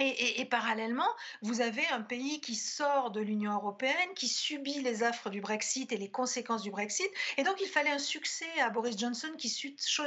et, 0.00 0.46
parallèlement, 0.46 1.08
vous 1.42 1.60
avez 1.60 1.86
un 1.88 2.00
pays 2.00 2.40
qui 2.40 2.54
sort 2.54 3.10
de 3.10 3.20
l'Union 3.20 3.52
européenne, 3.52 4.14
qui 4.14 4.28
subit 4.28 4.80
les 4.80 5.02
affres 5.02 5.28
du 5.28 5.42
Brexit 5.42 5.92
et 5.92 5.98
les 5.98 6.10
conséquences 6.10 6.62
du 6.62 6.70
Brexit. 6.70 7.10
Et 7.36 7.42
donc, 7.42 7.60
il 7.60 7.68
fallait 7.68 7.90
un 7.90 7.98
succès 7.98 8.48
à 8.62 8.70
Boris 8.70 8.96
Johnson 8.98 9.28
qui 9.36 9.50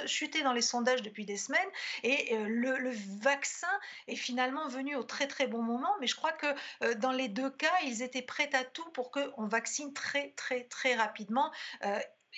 chutait 0.08 0.42
dans 0.42 0.54
les 0.54 0.62
sondages 0.62 1.04
depuis 1.04 1.26
des 1.26 1.38
semaines. 1.38 1.60
Et 2.02 2.36
euh, 2.36 2.48
le, 2.48 2.92
vaccin 3.22 3.68
est 4.08 4.16
finalement 4.16 4.68
venu 4.68 4.96
au 4.96 5.04
très 5.04 5.28
très 5.28 5.48
bon 5.48 5.62
moment. 5.62 5.94
Mais 6.02 6.08
je 6.08 6.16
crois 6.16 6.32
que 6.32 6.48
euh, 6.84 6.96
dans 6.96 7.12
les 7.12 7.28
deux 7.28 7.52
cas, 7.52 7.74
ils 7.86 8.02
étaient 8.02 8.22
prêts 8.22 8.50
à 8.54 8.64
tout 8.64 8.90
pour 8.92 9.12
qu'on 9.12 9.46
vaccine 9.46 9.94
très 9.94 10.32
très 10.32 10.64
très 10.64 10.96
rapidement 10.96 11.52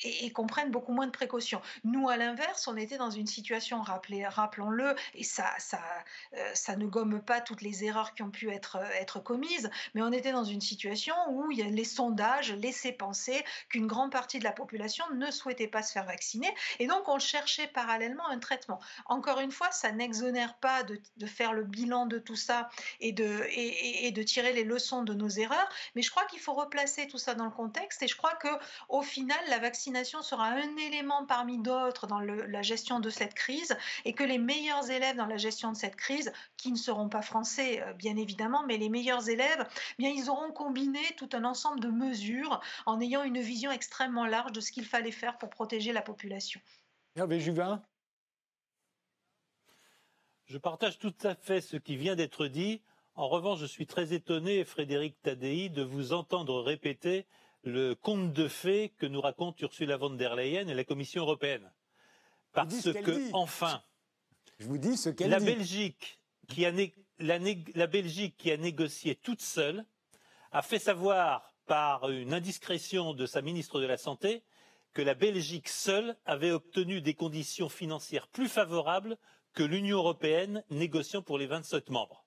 et, 0.04 0.32
qu'on 0.32 0.48
prenne 0.48 0.72
beaucoup 0.72 0.92
moins 0.92 1.06
de 1.06 1.12
précautions. 1.12 1.62
Nous, 1.84 2.10
à 2.10 2.18
l'inverse, 2.18 2.68
on 2.68 2.76
était 2.76 2.98
dans 2.98 3.10
une 3.10 3.28
situation, 3.28 3.82
rappelons-le, 3.82 4.96
et 5.14 5.24
ça, 5.24 5.54
ça, 5.58 5.82
euh, 6.34 6.52
ça 6.54 6.76
ne 6.76 6.86
gomme 6.86 7.22
pas 7.22 7.42
toutes 7.42 7.62
les 7.62 7.84
erreurs 7.84 8.14
qui 8.14 8.24
ont 8.24 8.32
pu 8.32 8.52
être, 8.52 8.78
euh, 8.78 9.22
commises, 9.24 9.70
mais 9.94 10.02
on 10.02 10.12
était 10.12 10.34
dans 10.34 10.44
une 10.44 10.60
situation 10.60 11.16
où 11.30 11.50
y 11.52 11.62
a 11.62 11.66
les 11.66 11.86
sondages 11.86 12.52
laissaient 12.52 12.92
penser 12.92 13.44
qu'une 13.70 13.88
grande 13.88 14.12
partie 14.12 14.40
de 14.40 14.44
la 14.44 14.52
population 14.52 15.06
ne 15.14 15.32
souhaitait 15.32 15.68
pas 15.68 15.82
se 15.82 15.94
faire 15.94 16.06
vacciner, 16.06 16.54
et 16.80 16.88
donc 16.88 17.08
on 17.08 17.18
cherchait 17.18 17.68
parallèlement 17.68 18.28
un 18.28 18.40
traitement. 18.40 18.80
Encore 19.06 19.40
une 19.40 19.52
fois, 19.52 19.72
ça 19.72 19.92
n'exonère 19.92 20.56
pas 20.56 20.84
de, 20.84 21.00
faire 21.26 21.54
le 21.54 21.64
bilan 21.64 22.06
de 22.06 22.20
tout 22.20 22.36
ça 22.36 22.70
et 23.00 23.14
de, 23.14 23.46
et 23.50 24.12
de 24.12 24.24
tirer 24.24 24.54
les 24.54 24.64
leçons 24.64 25.04
de 25.04 25.14
nos 25.14 25.30
erreurs, 25.30 25.70
mais 25.96 26.02
je 26.02 26.12
crois 26.12 26.26
qu'il 26.26 26.40
faut 26.40 26.54
replacer 26.54 27.08
tout 27.08 27.18
ça 27.18 27.36
dans 27.36 27.46
le 27.46 27.52
contexte, 27.52 28.04
et 28.04 28.08
je 28.08 28.18
crois 28.18 28.36
que 28.36 28.50
au 28.90 29.02
final, 29.02 29.40
la 29.50 29.60
vaccination 29.60 29.85
vaccination 29.86 30.24
sera 30.24 30.48
un 30.48 30.78
élément 30.78 31.28
parmi 31.28 31.60
d'autres 31.60 32.08
dans 32.08 32.20
la 32.20 32.62
gestion 32.64 33.00
de 33.00 33.12
cette 33.12 33.36
crise 33.36 33.78
et 34.04 34.14
que 34.14 34.24
les 34.24 34.40
meilleurs 34.40 34.90
élèves 34.90 35.16
dans 35.16 35.28
la 35.28 35.38
gestion 35.38 35.72
de 35.72 35.78
cette 35.78 35.96
crise, 35.96 36.34
qui 36.58 36.72
ne 36.72 36.76
seront 36.76 37.08
pas 37.08 37.22
français 37.22 37.84
euh, 37.84 37.94
bien 37.94 38.18
évidemment, 38.18 38.66
mais 38.66 38.78
les 38.78 38.90
meilleurs 38.90 39.30
élèves, 39.30 39.64
eh 39.92 39.96
bien 40.00 40.10
ils 40.10 40.28
auront 40.32 40.52
combiné 40.52 41.00
tout 41.18 41.30
un 41.34 41.44
ensemble 41.44 41.82
de 41.82 41.90
mesures 41.90 42.60
en 42.88 43.00
ayant 43.00 43.22
une 43.24 43.40
vision 43.40 43.70
extrêmement 43.70 44.26
large 44.26 44.54
de 44.54 44.60
ce 44.60 44.72
qu'il 44.72 44.86
fallait 44.86 45.12
faire 45.12 45.38
pour 45.38 45.52
protéger 45.52 45.94
la 45.94 46.02
population. 46.02 46.60
Hervé 47.16 47.40
Juvin 47.40 47.84
Je 50.48 50.58
partage 50.58 50.98
tout 50.98 51.14
à 51.22 51.36
fait 51.36 51.62
ce 51.62 51.78
qui 51.78 51.96
vient 51.96 52.16
d'être 52.16 52.48
dit 52.48 52.82
En 53.14 53.28
revanche, 53.28 53.60
je 53.60 53.68
suis 53.68 53.86
très 53.86 54.14
étonné, 54.14 54.66
Frédéric 54.66 55.22
Tadei, 55.22 55.70
de 55.70 55.84
vous 55.84 56.12
entendre 56.12 56.64
répéter 56.64 57.28
le 57.66 57.96
conte 57.96 58.32
de 58.32 58.48
fées 58.48 58.94
que 58.98 59.06
nous 59.06 59.20
raconte 59.20 59.60
Ursula 59.62 59.98
von 59.98 60.12
der 60.12 60.36
Leyen 60.36 60.68
et 60.68 60.74
la 60.74 60.84
Commission 60.84 61.24
européenne. 61.24 61.70
Parce 62.54 62.92
que, 62.94 63.34
enfin, 63.34 63.84
je 64.60 64.68
vous 64.68 64.78
dis 64.78 64.96
ce 64.96 65.10
qu'elle 65.10 65.32
la 65.32 65.40
Belgique, 65.40 66.20
qui 66.48 66.66
a 66.66 66.72
la, 67.20 67.40
la 67.74 67.88
Belgique 67.88 68.38
qui 68.38 68.52
a 68.52 68.58
négocié 68.58 69.16
toute 69.16 69.42
seule, 69.42 69.84
a 70.52 70.62
fait 70.62 70.80
savoir 70.80 71.54
par 71.66 72.10
une 72.10 72.34
indiscrétion 72.34 73.14
de 73.14 73.26
sa 73.26 73.42
ministre 73.42 73.82
de 73.82 73.88
la 73.88 73.98
Santé 73.98 74.44
que 74.94 75.02
la 75.02 75.16
Belgique 75.16 75.68
seule 75.68 76.16
avait 76.26 76.52
obtenu 76.52 77.02
des 77.02 77.16
conditions 77.16 77.68
financières 77.68 78.28
plus 78.28 78.48
favorables 78.48 79.18
que 79.54 79.64
l'Union 79.64 79.98
européenne 79.98 80.64
négociant 80.70 81.22
pour 81.22 81.38
les 81.38 81.48
27 81.48 81.90
membres. 81.90 82.24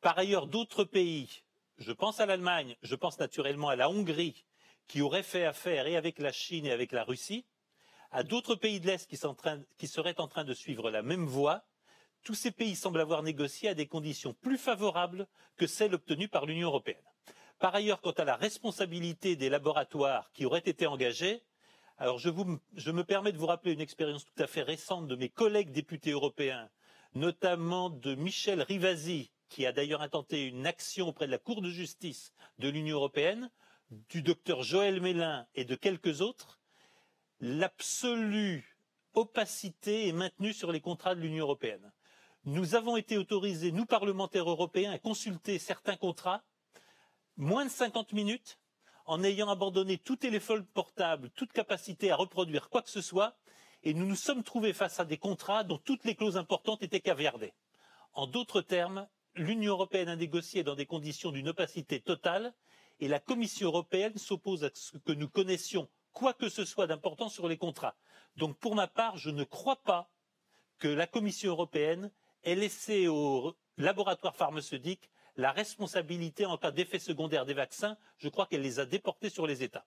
Par 0.00 0.16
ailleurs, 0.16 0.46
d'autres 0.46 0.84
pays, 0.84 1.42
je 1.76 1.92
pense 1.92 2.20
à 2.20 2.26
l'Allemagne, 2.26 2.76
je 2.82 2.94
pense 2.94 3.18
naturellement 3.18 3.68
à 3.68 3.76
la 3.76 3.90
Hongrie, 3.90 4.44
qui 4.90 5.02
auraient 5.02 5.22
fait 5.22 5.44
affaire 5.44 5.86
et 5.86 5.96
avec 5.96 6.18
la 6.18 6.32
Chine 6.32 6.66
et 6.66 6.72
avec 6.72 6.90
la 6.90 7.04
Russie, 7.04 7.44
à 8.10 8.24
d'autres 8.24 8.56
pays 8.56 8.80
de 8.80 8.88
l'Est 8.88 9.08
qui, 9.08 9.16
seraient 9.16 10.20
en 10.20 10.26
train 10.26 10.44
de 10.44 10.52
suivre 10.52 10.90
la 10.90 11.02
même 11.02 11.26
voie, 11.26 11.62
tous 12.24 12.34
ces 12.34 12.50
pays 12.50 12.74
semblent 12.74 12.98
avoir 12.98 13.22
négocié 13.22 13.68
à 13.68 13.74
des 13.74 13.86
conditions 13.86 14.34
plus 14.34 14.58
favorables 14.58 15.28
que 15.56 15.68
celles 15.68 15.94
obtenues 15.94 16.26
par 16.26 16.44
l'Union 16.44 16.66
européenne. 16.66 17.04
Par 17.60 17.72
ailleurs, 17.72 18.00
quant 18.00 18.10
à 18.10 18.24
la 18.24 18.34
responsabilité 18.34 19.36
des 19.36 19.48
laboratoires 19.48 20.32
qui 20.32 20.44
auraient 20.44 20.58
été 20.58 20.88
engagés, 20.88 21.40
je, 22.00 22.90
me 22.90 23.04
permets 23.04 23.30
de 23.30 23.38
vous 23.38 23.46
rappeler 23.46 23.74
une 23.74 23.80
expérience 23.80 24.24
tout 24.24 24.42
à 24.42 24.48
fait 24.48 24.62
récente 24.62 25.06
de 25.06 25.14
mes 25.14 25.28
collègues 25.28 25.70
députés 25.70 26.10
européens, 26.10 26.68
notamment 27.14 27.90
de 27.90 28.16
Michel 28.16 28.60
Rivasi, 28.60 29.30
qui 29.48 29.66
a 29.66 29.72
d'ailleurs 29.72 30.02
intenté 30.02 30.46
une 30.46 30.66
action 30.66 31.06
auprès 31.06 31.26
de 31.26 31.30
la 31.30 31.38
Cour 31.38 31.62
de 31.62 31.70
justice 31.70 32.32
de 32.58 32.68
l'Union 32.68 32.96
européenne, 32.96 33.52
du 33.90 34.22
docteur 34.22 34.62
Joël 34.62 35.00
Mélin 35.00 35.46
et 35.54 35.64
de 35.64 35.74
quelques 35.74 36.20
autres, 36.20 36.60
l'absolue 37.40 38.76
opacité 39.14 40.08
est 40.08 40.12
maintenue 40.12 40.52
sur 40.52 40.70
les 40.70 40.80
contrats 40.80 41.14
de 41.14 41.20
l'Union 41.20 41.44
européenne. 41.44 41.92
Nous 42.44 42.74
avons 42.74 42.96
été 42.96 43.18
autorisés, 43.18 43.72
nous 43.72 43.86
parlementaires 43.86 44.48
européens, 44.48 44.92
à 44.92 44.98
consulter 44.98 45.58
certains 45.58 45.96
contrats 45.96 46.42
moins 47.36 47.64
de 47.64 47.70
50 47.70 48.12
minutes 48.12 48.58
en 49.06 49.24
ayant 49.24 49.48
abandonné 49.48 49.98
tout 49.98 50.16
téléphone 50.16 50.64
portable, 50.66 51.30
toute 51.30 51.52
capacité 51.52 52.10
à 52.10 52.16
reproduire 52.16 52.68
quoi 52.68 52.82
que 52.82 52.90
ce 52.90 53.00
soit, 53.00 53.36
et 53.82 53.94
nous 53.94 54.06
nous 54.06 54.14
sommes 54.16 54.44
trouvés 54.44 54.72
face 54.72 55.00
à 55.00 55.04
des 55.04 55.16
contrats 55.16 55.64
dont 55.64 55.78
toutes 55.78 56.04
les 56.04 56.14
clauses 56.14 56.36
importantes 56.36 56.82
étaient 56.82 57.00
caviardées. 57.00 57.52
En 58.12 58.26
d'autres 58.26 58.60
termes, 58.60 59.08
l'Union 59.34 59.72
européenne 59.72 60.08
a 60.08 60.16
négocié 60.16 60.62
dans 60.62 60.74
des 60.74 60.86
conditions 60.86 61.32
d'une 61.32 61.48
opacité 61.48 62.00
totale, 62.00 62.54
et 63.00 63.08
la 63.08 63.18
Commission 63.20 63.68
européenne 63.68 64.16
s'oppose 64.16 64.64
à 64.64 64.70
ce 64.74 64.98
que 64.98 65.12
nous 65.12 65.28
connaissions 65.28 65.88
quoi 66.12 66.34
que 66.34 66.48
ce 66.48 66.64
soit 66.64 66.86
d'important 66.86 67.28
sur 67.28 67.48
les 67.48 67.56
contrats. 67.56 67.96
Donc 68.36 68.58
pour 68.58 68.74
ma 68.74 68.86
part, 68.86 69.16
je 69.16 69.30
ne 69.30 69.44
crois 69.44 69.76
pas 69.82 70.10
que 70.78 70.88
la 70.88 71.06
Commission 71.06 71.50
européenne 71.50 72.10
ait 72.44 72.54
laissé 72.54 73.08
aux 73.08 73.54
laboratoires 73.76 74.36
pharmaceutiques 74.36 75.10
la 75.36 75.52
responsabilité 75.52 76.44
en 76.44 76.58
cas 76.58 76.70
d'effet 76.70 76.98
secondaire 76.98 77.46
des 77.46 77.54
vaccins, 77.54 77.96
je 78.18 78.28
crois 78.28 78.46
qu'elle 78.46 78.62
les 78.62 78.80
a 78.80 78.84
déportés 78.86 79.30
sur 79.30 79.46
les 79.46 79.62
États. 79.62 79.86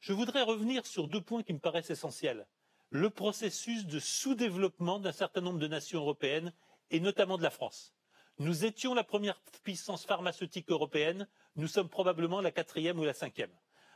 Je 0.00 0.12
voudrais 0.12 0.42
revenir 0.42 0.86
sur 0.86 1.08
deux 1.08 1.20
points 1.20 1.42
qui 1.42 1.52
me 1.52 1.58
paraissent 1.58 1.90
essentiels. 1.90 2.46
Le 2.90 3.10
processus 3.10 3.86
de 3.86 3.98
sous-développement 3.98 5.00
d'un 5.00 5.12
certain 5.12 5.40
nombre 5.40 5.58
de 5.58 5.66
nations 5.66 6.00
européennes, 6.00 6.52
et 6.90 7.00
notamment 7.00 7.36
de 7.36 7.42
la 7.42 7.50
France. 7.50 7.95
Nous 8.38 8.64
étions 8.64 8.94
la 8.94 9.04
première 9.04 9.40
puissance 9.62 10.04
pharmaceutique 10.04 10.70
européenne, 10.70 11.26
nous 11.56 11.68
sommes 11.68 11.88
probablement 11.88 12.40
la 12.40 12.50
quatrième 12.50 12.98
ou 12.98 13.04
la 13.04 13.14
cinquième. 13.14 13.52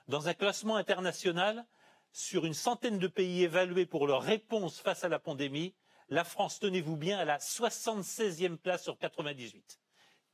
Dans 0.09 0.29
un 0.29 0.35
classement 0.35 0.77
international, 0.77 1.67
sur 2.13 2.47
une 2.47 2.55
centaine 2.55 2.99
de 2.99 3.07
pays 3.07 3.43
évalués 3.43 3.87
pour 3.87 4.07
leur 4.07 4.23
réponse 4.23 4.81
face 4.81 5.05
à 5.05 5.09
la 5.09 5.19
pandémie, 5.19 5.75
la 6.09 6.25
France, 6.25 6.59
tenez-vous 6.59 6.97
bien, 6.97 7.19
à 7.19 7.25
la 7.25 7.39
76e 7.39 8.57
place 8.57 8.83
sur 8.83 8.99
98 8.99 9.79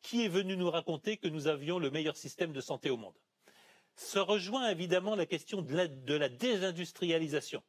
qui 0.02 0.24
est 0.24 0.28
venu 0.28 0.56
nous 0.56 0.70
raconter 0.70 1.16
que 1.16 1.26
nous 1.26 1.48
avions 1.48 1.80
le 1.80 1.90
meilleur 1.90 2.16
système 2.16 2.52
de 2.52 2.60
santé 2.60 2.90
au 2.90 2.96
monde? 2.96 3.16
Se 3.96 4.20
rejoint 4.20 4.68
évidemment 4.68 5.16
la 5.16 5.26
question 5.26 5.62
de 5.62 5.74
la, 5.74 5.88
de 5.88 6.14
la 6.14 6.28
désindustrialisation. 6.28 7.62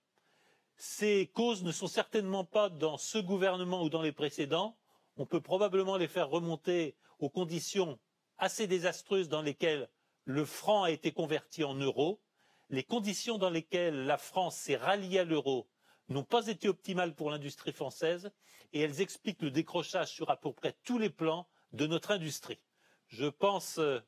Ces 0.75 1.31
causes 1.33 1.63
ne 1.63 1.71
sont 1.71 1.87
certainement 1.87 2.45
pas 2.45 2.69
dans 2.69 2.97
ce 2.97 3.17
gouvernement 3.17 3.81
ou 3.81 3.89
dans 3.89 4.03
les 4.03 4.11
précédents. 4.11 4.77
On 5.17 5.25
peut 5.25 5.41
probablement 5.41 5.97
les 5.97 6.07
faire 6.07 6.29
remonter 6.29 6.95
aux 7.19 7.29
conditions 7.29 7.99
assez 8.37 8.67
désastreuses 8.67 9.29
dans 9.29 9.41
lesquelles 9.41 9.89
le 10.25 10.45
franc 10.45 10.83
a 10.83 10.91
été 10.91 11.11
converti 11.11 11.63
en 11.63 11.73
euros. 11.73 12.21
Les 12.69 12.83
conditions 12.83 13.37
dans 13.37 13.49
lesquelles 13.49 14.05
la 14.05 14.17
France 14.17 14.55
s'est 14.57 14.75
ralliée 14.75 15.19
à 15.19 15.23
l'euro 15.23 15.67
n'ont 16.09 16.23
pas 16.23 16.47
été 16.47 16.69
optimales 16.69 17.15
pour 17.15 17.31
l'industrie 17.31 17.71
française 17.71 18.31
et 18.73 18.81
elles 18.81 19.01
expliquent 19.01 19.41
le 19.41 19.51
décrochage 19.51 20.09
sur 20.09 20.29
à 20.29 20.37
peu 20.37 20.53
près 20.53 20.75
tous 20.83 20.99
les 20.99 21.09
plans 21.09 21.47
de 21.71 21.87
notre 21.87 22.11
industrie. 22.11 22.59
Je 23.07 23.25
pense 23.25 23.79
euh, 23.79 23.99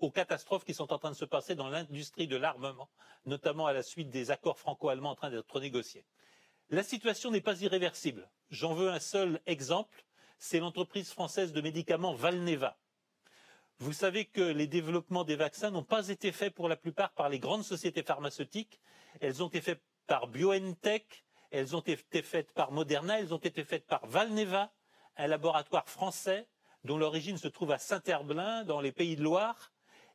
aux 0.00 0.10
catastrophes 0.10 0.64
qui 0.64 0.74
sont 0.74 0.92
en 0.92 0.98
train 0.98 1.10
de 1.10 1.16
se 1.16 1.24
passer 1.24 1.54
dans 1.54 1.68
l'industrie 1.68 2.26
de 2.26 2.36
l'armement, 2.36 2.90
notamment 3.24 3.66
à 3.66 3.72
la 3.72 3.82
suite 3.82 4.10
des 4.10 4.30
accords 4.30 4.58
franco-allemands 4.58 5.10
en 5.10 5.14
train 5.14 5.30
d'être 5.30 5.60
négociés. 5.60 6.04
La 6.68 6.82
situation 6.82 7.30
n'est 7.30 7.40
pas 7.40 7.60
irréversible. 7.60 8.30
J'en 8.50 8.74
veux 8.74 8.90
un 8.90 9.00
seul 9.00 9.40
exemple, 9.46 10.04
c'est 10.42 10.58
l'entreprise 10.58 11.12
française 11.12 11.52
de 11.52 11.60
médicaments 11.60 12.14
Valneva. 12.14 12.76
Vous 13.78 13.92
savez 13.92 14.24
que 14.24 14.40
les 14.40 14.66
développements 14.66 15.22
des 15.22 15.36
vaccins 15.36 15.70
n'ont 15.70 15.84
pas 15.84 16.08
été 16.08 16.32
faits 16.32 16.52
pour 16.52 16.68
la 16.68 16.74
plupart 16.74 17.12
par 17.12 17.28
les 17.28 17.38
grandes 17.38 17.62
sociétés 17.62 18.02
pharmaceutiques. 18.02 18.80
Elles 19.20 19.40
ont 19.44 19.46
été 19.46 19.60
faites 19.60 19.82
par 20.08 20.26
BioNTech, 20.26 21.24
elles 21.52 21.76
ont 21.76 21.80
été 21.80 22.22
faites 22.22 22.50
par 22.54 22.72
Moderna, 22.72 23.20
elles 23.20 23.32
ont 23.32 23.38
été 23.38 23.62
faites 23.62 23.86
par 23.86 24.04
Valneva, 24.04 24.72
un 25.16 25.28
laboratoire 25.28 25.88
français 25.88 26.48
dont 26.82 26.98
l'origine 26.98 27.38
se 27.38 27.46
trouve 27.46 27.70
à 27.70 27.78
Saint-Herblain, 27.78 28.64
dans 28.64 28.80
les 28.80 28.90
Pays 28.90 29.14
de 29.14 29.22
Loire, 29.22 29.72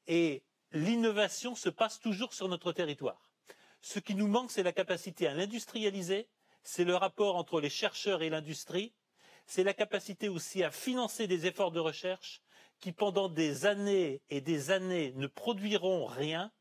et 0.08 0.44
l'innovation 0.74 1.56
se 1.56 1.70
passe 1.70 2.02
toujours 2.02 2.34
sur 2.34 2.50
notre 2.50 2.74
territoire. 2.74 3.32
Ce 3.80 4.00
qui 4.00 4.14
nous 4.14 4.28
manque, 4.28 4.52
c'est 4.52 4.64
la 4.64 4.74
capacité 4.74 5.26
à 5.26 5.34
l'industrialiser, 5.34 6.28
c'est 6.64 6.84
le 6.84 6.98
rapport 6.98 7.38
entre 7.38 7.62
les 7.62 7.70
chercheurs 7.70 8.22
et 8.22 8.30
l'industrie, 8.30 8.94
c'est 9.48 9.64
la 9.64 9.74
capacité 9.74 10.30
aussi 10.30 10.64
à 10.64 10.72
financer 10.72 11.26
des 11.26 11.46
efforts 11.46 11.72
de 11.72 11.80
recherche 11.80 12.42
qui, 12.80 12.92
pendant 12.92 13.30
des 13.30 13.66
années 13.66 14.22
et 14.30 14.42
des 14.42 14.72
années, 14.72 15.14
ne 15.16 15.26
produiront 15.26 16.06
rien, 16.06 16.52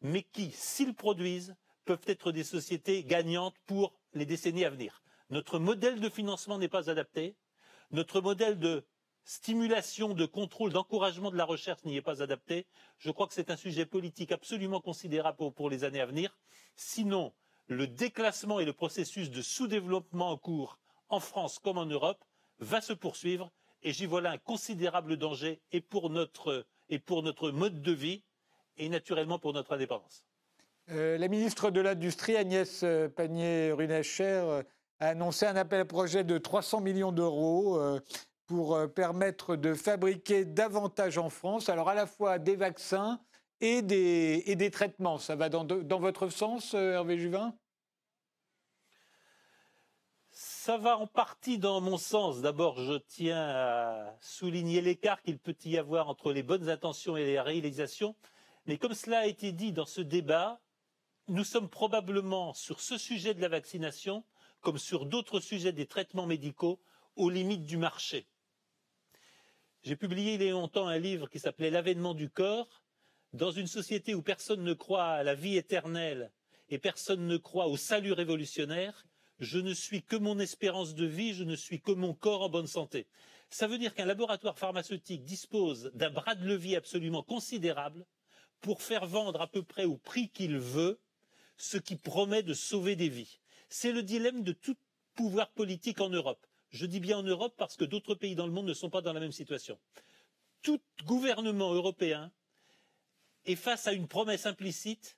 mais 0.00 0.22
qui, 0.22 0.52
s'ils 0.52 0.94
produisent, 0.94 1.56
peuvent 1.84 1.98
être 2.06 2.32
des 2.32 2.44
sociétés 2.44 3.04
gagnantes 3.04 3.56
pour 3.66 3.94
les 4.14 4.26
décennies 4.26 4.64
à 4.64 4.70
venir. 4.70 5.02
Notre 5.28 5.58
modèle 5.58 6.00
de 6.00 6.08
financement 6.08 6.56
n'est 6.56 6.68
pas 6.68 6.88
adapté. 6.88 7.36
Notre 7.90 8.20
modèle 8.20 8.58
de 8.58 8.86
stimulation, 9.24 10.14
de 10.14 10.24
contrôle, 10.24 10.72
d'encouragement 10.72 11.30
de 11.30 11.36
la 11.36 11.44
recherche 11.44 11.84
n'y 11.84 11.96
est 11.96 12.02
pas 12.02 12.22
adapté. 12.22 12.66
Je 12.98 13.10
crois 13.10 13.26
que 13.26 13.34
c'est 13.34 13.50
un 13.50 13.56
sujet 13.56 13.86
politique 13.86 14.32
absolument 14.32 14.80
considérable 14.80 15.52
pour, 15.52 15.68
les 15.68 15.84
années 15.84 16.00
à 16.00 16.06
venir. 16.06 16.38
Sinon, 16.76 17.34
le 17.66 17.88
déclassement 17.88 18.60
et 18.60 18.64
le 18.64 18.72
processus 18.72 19.30
de 19.30 19.42
sous-développement 19.42 20.30
en 20.30 20.36
cours 20.36 20.78
en 21.10 21.20
France 21.20 21.58
comme 21.58 21.78
en 21.78 21.86
Europe 21.86 22.24
va 22.58 22.80
se 22.80 22.92
poursuivre 22.92 23.50
et 23.82 23.92
j'y 23.92 24.06
vois 24.06 24.20
là 24.20 24.30
un 24.30 24.38
considérable 24.38 25.16
danger 25.16 25.60
et 25.72 25.80
pour 25.80 26.10
notre, 26.10 26.66
et 26.88 26.98
pour 26.98 27.22
notre 27.22 27.50
mode 27.50 27.82
de 27.82 27.92
vie 27.92 28.24
et 28.76 28.88
naturellement 28.88 29.38
pour 29.38 29.52
notre 29.52 29.74
indépendance. 29.74 30.24
Euh, 30.90 31.18
la 31.18 31.28
ministre 31.28 31.70
de 31.70 31.80
l'Industrie, 31.80 32.36
Agnès 32.36 32.82
euh, 32.82 33.08
Pannier-Runacher, 33.08 34.24
euh, 34.24 34.62
a 34.98 35.08
annoncé 35.08 35.46
un 35.46 35.56
appel 35.56 35.80
à 35.80 35.84
projet 35.84 36.24
de 36.24 36.36
300 36.36 36.80
millions 36.80 37.12
d'euros 37.12 37.80
pour 38.46 38.78
permettre 38.94 39.56
de 39.56 39.72
fabriquer 39.72 40.44
davantage 40.44 41.16
en 41.16 41.30
France, 41.30 41.70
alors 41.70 41.88
à 41.88 41.94
la 41.94 42.06
fois 42.06 42.38
des 42.38 42.54
vaccins 42.54 43.18
et 43.62 43.80
des, 43.80 44.42
et 44.44 44.56
des 44.56 44.70
traitements. 44.70 45.16
Ça 45.16 45.36
va 45.36 45.48
dans, 45.48 45.64
dans 45.64 46.00
votre 46.00 46.28
sens, 46.28 46.74
Hervé 46.74 47.16
Juvin? 47.16 47.54
Ça 50.70 50.78
va 50.78 50.98
en 50.98 51.08
partie 51.08 51.58
dans 51.58 51.80
mon 51.80 51.98
sens. 51.98 52.42
D'abord, 52.42 52.78
je 52.78 52.92
tiens 52.92 53.42
à 53.42 54.16
souligner 54.20 54.80
l'écart 54.80 55.20
qu'il 55.20 55.36
peut 55.36 55.56
y 55.64 55.76
avoir 55.76 56.08
entre 56.08 56.32
les 56.32 56.44
bonnes 56.44 56.68
intentions 56.68 57.16
et 57.16 57.24
les 57.24 57.40
réalisations. 57.40 58.14
Mais 58.66 58.78
comme 58.78 58.94
cela 58.94 59.18
a 59.18 59.26
été 59.26 59.50
dit 59.50 59.72
dans 59.72 59.84
ce 59.84 60.00
débat, 60.00 60.60
nous 61.26 61.42
sommes 61.42 61.68
probablement 61.68 62.54
sur 62.54 62.80
ce 62.80 62.98
sujet 62.98 63.34
de 63.34 63.40
la 63.40 63.48
vaccination, 63.48 64.22
comme 64.60 64.78
sur 64.78 65.06
d'autres 65.06 65.40
sujets 65.40 65.72
des 65.72 65.86
traitements 65.86 66.26
médicaux, 66.26 66.80
aux 67.16 67.30
limites 67.30 67.66
du 67.66 67.76
marché. 67.76 68.28
J'ai 69.82 69.96
publié 69.96 70.34
il 70.34 70.42
y 70.44 70.48
a 70.50 70.52
longtemps 70.52 70.86
un 70.86 70.98
livre 70.98 71.28
qui 71.28 71.40
s'appelait 71.40 71.70
L'avènement 71.70 72.14
du 72.14 72.30
corps. 72.30 72.84
Dans 73.32 73.50
une 73.50 73.66
société 73.66 74.14
où 74.14 74.22
personne 74.22 74.62
ne 74.62 74.74
croit 74.74 75.06
à 75.06 75.24
la 75.24 75.34
vie 75.34 75.56
éternelle 75.56 76.30
et 76.68 76.78
personne 76.78 77.26
ne 77.26 77.38
croit 77.38 77.66
au 77.66 77.76
salut 77.76 78.12
révolutionnaire, 78.12 79.04
je 79.40 79.58
ne 79.58 79.72
suis 79.72 80.02
que 80.02 80.16
mon 80.16 80.38
espérance 80.38 80.94
de 80.94 81.06
vie, 81.06 81.34
je 81.34 81.44
ne 81.44 81.56
suis 81.56 81.80
que 81.80 81.92
mon 81.92 82.14
corps 82.14 82.42
en 82.42 82.48
bonne 82.50 82.66
santé. 82.66 83.06
Ça 83.48 83.66
veut 83.66 83.78
dire 83.78 83.94
qu'un 83.94 84.04
laboratoire 84.04 84.58
pharmaceutique 84.58 85.24
dispose 85.24 85.90
d'un 85.94 86.10
bras 86.10 86.34
de 86.34 86.46
levier 86.46 86.76
absolument 86.76 87.22
considérable 87.22 88.06
pour 88.60 88.82
faire 88.82 89.06
vendre 89.06 89.40
à 89.40 89.46
peu 89.46 89.62
près 89.62 89.84
au 89.86 89.96
prix 89.96 90.28
qu'il 90.28 90.58
veut 90.58 91.00
ce 91.56 91.78
qui 91.78 91.96
promet 91.96 92.42
de 92.42 92.54
sauver 92.54 92.96
des 92.96 93.08
vies. 93.08 93.40
C'est 93.68 93.92
le 93.92 94.02
dilemme 94.02 94.42
de 94.42 94.52
tout 94.52 94.76
pouvoir 95.14 95.50
politique 95.50 96.00
en 96.00 96.10
Europe. 96.10 96.46
Je 96.68 96.86
dis 96.86 97.00
bien 97.00 97.18
en 97.18 97.22
Europe 97.22 97.54
parce 97.56 97.76
que 97.76 97.84
d'autres 97.84 98.14
pays 98.14 98.34
dans 98.34 98.46
le 98.46 98.52
monde 98.52 98.66
ne 98.66 98.74
sont 98.74 98.90
pas 98.90 99.02
dans 99.02 99.12
la 99.12 99.20
même 99.20 99.32
situation. 99.32 99.78
Tout 100.62 100.80
gouvernement 101.04 101.72
européen 101.72 102.30
est 103.46 103.56
face 103.56 103.86
à 103.86 103.92
une 103.92 104.06
promesse 104.06 104.46
implicite 104.46 105.16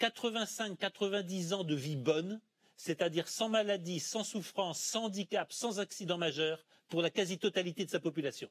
85-90 0.00 1.54
ans 1.54 1.64
de 1.64 1.74
vie 1.74 1.96
bonne, 1.96 2.40
c'est-à-dire 2.78 3.28
sans 3.28 3.48
maladie, 3.48 4.00
sans 4.00 4.24
souffrance, 4.24 4.80
sans 4.80 5.06
handicap, 5.06 5.52
sans 5.52 5.80
accident 5.80 6.16
majeur 6.16 6.64
pour 6.88 7.02
la 7.02 7.10
quasi-totalité 7.10 7.84
de 7.84 7.90
sa 7.90 8.00
population. 8.00 8.48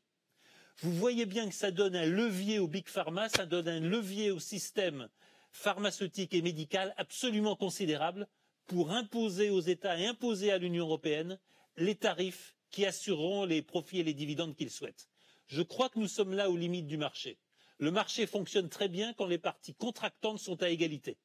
Vous 0.81 0.91
voyez 0.91 1.25
bien 1.25 1.47
que 1.47 1.55
ça 1.55 1.71
donne 1.71 1.95
un 1.95 2.05
levier 2.05 2.59
au 2.59 2.67
big 2.67 2.87
pharma, 2.87 3.29
ça 3.29 3.45
donne 3.45 3.69
un 3.69 3.79
levier 3.79 4.29
au 4.29 4.39
système 4.39 5.09
pharmaceutique 5.49 6.33
et 6.33 6.41
médical 6.41 6.93
absolument 6.97 7.55
considérable 7.55 8.27
pour 8.67 8.91
imposer 8.91 9.49
aux 9.49 9.61
États 9.61 9.97
et 9.97 10.05
imposer 10.05 10.51
à 10.51 10.57
l'Union 10.57 10.85
européenne 10.85 11.39
les 11.77 11.95
tarifs 11.95 12.53
qui 12.69 12.85
assureront 12.85 13.45
les 13.45 13.61
profits 13.61 14.01
et 14.01 14.03
les 14.03 14.13
dividendes 14.13 14.55
qu'ils 14.55 14.69
souhaitent. 14.69 15.07
Je 15.47 15.61
crois 15.61 15.87
que 15.87 15.99
nous 15.99 16.07
sommes 16.07 16.33
là 16.33 16.49
aux 16.49 16.57
limites 16.57 16.85
du 16.85 16.97
marché. 16.97 17.39
Le 17.79 17.91
marché 17.91 18.27
fonctionne 18.27 18.67
très 18.67 18.89
bien 18.89 19.13
quand 19.13 19.25
les 19.25 19.37
parties 19.37 19.73
contractantes 19.73 20.39
sont 20.39 20.61
à 20.61 20.69
égalité. 20.69 21.17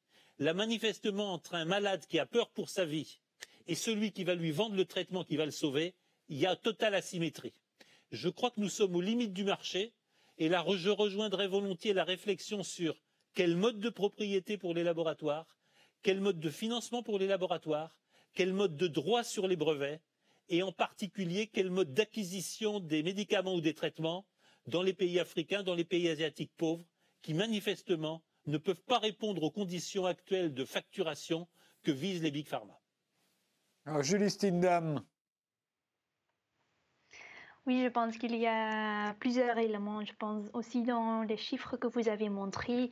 Là, 0.43 0.53
manifestement, 0.53 1.31
entre 1.31 1.55
un 1.55 1.63
malade 1.63 2.05
qui 2.05 2.19
a 2.19 2.25
peur 2.25 2.49
pour 2.49 2.67
sa 2.67 2.83
vie 2.83 3.21
et 3.65 3.75
celui 3.75 4.11
qui 4.11 4.25
va 4.25 4.35
lui 4.35 4.51
vendre 4.51 4.75
le 4.75 4.83
traitement 4.83 5.23
qui 5.23 5.37
va 5.37 5.45
le 5.45 5.51
sauver, 5.51 5.95
il 6.27 6.37
y 6.37 6.45
a 6.45 6.57
totale 6.57 6.95
asymétrie. 6.95 7.53
Je 8.11 8.27
crois 8.27 8.51
que 8.51 8.59
nous 8.59 8.67
sommes 8.67 8.93
aux 8.93 8.99
limites 8.99 9.31
du 9.31 9.45
marché 9.45 9.93
et 10.37 10.49
là, 10.49 10.65
je 10.75 10.89
rejoindrai 10.89 11.47
volontiers 11.47 11.93
la 11.93 12.03
réflexion 12.03 12.61
sur 12.61 13.01
quel 13.33 13.55
mode 13.55 13.79
de 13.79 13.87
propriété 13.87 14.57
pour 14.57 14.73
les 14.73 14.83
laboratoires, 14.83 15.47
quel 16.01 16.19
mode 16.19 16.41
de 16.41 16.49
financement 16.49 17.03
pour 17.03 17.19
les 17.19 17.27
laboratoires, 17.27 17.97
quel 18.33 18.51
mode 18.51 18.75
de 18.75 18.87
droit 18.87 19.23
sur 19.23 19.47
les 19.47 19.55
brevets, 19.55 20.01
et 20.49 20.61
en 20.61 20.73
particulier 20.73 21.47
quel 21.47 21.69
mode 21.69 21.93
d'acquisition 21.93 22.81
des 22.81 23.01
médicaments 23.01 23.55
ou 23.55 23.61
des 23.61 23.75
traitements 23.75 24.25
dans 24.67 24.81
les 24.81 24.93
pays 24.93 25.21
africains, 25.21 25.63
dans 25.63 25.73
les 25.73 25.85
pays 25.85 26.09
asiatiques 26.09 26.51
pauvres, 26.57 26.83
qui 27.21 27.33
manifestement 27.33 28.21
ne 28.45 28.57
peuvent 28.57 28.83
pas 28.83 28.99
répondre 28.99 29.43
aux 29.43 29.51
conditions 29.51 30.05
actuelles 30.05 30.53
de 30.53 30.65
facturation 30.65 31.47
que 31.83 31.91
visent 31.91 32.21
les 32.21 32.31
big 32.31 32.47
pharma. 32.47 32.79
Alors, 33.85 34.03
Julie 34.03 34.29
Stindam. 34.29 35.03
Oui, 37.65 37.81
je 37.83 37.89
pense 37.89 38.17
qu'il 38.17 38.35
y 38.35 38.45
a 38.45 39.13
plusieurs 39.15 39.57
éléments. 39.57 40.03
Je 40.03 40.13
pense 40.13 40.49
aussi 40.53 40.83
dans 40.83 41.23
les 41.23 41.37
chiffres 41.37 41.77
que 41.77 41.87
vous 41.87 42.09
avez 42.09 42.29
montrés, 42.29 42.91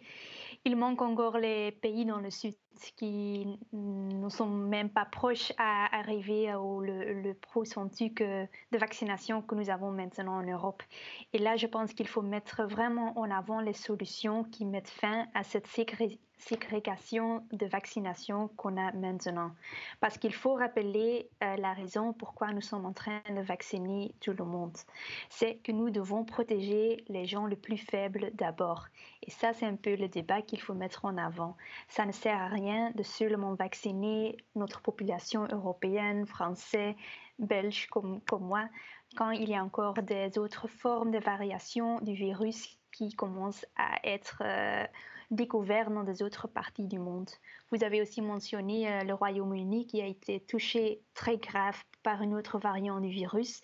il 0.64 0.76
manque 0.78 1.02
encore 1.02 1.38
les 1.38 1.72
pays 1.74 2.06
dans 2.06 2.20
le 2.20 2.30
sud 2.30 2.56
qui 2.98 3.60
ne 3.74 4.30
sont 4.30 4.48
même 4.48 4.90
pas 4.90 5.06
proches 5.06 5.52
à 5.58 5.96
arriver 5.98 6.54
au 6.56 6.82
le, 6.82 7.22
le 7.22 7.34
pourcentage 7.34 7.82
de 8.16 8.78
vaccination 8.78 9.42
que 9.42 9.56
nous 9.56 9.70
avons 9.70 9.92
maintenant 9.92 10.38
en 10.38 10.44
Europe. 10.44 10.84
Et 11.34 11.38
là, 11.38 11.56
je 11.58 11.68
pense 11.68 11.94
qu'il 11.94 12.08
faut 12.08 12.22
mettre 12.22 12.64
vraiment 12.64 13.18
en 13.18 13.30
avant 13.30 13.60
les 13.60 13.74
solutions 13.74 14.44
qui 14.46 14.66
mettent 14.66 14.90
fin 14.90 15.28
à 15.34 15.44
cette 15.44 15.68
ségrégation 15.68 17.44
de 17.52 17.66
vaccination 17.66 18.50
qu'on 18.58 18.78
a 18.78 18.92
maintenant. 18.94 19.52
Parce 20.00 20.18
qu'il 20.18 20.34
faut 20.34 20.56
rappeler 20.56 21.30
euh, 21.44 21.56
la 21.58 21.74
raison 21.74 22.14
pourquoi 22.14 22.52
nous 22.52 22.62
sommes 22.62 22.86
en 22.86 22.94
train 22.94 23.22
de 23.30 23.42
vacciner 23.42 24.14
tout 24.22 24.34
le 24.34 24.46
monde. 24.46 24.76
C'est 25.30 25.56
que 25.64 25.72
nous 25.72 25.90
devons 25.90 26.24
protéger 26.26 27.04
les 27.08 27.26
gens 27.26 27.46
les 27.46 27.56
plus 27.56 27.78
faibles 27.78 28.32
d'abord. 28.34 28.88
Et 29.24 29.32
ça, 29.32 29.54
c'est 29.54 29.66
un 29.66 29.76
peu 29.76 29.96
le 29.96 30.08
débat 30.08 30.42
qu'il 30.42 30.60
faut 30.60 30.74
mettre 30.74 31.06
en 31.06 31.18
avant. 31.18 31.56
Ça 31.88 32.06
ne 32.06 32.12
sert 32.12 32.38
à 32.38 32.48
rien 32.48 32.71
de 32.96 33.04
seulement 33.04 33.54
vacciner 33.56 34.38
notre 34.56 34.82
population 34.82 35.48
européenne, 35.52 36.26
française, 36.26 36.96
belge 37.40 37.88
comme, 37.88 38.22
moi, 38.40 38.68
quand 39.16 39.32
il 39.32 39.50
y 39.50 39.56
a 39.56 39.64
encore 39.64 39.96
des 39.96 40.38
autres 40.38 40.68
formes 40.68 41.12
de 41.12 41.20
variation 41.20 42.00
du 42.02 42.14
virus 42.14 42.78
qui 42.92 43.14
commencent 43.14 43.66
à 43.78 43.96
être... 44.04 44.42
Euh, 44.46 44.86
découvert 45.32 45.90
dans 45.90 46.04
des 46.04 46.22
autres 46.22 46.48
parties 46.48 46.88
du 46.88 47.00
monde. 47.00 47.30
Vous 47.72 47.84
avez 47.84 48.02
aussi 48.02 48.22
mentionné 48.22 48.92
euh, 48.92 49.04
le 49.04 49.14
Royaume-Uni 49.14 49.88
qui 49.88 50.02
a 50.02 50.06
été 50.06 50.42
touché 50.42 51.02
très 51.14 51.38
grave 51.38 51.82
par 52.04 52.22
une 52.22 52.34
autre 52.34 52.58
variante 52.58 53.02
du 53.02 53.10
virus. 53.10 53.62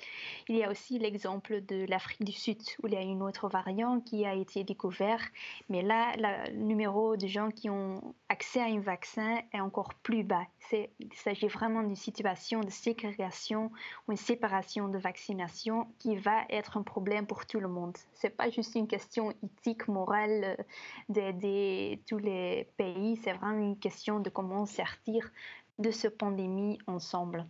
Il 0.48 0.56
y 0.56 0.64
a 0.64 0.72
aussi 0.72 1.00
l'exemple 1.00 1.62
de 1.62 1.86
l'Afrique 1.88 2.24
du 2.24 2.32
Sud 2.32 2.62
où 2.82 2.88
il 2.88 2.94
y 2.94 2.98
a 2.98 3.02
une 3.02 3.22
autre 3.22 3.48
variante 3.50 4.06
qui 4.06 4.26
a 4.26 4.34
été 4.34 4.64
découverte. 4.64 5.32
Mais 5.70 5.82
là, 5.82 6.14
le 6.18 6.58
numéro 6.58 7.18
de 7.18 7.28
gens 7.28 7.50
qui 7.50 7.70
ont 7.70 8.14
accès 8.30 8.62
à 8.62 8.66
un 8.66 8.80
vaccin 8.80 9.40
est 9.54 9.60
encore 9.60 9.94
plus 9.96 10.24
bas. 10.24 10.46
Il 10.72 11.14
s'agit 11.14 11.48
vraiment 11.48 11.82
d'une 11.82 11.96
situation 11.96 12.62
de 12.62 12.70
ségrégation 12.70 13.72
ou 14.08 14.12
une 14.12 14.18
séparation 14.18 14.90
de 14.90 14.98
vaccination 14.98 15.88
qui 16.00 16.16
va 16.18 16.44
être 16.50 16.78
un 16.78 16.84
problème 16.84 17.26
pour 17.26 17.46
tout 17.46 17.60
le 17.60 17.68
monde. 17.68 17.96
Ce 18.16 18.28
n'est 18.28 18.34
pas 18.34 18.50
juste 18.50 18.76
une 18.76 18.88
question 18.88 19.34
éthique, 19.44 19.88
morale 19.88 20.58
euh, 20.60 20.64
d'aider 21.10 22.02
tous 22.08 22.18
les 22.18 22.68
pays, 22.78 23.18
c'est 23.18 23.34
vraiment 23.34 23.60
une 23.60 23.80
question 23.80 24.20
de 24.20 24.30
comment 24.30 24.66
sortir 24.66 25.32
de 25.80 25.92
cette 25.92 26.18
pandémie 26.18 26.80
ensemble. 26.88 27.46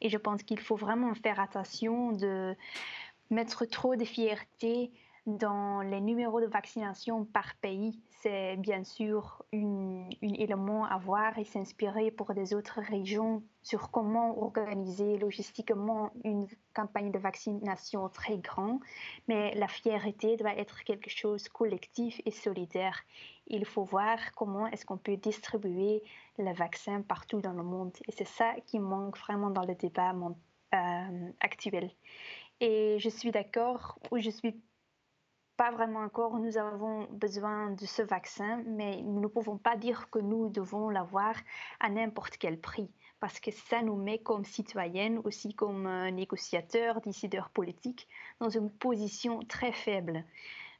Et 0.00 0.08
je 0.08 0.18
pense 0.18 0.42
qu'il 0.42 0.60
faut 0.60 0.76
vraiment 0.76 1.14
faire 1.14 1.40
attention 1.40 2.12
de 2.12 2.54
mettre 3.30 3.64
trop 3.64 3.96
de 3.96 4.04
fierté 4.04 4.92
dans 5.26 5.82
les 5.82 6.00
numéros 6.00 6.40
de 6.40 6.46
vaccination 6.46 7.24
par 7.24 7.56
pays. 7.56 8.00
C'est 8.22 8.56
bien 8.56 8.84
sûr 8.84 9.44
un 9.52 10.08
élément 10.22 10.84
à 10.84 10.98
voir 10.98 11.36
et 11.38 11.44
s'inspirer 11.44 12.10
pour 12.12 12.32
des 12.32 12.54
autres 12.54 12.80
régions 12.80 13.42
sur 13.62 13.90
comment 13.90 14.38
organiser 14.40 15.18
logistiquement 15.18 16.12
une 16.24 16.46
campagne 16.74 17.10
de 17.10 17.18
vaccination 17.18 18.08
très 18.08 18.38
grande. 18.38 18.78
Mais 19.26 19.54
la 19.56 19.66
fierté 19.66 20.36
doit 20.36 20.56
être 20.56 20.84
quelque 20.84 21.10
chose 21.10 21.48
collectif 21.48 22.20
et 22.24 22.30
solidaire. 22.30 23.02
Il 23.48 23.64
faut 23.64 23.84
voir 23.84 24.18
comment 24.36 24.68
est-ce 24.68 24.86
qu'on 24.86 24.98
peut 24.98 25.16
distribuer 25.16 26.02
le 26.38 26.52
vaccin 26.52 27.02
partout 27.02 27.40
dans 27.40 27.52
le 27.52 27.64
monde. 27.64 27.92
Et 28.06 28.12
c'est 28.12 28.28
ça 28.28 28.54
qui 28.66 28.78
manque 28.78 29.18
vraiment 29.18 29.50
dans 29.50 29.64
le 29.64 29.74
débat 29.74 30.14
euh, 30.74 31.30
actuel. 31.40 31.90
Et 32.60 32.96
je 33.00 33.08
suis 33.08 33.32
d'accord, 33.32 33.98
ou 34.10 34.18
je 34.18 34.30
suis 34.30 34.56
pas 35.56 35.70
vraiment 35.70 36.00
encore, 36.00 36.38
nous 36.38 36.58
avons 36.58 37.06
besoin 37.10 37.70
de 37.70 37.86
ce 37.86 38.02
vaccin, 38.02 38.62
mais 38.66 39.02
nous 39.02 39.20
ne 39.20 39.26
pouvons 39.26 39.56
pas 39.56 39.76
dire 39.76 40.10
que 40.10 40.18
nous 40.18 40.48
devons 40.48 40.90
l'avoir 40.90 41.34
à 41.80 41.88
n'importe 41.88 42.36
quel 42.36 42.60
prix, 42.60 42.90
parce 43.20 43.40
que 43.40 43.50
ça 43.50 43.82
nous 43.82 43.96
met 43.96 44.18
comme 44.18 44.44
citoyenne, 44.44 45.20
aussi 45.24 45.54
comme 45.54 45.88
négociateurs, 46.10 47.00
décideurs 47.00 47.50
politiques, 47.50 48.08
dans 48.40 48.50
une 48.50 48.70
position 48.70 49.40
très 49.40 49.72
faible. 49.72 50.24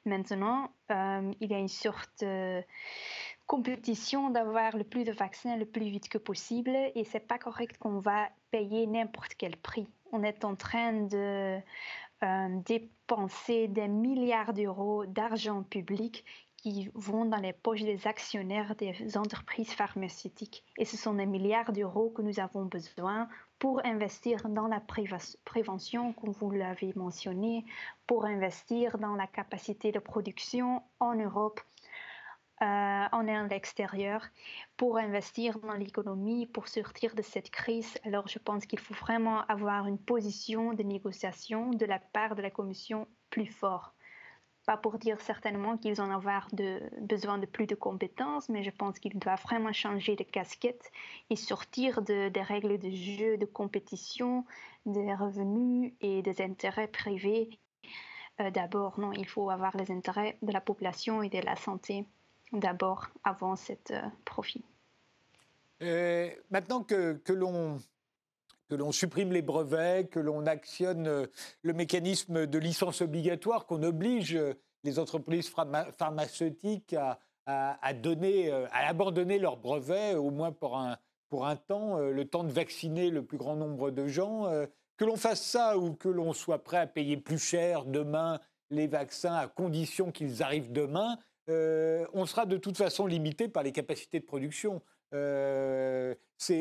Maintenant, 0.04 0.70
euh, 0.92 1.32
il 1.40 1.50
y 1.50 1.54
a 1.54 1.58
une 1.58 1.68
sorte 1.68 2.20
de 2.20 2.62
compétition 3.46 4.30
d'avoir 4.30 4.76
le 4.76 4.84
plus 4.84 5.04
de 5.04 5.12
vaccins 5.12 5.56
le 5.56 5.66
plus 5.66 5.88
vite 5.88 6.08
que 6.08 6.18
possible, 6.18 6.70
et 6.94 7.04
c'est 7.04 7.26
pas 7.26 7.38
correct 7.38 7.76
qu'on 7.78 7.98
va 7.98 8.28
payer 8.50 8.86
n'importe 8.86 9.34
quel 9.36 9.56
prix. 9.56 9.88
On 10.12 10.22
est 10.22 10.44
en 10.44 10.54
train 10.54 10.92
de 10.92 11.16
euh, 11.16 11.58
dépenser 12.64 13.68
des 13.68 13.88
milliards 13.88 14.52
d'euros 14.52 15.06
d'argent 15.06 15.62
public 15.62 16.24
qui 16.56 16.90
vont 16.94 17.26
dans 17.26 17.36
les 17.36 17.52
poches 17.52 17.82
des 17.82 18.06
actionnaires 18.06 18.74
des 18.74 19.16
entreprises 19.16 19.72
pharmaceutiques. 19.72 20.64
Et 20.78 20.84
ce 20.84 20.96
sont 20.96 21.14
des 21.14 21.26
milliards 21.26 21.72
d'euros 21.72 22.10
que 22.10 22.22
nous 22.22 22.40
avons 22.40 22.64
besoin 22.64 23.28
pour 23.58 23.84
investir 23.86 24.48
dans 24.48 24.66
la 24.66 24.80
prévention, 25.44 26.12
comme 26.14 26.32
vous 26.32 26.50
l'avez 26.50 26.92
mentionné, 26.96 27.64
pour 28.06 28.24
investir 28.24 28.98
dans 28.98 29.14
la 29.14 29.26
capacité 29.26 29.92
de 29.92 29.98
production 29.98 30.82
en 30.98 31.14
Europe 31.14 31.60
euh, 32.62 32.64
en 33.12 33.28
à 33.28 33.46
l'extérieur 33.48 34.22
pour 34.78 34.96
investir 34.96 35.58
dans 35.58 35.74
l'économie, 35.74 36.46
pour 36.46 36.68
sortir 36.68 37.14
de 37.14 37.20
cette 37.20 37.50
crise. 37.50 37.98
Alors 38.02 38.28
je 38.28 38.38
pense 38.38 38.64
qu'il 38.64 38.78
faut 38.78 38.94
vraiment 38.94 39.42
avoir 39.42 39.86
une 39.86 39.98
position 39.98 40.72
de 40.72 40.82
négociation 40.82 41.70
de 41.70 41.84
la 41.84 41.98
part 41.98 42.34
de 42.34 42.40
la 42.40 42.50
Commission 42.50 43.08
plus 43.28 43.44
forte. 43.44 43.94
Pas 44.64 44.78
pour 44.78 44.98
dire 44.98 45.20
certainement 45.20 45.76
qu'ils 45.76 46.00
ont 46.00 46.10
avoir 46.10 46.48
besoin 47.02 47.36
de 47.36 47.44
plus 47.44 47.66
de 47.66 47.74
compétences, 47.74 48.48
mais 48.48 48.62
je 48.62 48.70
pense 48.70 48.98
qu'ils 48.98 49.18
doivent 49.18 49.42
vraiment 49.42 49.74
changer 49.74 50.16
de 50.16 50.24
casquette 50.24 50.90
et 51.28 51.36
sortir 51.36 52.00
de, 52.00 52.30
des 52.30 52.42
règles 52.42 52.78
de 52.78 52.90
jeu, 52.90 53.36
de 53.36 53.44
compétition, 53.44 54.46
des 54.86 55.14
revenus 55.14 55.92
et 56.00 56.22
des 56.22 56.40
intérêts 56.40 56.88
privés. 56.88 57.60
Euh, 58.40 58.50
d'abord, 58.50 58.98
non, 58.98 59.12
il 59.12 59.28
faut 59.28 59.50
avoir 59.50 59.76
les 59.76 59.90
intérêts 59.90 60.38
de 60.40 60.52
la 60.52 60.62
population 60.62 61.22
et 61.22 61.28
de 61.28 61.38
la 61.38 61.56
santé 61.56 62.06
d'abord 62.52 63.08
avant 63.24 63.56
cet 63.56 63.90
euh, 63.90 64.02
profit. 64.24 64.64
maintenant 66.50 66.82
que, 66.82 67.14
que 67.14 67.32
l'on 67.32 67.78
que 68.68 68.74
l'on 68.74 68.90
supprime 68.90 69.32
les 69.32 69.42
brevets, 69.42 70.08
que 70.08 70.18
l'on 70.18 70.44
actionne 70.44 71.28
le 71.62 71.72
mécanisme 71.72 72.46
de 72.46 72.58
licence 72.58 73.00
obligatoire, 73.00 73.64
qu'on 73.64 73.84
oblige 73.84 74.36
les 74.82 74.98
entreprises 74.98 75.48
pharmaceutiques 75.96 76.92
à, 76.94 77.20
à, 77.46 77.94
donner, 77.94 78.50
à 78.50 78.88
abandonner 78.88 79.38
leurs 79.38 79.56
brevets, 79.56 80.16
au 80.16 80.32
moins 80.32 80.50
pour 80.50 80.76
un, 80.76 80.98
pour 81.28 81.46
un 81.46 81.54
temps, 81.54 82.00
le 82.00 82.24
temps 82.24 82.42
de 82.42 82.50
vacciner 82.50 83.10
le 83.10 83.24
plus 83.24 83.38
grand 83.38 83.54
nombre 83.54 83.92
de 83.92 84.08
gens. 84.08 84.50
Que 84.96 85.04
l'on 85.04 85.16
fasse 85.16 85.42
ça 85.42 85.78
ou 85.78 85.94
que 85.94 86.08
l'on 86.08 86.32
soit 86.32 86.64
prêt 86.64 86.78
à 86.78 86.86
payer 86.88 87.16
plus 87.16 87.38
cher 87.38 87.84
demain 87.84 88.40
les 88.70 88.86
vaccins 88.86 89.34
à 89.34 89.46
condition 89.46 90.10
qu'ils 90.10 90.42
arrivent 90.42 90.72
demain, 90.72 91.18
euh, 91.48 92.06
on 92.12 92.26
sera 92.26 92.46
de 92.46 92.56
toute 92.56 92.76
façon 92.76 93.06
limité 93.06 93.48
par 93.48 93.62
les 93.62 93.72
capacités 93.72 94.20
de 94.20 94.24
production. 94.24 94.82
Euh, 95.14 96.14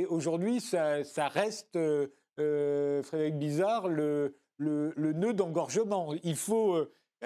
aujourd'hui, 0.09 0.61
ça, 0.61 1.27
reste, 1.27 1.75
euh, 1.75 3.03
Frédéric 3.03 3.37
Bizarre, 3.37 3.87
le, 3.87 4.35
nœud 4.59 5.33
d'engorgement. 5.33 6.13
Il 6.23 6.35
faut 6.35 6.77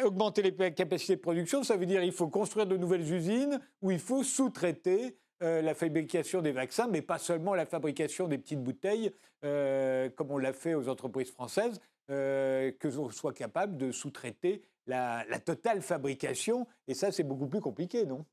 augmenter 0.02 0.42
les 0.42 0.74
capacités 0.74 1.16
de 1.16 1.22
production, 1.22 1.64
ça 1.64 1.76
veut 1.76 1.86
dire 1.86 2.02
qu'il 2.02 2.14
faut 2.14 2.30
construire 2.30 2.66
de 2.66 2.78
nouvelles 2.78 3.12
usines 3.12 3.60
ou 3.82 3.92
il 3.92 4.00
faut 4.00 4.24
sous-traiter 4.24 5.18
la 5.42 5.74
fabrication 5.74 6.42
des 6.42 6.52
vaccins, 6.52 6.88
mais 6.88 7.02
pas 7.02 7.18
seulement 7.18 7.54
la 7.54 7.66
fabrication 7.66 8.28
des 8.28 8.38
petites 8.38 8.64
bouteilles, 8.64 9.12
comme 9.42 10.32
on 10.32 10.38
l'a 10.38 10.54
fait 10.54 10.74
aux 10.74 10.88
entreprises 10.88 11.32
françaises, 11.32 11.82
que 12.08 12.88
l'on 12.96 13.10
soit 13.10 13.34
capable 13.34 13.76
de 13.78 13.92
sous-traiter 13.92 14.62
la, 14.88 15.26
totale 15.40 15.82
fabrication. 15.82 16.68
Et 16.88 16.94
ça, 16.94 17.12
c'est 17.12 17.24
beaucoup 17.24 17.48
plus 17.48 17.62
compliqué, 17.62 18.06
non? 18.06 18.26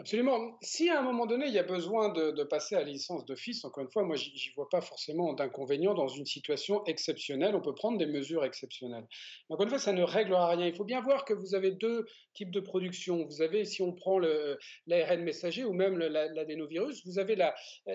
Absolument. 0.00 0.56
Si 0.62 0.88
à 0.88 1.00
un 1.00 1.02
moment 1.02 1.26
donné, 1.26 1.46
il 1.48 1.52
y 1.52 1.58
a 1.58 1.64
besoin 1.64 2.10
de, 2.10 2.44
passer 2.44 2.76
à 2.76 2.78
la 2.78 2.84
licence 2.84 3.24
d'office, 3.26 3.64
encore 3.64 3.82
une 3.82 3.90
fois, 3.90 4.04
moi, 4.04 4.14
j'y 4.14 4.52
vois 4.54 4.68
pas 4.68 4.80
forcément 4.80 5.32
d'inconvénient 5.32 5.92
dans 5.92 6.06
une 6.06 6.24
situation 6.24 6.84
exceptionnelle. 6.84 7.56
On 7.56 7.60
peut 7.60 7.74
prendre 7.74 7.98
des 7.98 8.06
mesures 8.06 8.44
exceptionnelles. 8.44 9.08
encore 9.50 9.64
une 9.64 9.70
fois, 9.70 9.80
ça 9.80 9.92
ne 9.92 10.04
réglera 10.04 10.50
rien. 10.50 10.66
Il 10.66 10.74
faut 10.76 10.84
bien 10.84 11.00
voir 11.00 11.24
que 11.24 11.34
vous 11.34 11.56
avez 11.56 11.72
deux 11.72 12.06
types 12.32 12.52
de 12.52 12.60
production. 12.60 13.24
Vous 13.24 13.42
avez, 13.42 13.64
si 13.64 13.82
on 13.82 13.92
prend 13.92 14.20
l'ARN 14.86 15.20
messager 15.22 15.64
ou 15.64 15.72
même 15.72 15.98
l'adénovirus, 15.98 17.04
vous 17.04 17.18
avez 17.18 17.34
la, 17.34 17.52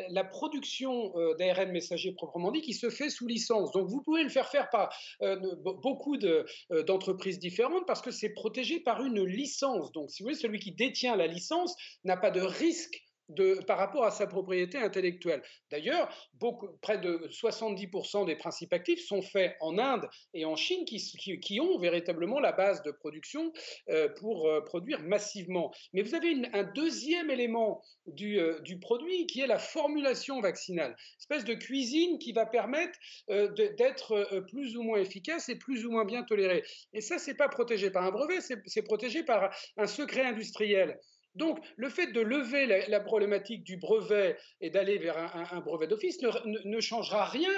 la 0.09 0.25
production 0.25 1.17
euh, 1.17 1.35
d'ARN 1.35 1.71
messager 1.71 2.11
proprement 2.11 2.51
dit 2.51 2.61
qui 2.61 2.73
se 2.73 2.89
fait 2.89 3.09
sous 3.09 3.27
licence. 3.27 3.71
Donc, 3.71 3.87
vous 3.87 4.01
pouvez 4.01 4.23
le 4.23 4.29
faire 4.29 4.49
faire 4.49 4.69
par 4.69 4.93
euh, 5.21 5.37
beaucoup 5.81 6.17
euh, 6.21 6.43
d'entreprises 6.83 7.39
différentes 7.39 7.87
parce 7.87 8.01
que 8.01 8.11
c'est 8.11 8.33
protégé 8.33 8.81
par 8.81 9.01
une 9.05 9.23
licence. 9.23 9.93
Donc, 9.93 10.11
si 10.11 10.21
vous 10.21 10.27
voulez, 10.27 10.37
celui 10.37 10.59
qui 10.59 10.73
détient 10.73 11.15
la 11.15 11.27
licence, 11.27 11.77
n'a 12.03 12.17
pas 12.17 12.31
de 12.31 12.41
risque 12.41 13.03
de, 13.29 13.59
par 13.65 13.77
rapport 13.77 14.03
à 14.03 14.11
sa 14.11 14.27
propriété 14.27 14.77
intellectuelle. 14.77 15.41
D'ailleurs, 15.71 16.09
près 16.81 16.97
de 16.97 17.27
70% 17.29 18.25
des 18.25 18.35
principes 18.35 18.73
actifs 18.73 19.05
sont 19.05 19.21
faits 19.21 19.55
en 19.61 19.77
Inde 19.77 20.07
et 20.33 20.45
en 20.45 20.55
Chine 20.55 20.85
qui, 20.85 21.59
ont 21.59 21.79
véritablement 21.79 22.39
la 22.39 22.51
base 22.51 22.81
de 22.83 22.91
production 22.91 23.53
euh, 23.89 24.09
pour 24.19 24.47
euh, 24.47 24.61
produire 24.61 25.01
massivement. 25.01 25.71
Mais 25.93 26.01
vous 26.01 26.15
avez 26.15 26.35
un 26.53 26.63
deuxième 26.63 27.29
élément 27.29 27.81
du, 28.05 28.39
euh, 28.39 28.59
du, 28.59 28.79
produit 28.79 29.25
qui 29.27 29.41
est 29.41 29.47
la 29.47 29.59
formulation 29.59 30.41
vaccinale, 30.41 30.95
espèce 31.19 31.45
de 31.45 31.53
cuisine 31.53 32.19
qui 32.19 32.33
va 32.33 32.45
permettre 32.45 32.97
d'être 33.27 34.41
plus 34.49 34.75
ou 34.75 34.83
moins 34.83 34.99
efficace 34.99 35.49
et 35.49 35.55
plus 35.55 35.85
ou 35.85 35.91
moins 35.91 36.05
bien 36.05 36.23
toléré. 36.23 36.63
Et 36.93 37.01
ça, 37.01 37.17
c'est 37.17 37.35
pas 37.35 37.47
protégé 37.47 37.89
par 37.91 38.03
un 38.03 38.11
brevet, 38.11 38.39
c'est 38.41 38.81
protégé 38.83 39.23
par 39.23 39.55
un 39.77 39.87
secret 39.87 40.23
industriel. 40.23 40.99
Donc, 41.35 41.59
le 41.77 41.89
fait 41.89 42.07
de 42.07 42.21
lever 42.21 42.87
la, 42.87 42.99
problématique 42.99 43.63
du 43.63 43.77
brevet 43.77 44.37
et 44.61 44.69
d'aller 44.69 44.99
vers 44.99 45.17
un, 45.17 45.61
brevet 45.61 45.87
d'office 45.87 46.21
ne, 46.21 46.79
changera 46.79 47.25
rien 47.25 47.51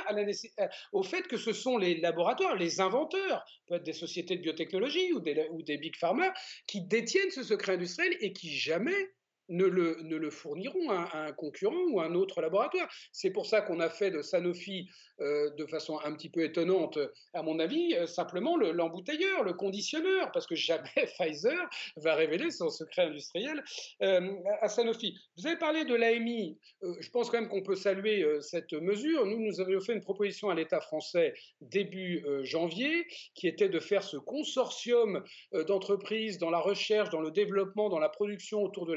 au 0.93 1.03
fait 1.03 1.23
que 1.23 1.37
ce 1.37 1.51
sont 1.51 1.77
les 1.77 1.99
laboratoires, 1.99 2.55
les 2.55 2.79
inventeurs, 2.79 3.43
peut-être 3.67 3.83
des 3.83 3.93
sociétés 3.93 4.37
de 4.37 4.41
biotechnologie 4.41 5.11
ou 5.13 5.19
des, 5.19 5.47
ou 5.51 5.61
des 5.61 5.77
big 5.77 5.95
pharma, 5.95 6.33
qui 6.67 6.81
détiennent 6.81 7.31
ce 7.31 7.43
secret 7.43 7.73
industriel 7.73 8.15
et 8.21 8.31
qui 8.31 8.49
jamais 8.49 9.09
ne 9.49 9.65
le, 9.65 10.29
fourniront 10.29 10.89
à, 10.89 11.09
un 11.27 11.31
concurrent 11.31 11.83
ou 11.89 11.99
à 11.99 12.05
un 12.05 12.15
autre 12.15 12.41
laboratoire. 12.41 12.87
C'est 13.11 13.31
pour 13.31 13.45
ça 13.45 13.61
qu'on 13.61 13.79
a 13.79 13.89
fait 13.89 14.11
de 14.11 14.21
Sanofi, 14.21 14.89
euh, 15.21 15.49
de 15.51 15.65
façon 15.65 15.99
un 16.03 16.13
petit 16.13 16.29
peu 16.29 16.43
étonnante, 16.43 16.97
à 17.33 17.41
mon 17.41 17.59
avis, 17.59 17.95
euh, 17.95 18.05
simplement 18.05 18.57
l'embouteilleur, 18.57 19.43
le, 19.43 19.53
conditionneur, 19.53 20.31
parce 20.33 20.45
que 20.47 20.55
jamais 20.55 20.89
Pfizer 21.17 21.57
va 21.97 22.15
révéler 22.15 22.51
son 22.51 22.69
secret 22.69 23.03
industriel 23.03 23.63
euh, 24.01 24.33
à 24.61 24.67
Sanofi. 24.67 25.17
Vous 25.37 25.47
avez 25.47 25.57
parlé 25.57 25.85
de 25.85 25.95
l'AMI. 25.95 26.57
je 26.81 27.09
pense 27.09 27.29
quand 27.29 27.39
même 27.39 27.49
qu'on 27.49 27.63
peut 27.63 27.75
saluer 27.75 28.25
cette 28.41 28.73
mesure. 28.73 29.25
Nous, 29.25 29.39
nous 29.39 29.61
avions 29.61 29.79
fait 29.79 29.93
une 29.93 30.01
proposition 30.01 30.49
à 30.49 30.55
l'État 30.55 30.81
français 30.81 31.33
début 31.61 32.25
janvier, 32.43 33.05
qui 33.33 33.47
était 33.47 33.69
de 33.69 33.79
faire 33.79 34.03
ce 34.03 34.17
consortium 34.17 35.23
d'entreprises 35.67 36.37
dans 36.37 36.49
la 36.49 36.59
recherche, 36.59 37.09
dans 37.09 37.21
le 37.21 37.31
développement, 37.31 37.89
dans 37.89 37.99
la 37.99 38.09
production 38.09 38.63
autour 38.63 38.85
de 38.85 38.93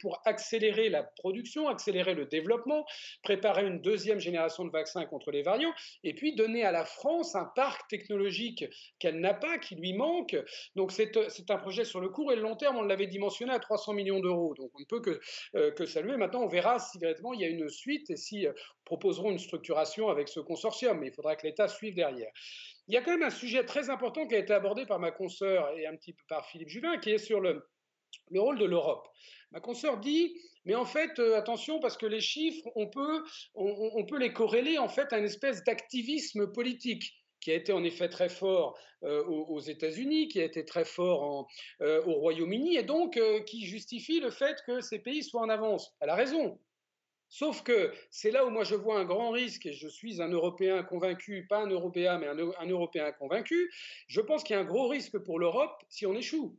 pour 0.00 0.20
accélérer 0.24 0.88
la 0.88 1.02
production, 1.02 1.68
accélérer 1.68 2.14
le 2.14 2.26
développement, 2.26 2.84
préparer 3.22 3.66
une 3.66 3.80
deuxième 3.80 4.20
génération 4.20 4.64
de 4.64 4.70
vaccins 4.70 5.04
contre 5.04 5.30
les 5.30 5.42
variants, 5.42 5.72
et 6.04 6.14
puis 6.14 6.34
donner 6.34 6.64
à 6.64 6.72
la 6.72 6.84
France 6.84 7.34
un 7.34 7.50
parc 7.54 7.88
technologique 7.88 8.64
qu'elle 8.98 9.20
n'a 9.20 9.34
pas, 9.34 9.58
qui 9.58 9.74
lui 9.74 9.92
manque. 9.92 10.36
Donc 10.76 10.92
c'est 10.92 11.16
un 11.50 11.58
projet 11.58 11.84
sur 11.84 12.00
le 12.00 12.08
court 12.08 12.32
et 12.32 12.36
le 12.36 12.42
long 12.42 12.56
terme, 12.56 12.76
on 12.76 12.82
l'avait 12.82 13.06
dimensionné 13.06 13.52
à 13.52 13.58
300 13.58 13.94
millions 13.94 14.20
d'euros. 14.20 14.54
Donc 14.54 14.70
on 14.74 14.80
ne 14.80 14.84
peut 14.84 15.00
que, 15.00 15.20
euh, 15.56 15.70
que 15.72 15.86
saluer. 15.86 16.16
Maintenant, 16.16 16.42
on 16.42 16.48
verra 16.48 16.78
si 16.78 16.98
véritablement 16.98 17.34
il 17.34 17.40
y 17.40 17.44
a 17.44 17.48
une 17.48 17.68
suite 17.68 18.10
et 18.10 18.16
si 18.16 18.46
euh, 18.46 18.52
proposeront 18.84 19.30
une 19.30 19.38
structuration 19.38 20.08
avec 20.08 20.28
ce 20.28 20.40
consortium, 20.40 20.98
mais 20.98 21.08
il 21.08 21.14
faudra 21.14 21.36
que 21.36 21.46
l'État 21.46 21.68
suive 21.68 21.94
derrière. 21.94 22.30
Il 22.88 22.94
y 22.94 22.96
a 22.96 23.02
quand 23.02 23.12
même 23.12 23.22
un 23.22 23.30
sujet 23.30 23.64
très 23.64 23.90
important 23.90 24.26
qui 24.26 24.34
a 24.34 24.38
été 24.38 24.52
abordé 24.52 24.86
par 24.86 24.98
ma 24.98 25.10
consoeur 25.10 25.70
et 25.76 25.86
un 25.86 25.96
petit 25.96 26.12
peu 26.12 26.22
par 26.28 26.46
Philippe 26.46 26.68
Juvin, 26.68 26.98
qui 26.98 27.10
est 27.10 27.18
sur 27.18 27.40
le 27.40 27.62
rôle 28.34 28.58
de 28.58 28.64
l'Europe. 28.64 29.08
Ma 29.52 29.60
consoeur 29.60 29.98
dit, 29.98 30.34
mais 30.64 30.74
en 30.74 30.86
fait, 30.86 31.18
euh, 31.18 31.36
attention, 31.36 31.78
parce 31.78 31.98
que 31.98 32.06
les 32.06 32.22
chiffres, 32.22 32.70
on 32.74 32.86
peut, 32.86 33.22
on, 33.54 34.04
peut 34.06 34.18
les 34.18 34.32
corréler 34.32 34.78
en 34.78 34.88
fait 34.88 35.12
à 35.12 35.18
une 35.18 35.26
espèce 35.26 35.62
d'activisme 35.64 36.50
politique 36.50 37.14
qui 37.40 37.50
a 37.50 37.54
été 37.54 37.72
en 37.72 37.84
effet 37.84 38.08
très 38.08 38.30
fort 38.30 38.78
euh, 39.02 39.24
aux, 39.24 39.60
États-Unis, 39.60 40.28
qui 40.28 40.40
a 40.40 40.44
été 40.44 40.64
très 40.64 40.84
fort 40.84 41.48
euh, 41.82 42.02
au 42.06 42.14
Royaume-Uni, 42.14 42.76
et 42.76 42.82
donc 42.82 43.20
qui 43.46 43.66
justifie 43.66 44.20
le 44.20 44.30
fait 44.30 44.56
que 44.66 44.80
ces 44.80 45.00
pays 45.00 45.22
soient 45.22 45.42
en 45.42 45.48
avance. 45.48 45.94
Elle 46.00 46.10
a 46.10 46.14
raison. 46.14 46.58
Sauf 47.28 47.62
que 47.62 47.92
c'est 48.10 48.30
là 48.30 48.46
où 48.46 48.50
moi 48.50 48.64
je 48.64 48.74
vois 48.74 49.00
un 49.00 49.04
grand 49.04 49.30
risque, 49.30 49.66
et 49.66 49.72
je 49.72 49.88
suis 49.88 50.22
un 50.22 50.28
Européen 50.28 50.82
convaincu, 50.82 51.46
pas 51.48 51.58
un 51.58 51.68
Européen, 51.68 52.18
mais 52.18 52.28
un 52.28 52.66
Européen 52.66 53.10
convaincu, 53.12 53.70
je 54.06 54.20
pense 54.20 54.44
qu'il 54.44 54.54
y 54.54 54.58
a 54.58 54.62
un 54.62 54.66
gros 54.66 54.88
risque 54.88 55.18
pour 55.18 55.38
l'Europe 55.38 55.82
si 55.88 56.06
on 56.06 56.14
échoue 56.14 56.56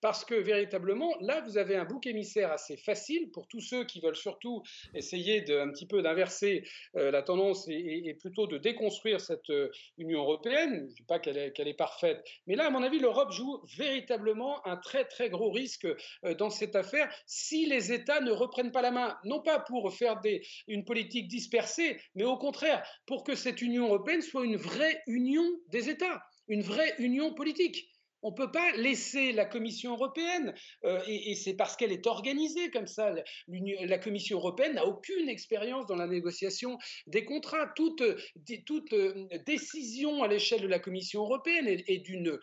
parce 0.00 0.24
que 0.24 0.34
véritablement, 0.34 1.14
là, 1.20 1.40
vous 1.42 1.58
avez 1.58 1.76
un 1.76 1.84
bouc 1.84 2.06
émissaire 2.06 2.52
assez 2.52 2.76
facile 2.76 3.30
pour 3.30 3.46
tous 3.48 3.60
ceux 3.60 3.84
qui 3.84 4.00
veulent 4.00 4.16
surtout 4.16 4.62
essayer 4.94 5.40
de, 5.40 5.58
un 5.58 5.70
petit 5.70 5.86
peu 5.86 6.02
d'inverser 6.02 6.64
euh, 6.96 7.10
la 7.10 7.22
tendance 7.22 7.66
et, 7.68 8.16
plutôt 8.20 8.46
de 8.46 8.58
déconstruire 8.58 9.20
cette 9.20 9.50
euh, 9.50 9.70
Union 9.96 10.20
européenne. 10.20 10.74
Je 10.74 10.90
ne 10.90 10.96
dis 10.96 11.02
pas 11.02 11.18
qu'elle 11.18 11.38
est, 11.38 11.74
parfaite, 11.78 12.24
mais 12.46 12.56
là, 12.56 12.66
à 12.66 12.70
mon 12.70 12.82
avis, 12.82 12.98
l'Europe 12.98 13.32
joue 13.32 13.60
véritablement 13.76 14.66
un 14.66 14.76
très 14.76 15.04
très 15.04 15.28
gros 15.28 15.50
risque 15.50 15.86
euh, 16.24 16.34
dans 16.34 16.50
cette 16.50 16.76
affaire 16.76 17.12
si 17.26 17.66
les 17.66 17.92
États 17.92 18.20
ne 18.20 18.30
reprennent 18.30 18.72
pas 18.72 18.82
la 18.82 18.90
main, 18.90 19.16
non 19.24 19.40
pas 19.40 19.60
pour 19.60 19.92
faire 19.94 20.20
une 20.66 20.84
politique 20.84 21.28
dispersée, 21.28 22.00
mais 22.14 22.24
au 22.24 22.36
contraire, 22.36 22.82
pour 23.06 23.24
que 23.24 23.34
cette 23.34 23.62
Union 23.62 23.86
européenne 23.86 24.22
soit 24.22 24.44
une 24.44 24.56
vraie 24.56 25.02
union 25.06 25.44
des 25.68 25.88
États, 25.88 26.22
une 26.48 26.62
vraie 26.62 26.94
union 26.98 27.34
politique. 27.34 27.88
On 28.22 28.30
ne 28.30 28.36
peut 28.36 28.50
pas 28.50 28.72
laisser 28.76 29.32
la 29.32 29.44
Commission 29.44 29.92
européenne, 29.92 30.52
euh, 30.84 31.00
et, 31.06 31.34
c'est 31.36 31.54
parce 31.54 31.76
qu'elle 31.76 31.92
est 31.92 32.06
organisée 32.06 32.70
comme 32.70 32.88
ça, 32.88 33.14
la 33.46 33.98
Commission 33.98 34.38
européenne 34.38 34.74
n'a 34.74 34.86
aucune 34.86 35.28
expérience 35.28 35.86
dans 35.86 35.96
la 35.96 36.08
négociation 36.08 36.78
des 37.06 37.24
contrats. 37.24 37.72
Toute, 37.76 38.02
euh, 38.02 39.28
décision 39.46 40.22
à 40.22 40.28
l'échelle 40.28 40.62
de 40.62 40.66
la 40.66 40.80
Commission 40.80 41.22
européenne 41.22 41.68
est, 41.68 41.98
d'une 41.98 42.38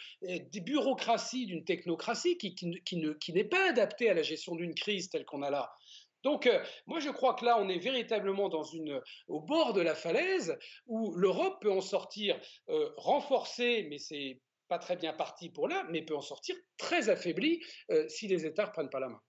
bureaucratie, 0.64 1.46
d'une 1.46 1.66
technocratie 1.66 2.38
qui, 2.38 3.34
n'est 3.34 3.44
pas 3.44 3.70
adaptée 3.70 4.10
à 4.10 4.14
la 4.14 4.24
gestion 4.24 4.56
d'une 4.56 4.76
crise 4.76 5.10
telle 5.10 5.26
qu'on 5.26 5.42
a 5.42 5.50
là. 5.50 5.70
Donc, 6.24 6.48
euh, 6.48 6.64
moi, 6.88 7.00
je 7.00 7.10
crois 7.10 7.36
que 7.36 7.46
là, 7.46 7.60
on 7.60 7.70
est 7.70 7.78
véritablement 7.78 8.50
au 9.28 9.42
bord 9.42 9.74
de 9.74 9.82
la 9.82 9.94
falaise 9.94 10.58
où 10.88 11.14
l'Europe 11.16 11.62
peut 11.62 11.72
en 11.72 11.82
sortir 11.82 12.40
renforcée, 12.98 13.88
mais 13.90 14.00
c'est 14.00 14.40
pas 14.68 14.80
très 14.80 14.95
bien 14.95 15.13
parti 15.13 15.49
pour 15.49 15.68
là, 15.68 15.86
mais 15.89 16.03
peut 16.03 16.16
en 16.16 16.22
sortir 16.22 16.55
très 16.78 17.09
affaibli 17.09 17.61
euh, 17.91 18.07
si 18.07 18.28
les 18.28 18.45
États 18.45 18.66
ne 18.66 18.72
prennent 18.72 18.89
pas 18.89 18.99
la 18.99 19.09
main. 19.09 19.22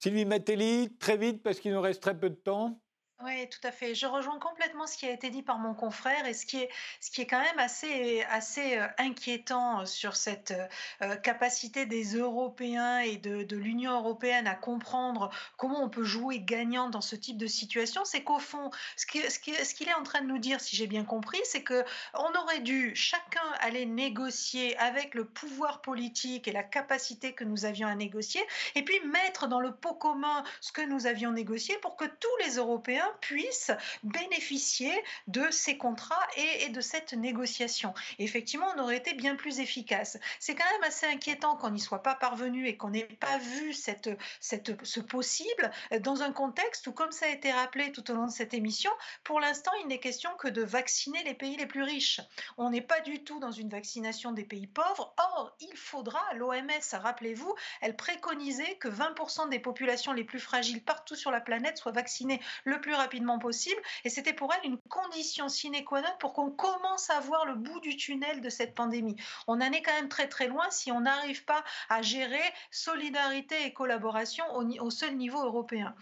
Sylvie 0.00 0.24
Matelli, 0.24 0.96
très 0.98 1.16
vite, 1.16 1.42
parce 1.42 1.58
qu'il 1.58 1.72
nous 1.72 1.80
reste 1.80 2.02
très 2.02 2.18
peu 2.18 2.30
de 2.30 2.36
temps. 2.36 2.80
Oui, 3.24 3.48
tout 3.50 3.58
à 3.66 3.72
fait. 3.72 3.96
Je 3.96 4.06
rejoins 4.06 4.38
complètement 4.38 4.86
ce 4.86 4.96
qui 4.96 5.04
a 5.04 5.10
été 5.10 5.28
dit 5.28 5.42
par 5.42 5.58
mon 5.58 5.74
confrère 5.74 6.24
et 6.24 6.34
ce 6.34 6.46
qui 6.46 6.58
est, 6.58 6.70
ce 7.00 7.10
qui 7.10 7.20
est 7.20 7.26
quand 7.26 7.42
même 7.42 7.58
assez, 7.58 8.22
assez 8.30 8.78
euh, 8.78 8.86
inquiétant 8.96 9.84
sur 9.86 10.14
cette 10.14 10.54
euh, 11.02 11.16
capacité 11.16 11.84
des 11.84 12.14
Européens 12.16 13.00
et 13.00 13.16
de, 13.16 13.42
de 13.42 13.56
l'Union 13.56 13.98
européenne 13.98 14.46
à 14.46 14.54
comprendre 14.54 15.30
comment 15.56 15.82
on 15.82 15.88
peut 15.88 16.04
jouer 16.04 16.38
gagnant 16.38 16.90
dans 16.90 17.00
ce 17.00 17.16
type 17.16 17.38
de 17.38 17.48
situation, 17.48 18.04
c'est 18.04 18.22
qu'au 18.22 18.38
fond, 18.38 18.70
ce 18.96 19.04
qu'il 19.04 19.88
est 19.88 19.94
en 19.94 20.04
train 20.04 20.20
de 20.20 20.26
nous 20.26 20.38
dire, 20.38 20.60
si 20.60 20.76
j'ai 20.76 20.86
bien 20.86 21.04
compris, 21.04 21.40
c'est 21.42 21.64
que 21.64 21.84
on 22.14 22.32
aurait 22.40 22.60
dû 22.60 22.94
chacun 22.94 23.42
aller 23.58 23.84
négocier 23.84 24.78
avec 24.78 25.16
le 25.16 25.24
pouvoir 25.24 25.80
politique 25.80 26.46
et 26.46 26.52
la 26.52 26.62
capacité 26.62 27.32
que 27.34 27.42
nous 27.42 27.64
avions 27.64 27.88
à 27.88 27.96
négocier, 27.96 28.40
et 28.76 28.84
puis 28.84 29.00
mettre 29.06 29.48
dans 29.48 29.60
le 29.60 29.74
pot 29.74 29.94
commun 29.94 30.44
ce 30.60 30.70
que 30.70 30.82
nous 30.82 31.06
avions 31.08 31.32
négocié 31.32 31.76
pour 31.78 31.96
que 31.96 32.04
tous 32.04 32.36
les 32.44 32.56
Européens 32.58 33.07
puissent 33.20 33.72
bénéficier 34.02 34.92
de 35.26 35.50
ces 35.50 35.76
contrats 35.76 36.26
et, 36.36 36.68
de 36.68 36.80
cette 36.80 37.12
négociation. 37.12 37.94
effectivement, 38.18 38.66
on 38.76 38.82
aurait 38.82 38.96
été 38.96 39.14
bien 39.14 39.36
plus 39.36 39.60
efficace. 39.60 40.18
C'est 40.40 40.54
quand 40.54 40.70
même 40.72 40.84
assez 40.84 41.06
inquiétant 41.06 41.56
qu'on 41.56 41.70
n'y 41.70 41.80
soit 41.80 42.02
pas 42.02 42.14
parvenu 42.14 42.66
et 42.66 42.76
qu'on 42.76 42.90
n'ait 42.90 43.04
pas 43.04 43.38
vu 43.38 43.72
ce 43.72 45.00
possible 45.00 45.70
dans 46.00 46.22
un 46.22 46.32
contexte 46.32 46.86
où, 46.86 46.92
comme 46.92 47.12
ça 47.12 47.26
a 47.26 47.30
été 47.30 47.50
rappelé 47.52 47.92
tout 47.92 48.10
au 48.10 48.14
long 48.14 48.26
de 48.26 48.32
cette 48.32 48.54
émission, 48.54 48.90
pour 49.24 49.40
l'instant, 49.40 49.72
il 49.82 49.88
n'est 49.88 50.00
question 50.00 50.30
que 50.38 50.48
de 50.48 50.62
vacciner 50.62 51.22
les 51.24 51.34
pays 51.34 51.56
les 51.56 51.66
plus 51.66 51.82
riches. 51.82 52.20
On 52.56 52.70
n'est 52.70 52.80
pas 52.80 53.00
du 53.00 53.24
tout 53.24 53.38
dans 53.38 53.52
une 53.52 53.68
vaccination 53.68 54.32
des 54.32 54.44
pays 54.44 54.66
pauvres. 54.66 55.14
Or, 55.18 55.56
il 55.60 55.76
faudra, 55.76 56.20
l'OMS, 56.34 56.68
rappelez-vous, 56.92 57.54
elle 57.80 57.96
préconisait 57.96 58.76
que 58.76 58.88
20% 58.88 59.48
des 59.48 59.58
populations 59.58 60.12
les 60.12 60.24
plus 60.24 60.40
fragiles 60.40 60.82
partout 60.82 61.14
sur 61.14 61.30
la 61.30 61.40
planète 61.40 61.78
soient 61.78 61.92
vaccinées 61.92 62.40
le 62.64 62.80
plus 62.80 62.94
rapidement 62.98 63.38
possible. 63.38 63.80
Et 64.04 64.10
c'était 64.10 64.32
pour 64.32 64.52
elle 64.52 64.70
une 64.70 64.78
condition 64.88 65.48
sine 65.48 65.84
qua 65.84 66.02
non 66.02 66.08
pour 66.20 66.32
qu'on 66.32 66.50
commence 66.50 67.10
à 67.10 67.20
voir 67.20 67.46
le 67.46 67.54
bout 67.54 67.80
du 67.80 67.96
tunnel 67.96 68.40
de 68.40 68.48
cette 68.50 68.74
pandémie. 68.74 69.16
On 69.46 69.54
en 69.54 69.72
est 69.72 69.82
quand 69.82 69.94
même 69.94 70.08
très 70.08 70.28
très 70.28 70.48
loin 70.48 70.66
si 70.70 70.92
on 70.92 71.00
n'arrive 71.00 71.44
pas 71.44 71.64
à 71.88 72.02
gérer 72.02 72.36
solidarité 72.70 73.54
et 73.64 73.72
collaboration 73.72 74.44
au, 74.54 74.90
seul 74.90 75.16
niveau 75.16 75.42
européen. 75.42 75.94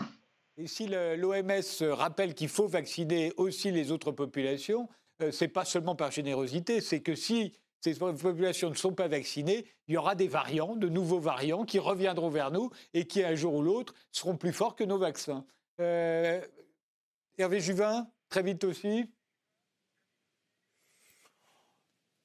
Et 0.59 0.67
si 0.67 0.89
l'OMS 0.89 1.93
rappelle 1.93 2.35
qu'il 2.35 2.49
faut 2.49 2.67
vacciner 2.67 3.33
aussi 3.37 3.71
les 3.71 3.93
autres 3.93 4.11
populations, 4.11 4.89
euh, 5.23 5.31
c'est 5.31 5.49
pas 5.49 5.65
seulement 5.65 5.95
par 5.95 6.11
générosité, 6.11 6.81
c'est 6.81 7.01
que 7.01 7.15
si 7.15 7.53
ces 7.81 7.95
populations 7.95 8.71
ne 8.71 8.75
sont 8.75 8.93
pas 8.93 9.09
vaccinées, 9.09 9.67
il 9.87 9.95
y 9.95 9.97
aura 9.97 10.15
des 10.15 10.29
variants, 10.29 10.77
de 10.77 10.89
nouveaux 10.89 11.21
variants 11.21 11.65
qui 11.65 11.79
reviendront 11.79 12.31
vers 12.31 12.51
nous 12.51 12.71
et 12.95 13.07
qui, 13.07 13.23
un 13.23 13.35
jour 13.35 13.55
ou 13.55 13.63
l'autre, 13.63 13.95
seront 14.11 14.37
plus 14.37 14.53
forts 14.53 14.75
que 14.75 14.85
nos 14.85 14.99
vaccins. 14.99 15.45
Euh, 15.81 16.41
Hervé 17.39 17.61
Juvin, 17.61 18.11
très 18.31 18.43
vite 18.43 18.65
aussi. 18.65 19.13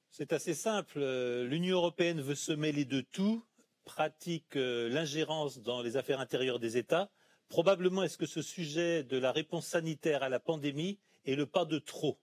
C'est 0.09 0.31
assez 0.31 0.53
simple. 0.53 0.99
L'Union 1.43 1.75
européenne 1.79 2.21
veut 2.21 2.35
se 2.35 2.53
mêler 2.53 2.85
de 2.85 3.01
tout, 3.01 3.45
pratique 3.83 4.55
euh, 4.55 4.87
l'ingérence 4.87 5.59
dans 5.59 5.81
les 5.81 5.97
affaires 5.97 6.21
intérieures 6.21 6.59
des 6.59 6.77
États. 6.77 7.11
Probablement 7.49 8.03
est-ce 8.03 8.17
que 8.17 8.25
ce 8.25 8.41
sujet 8.41 9.03
de 9.03 9.17
la 9.17 9.33
réponse 9.33 9.67
sanitaire 9.67 10.23
à 10.23 10.29
la 10.29 10.39
pandémie 10.39 10.97
est 11.25 11.35
le 11.35 11.45
pas 11.45 11.65
de 11.65 11.77
trop? 11.77 12.17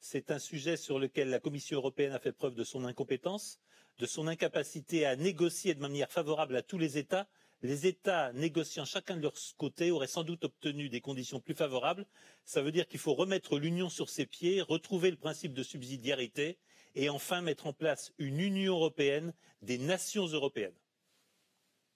C'est 0.00 0.32
un 0.32 0.40
sujet 0.40 0.76
sur 0.76 0.98
lequel 0.98 1.30
la 1.30 1.38
Commission 1.38 1.78
européenne 1.78 2.12
a 2.12 2.18
fait 2.18 2.32
preuve 2.32 2.54
de 2.54 2.64
son 2.64 2.84
incompétence, 2.84 3.60
de 3.98 4.06
son 4.06 4.26
incapacité 4.26 5.06
à 5.06 5.14
négocier 5.14 5.74
de 5.74 5.80
manière 5.80 6.10
favorable 6.10 6.56
à 6.56 6.62
tous 6.62 6.78
les 6.78 6.98
États 6.98 7.28
les 7.64 7.86
États 7.86 8.30
négociant 8.34 8.84
chacun 8.84 9.16
de 9.16 9.22
leur 9.22 9.32
côté 9.56 9.90
auraient 9.90 10.06
sans 10.06 10.22
doute 10.22 10.44
obtenu 10.44 10.90
des 10.90 11.00
conditions 11.00 11.40
plus 11.40 11.54
favorables. 11.54 12.04
Ça 12.44 12.60
veut 12.60 12.72
dire 12.72 12.86
qu'il 12.86 13.00
faut 13.00 13.14
remettre 13.14 13.58
l'Union 13.58 13.88
sur 13.88 14.10
ses 14.10 14.26
pieds, 14.26 14.60
retrouver 14.60 15.10
le 15.10 15.16
principe 15.16 15.54
de 15.54 15.62
subsidiarité 15.62 16.58
et 16.94 17.08
enfin 17.08 17.40
mettre 17.40 17.66
en 17.66 17.72
place 17.72 18.12
une 18.18 18.38
Union 18.38 18.74
européenne 18.74 19.32
des 19.62 19.78
nations 19.78 20.26
européennes. 20.26 20.76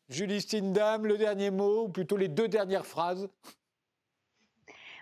Julie 0.08 0.40
Stindam, 0.40 1.04
le 1.04 1.18
dernier 1.18 1.50
mot, 1.50 1.84
ou 1.84 1.88
plutôt 1.90 2.16
les 2.16 2.28
deux 2.28 2.48
dernières 2.48 2.86
phrases? 2.86 3.28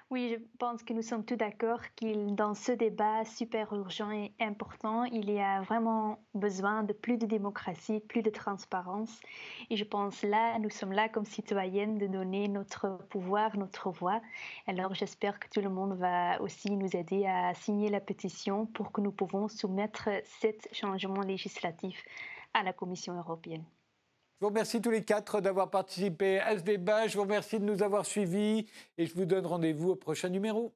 Oui, 0.08 0.28
je 0.30 0.36
pense 0.58 0.84
que 0.84 0.92
nous 0.92 1.02
sommes 1.02 1.24
tous 1.24 1.34
d'accord 1.34 1.80
qu'il 1.96 2.36
dans 2.36 2.54
ce 2.54 2.70
débat 2.70 3.24
super 3.24 3.72
urgent 3.72 4.12
et 4.12 4.32
important, 4.38 5.02
il 5.02 5.28
y 5.28 5.40
a 5.40 5.62
vraiment 5.62 6.24
besoin 6.32 6.84
de 6.84 6.92
plus 6.92 7.18
de 7.18 7.26
démocratie, 7.26 7.98
plus 7.98 8.22
de 8.22 8.30
transparence. 8.30 9.20
Et 9.68 9.76
je 9.76 9.82
pense 9.82 10.22
là, 10.22 10.60
nous 10.60 10.70
sommes 10.70 10.92
là 10.92 11.08
comme 11.08 11.24
citoyennes 11.24 11.98
de 11.98 12.06
donner 12.06 12.46
notre 12.46 12.98
pouvoir, 13.08 13.56
notre 13.56 13.90
voix. 13.90 14.22
Alors 14.68 14.94
j'espère 14.94 15.40
que 15.40 15.48
tout 15.48 15.60
le 15.60 15.70
monde 15.70 15.98
va 15.98 16.40
aussi 16.40 16.70
nous 16.70 16.94
aider 16.94 17.26
à 17.26 17.52
signer 17.54 17.90
la 17.90 18.00
pétition 18.00 18.66
pour 18.66 18.92
que 18.92 19.00
nous 19.00 19.12
pouvons 19.12 19.48
soumettre 19.48 20.08
cet 20.40 20.68
changement 20.72 21.22
législatif 21.22 22.04
à 22.54 22.62
la 22.62 22.72
Commission 22.72 23.18
européenne. 23.18 23.64
Je 24.38 24.44
vous 24.44 24.48
remercie 24.50 24.82
tous 24.82 24.90
les 24.90 25.02
quatre 25.02 25.40
d'avoir 25.40 25.70
participé 25.70 26.40
à 26.40 26.58
ce 26.58 26.62
débat. 26.62 27.06
Je 27.06 27.16
vous 27.16 27.22
remercie 27.22 27.58
de 27.58 27.64
nous 27.64 27.82
avoir 27.82 28.04
suivis 28.04 28.66
et 28.98 29.06
je 29.06 29.14
vous 29.14 29.24
donne 29.24 29.46
rendez-vous 29.46 29.92
au 29.92 29.96
prochain 29.96 30.28
numéro. 30.28 30.74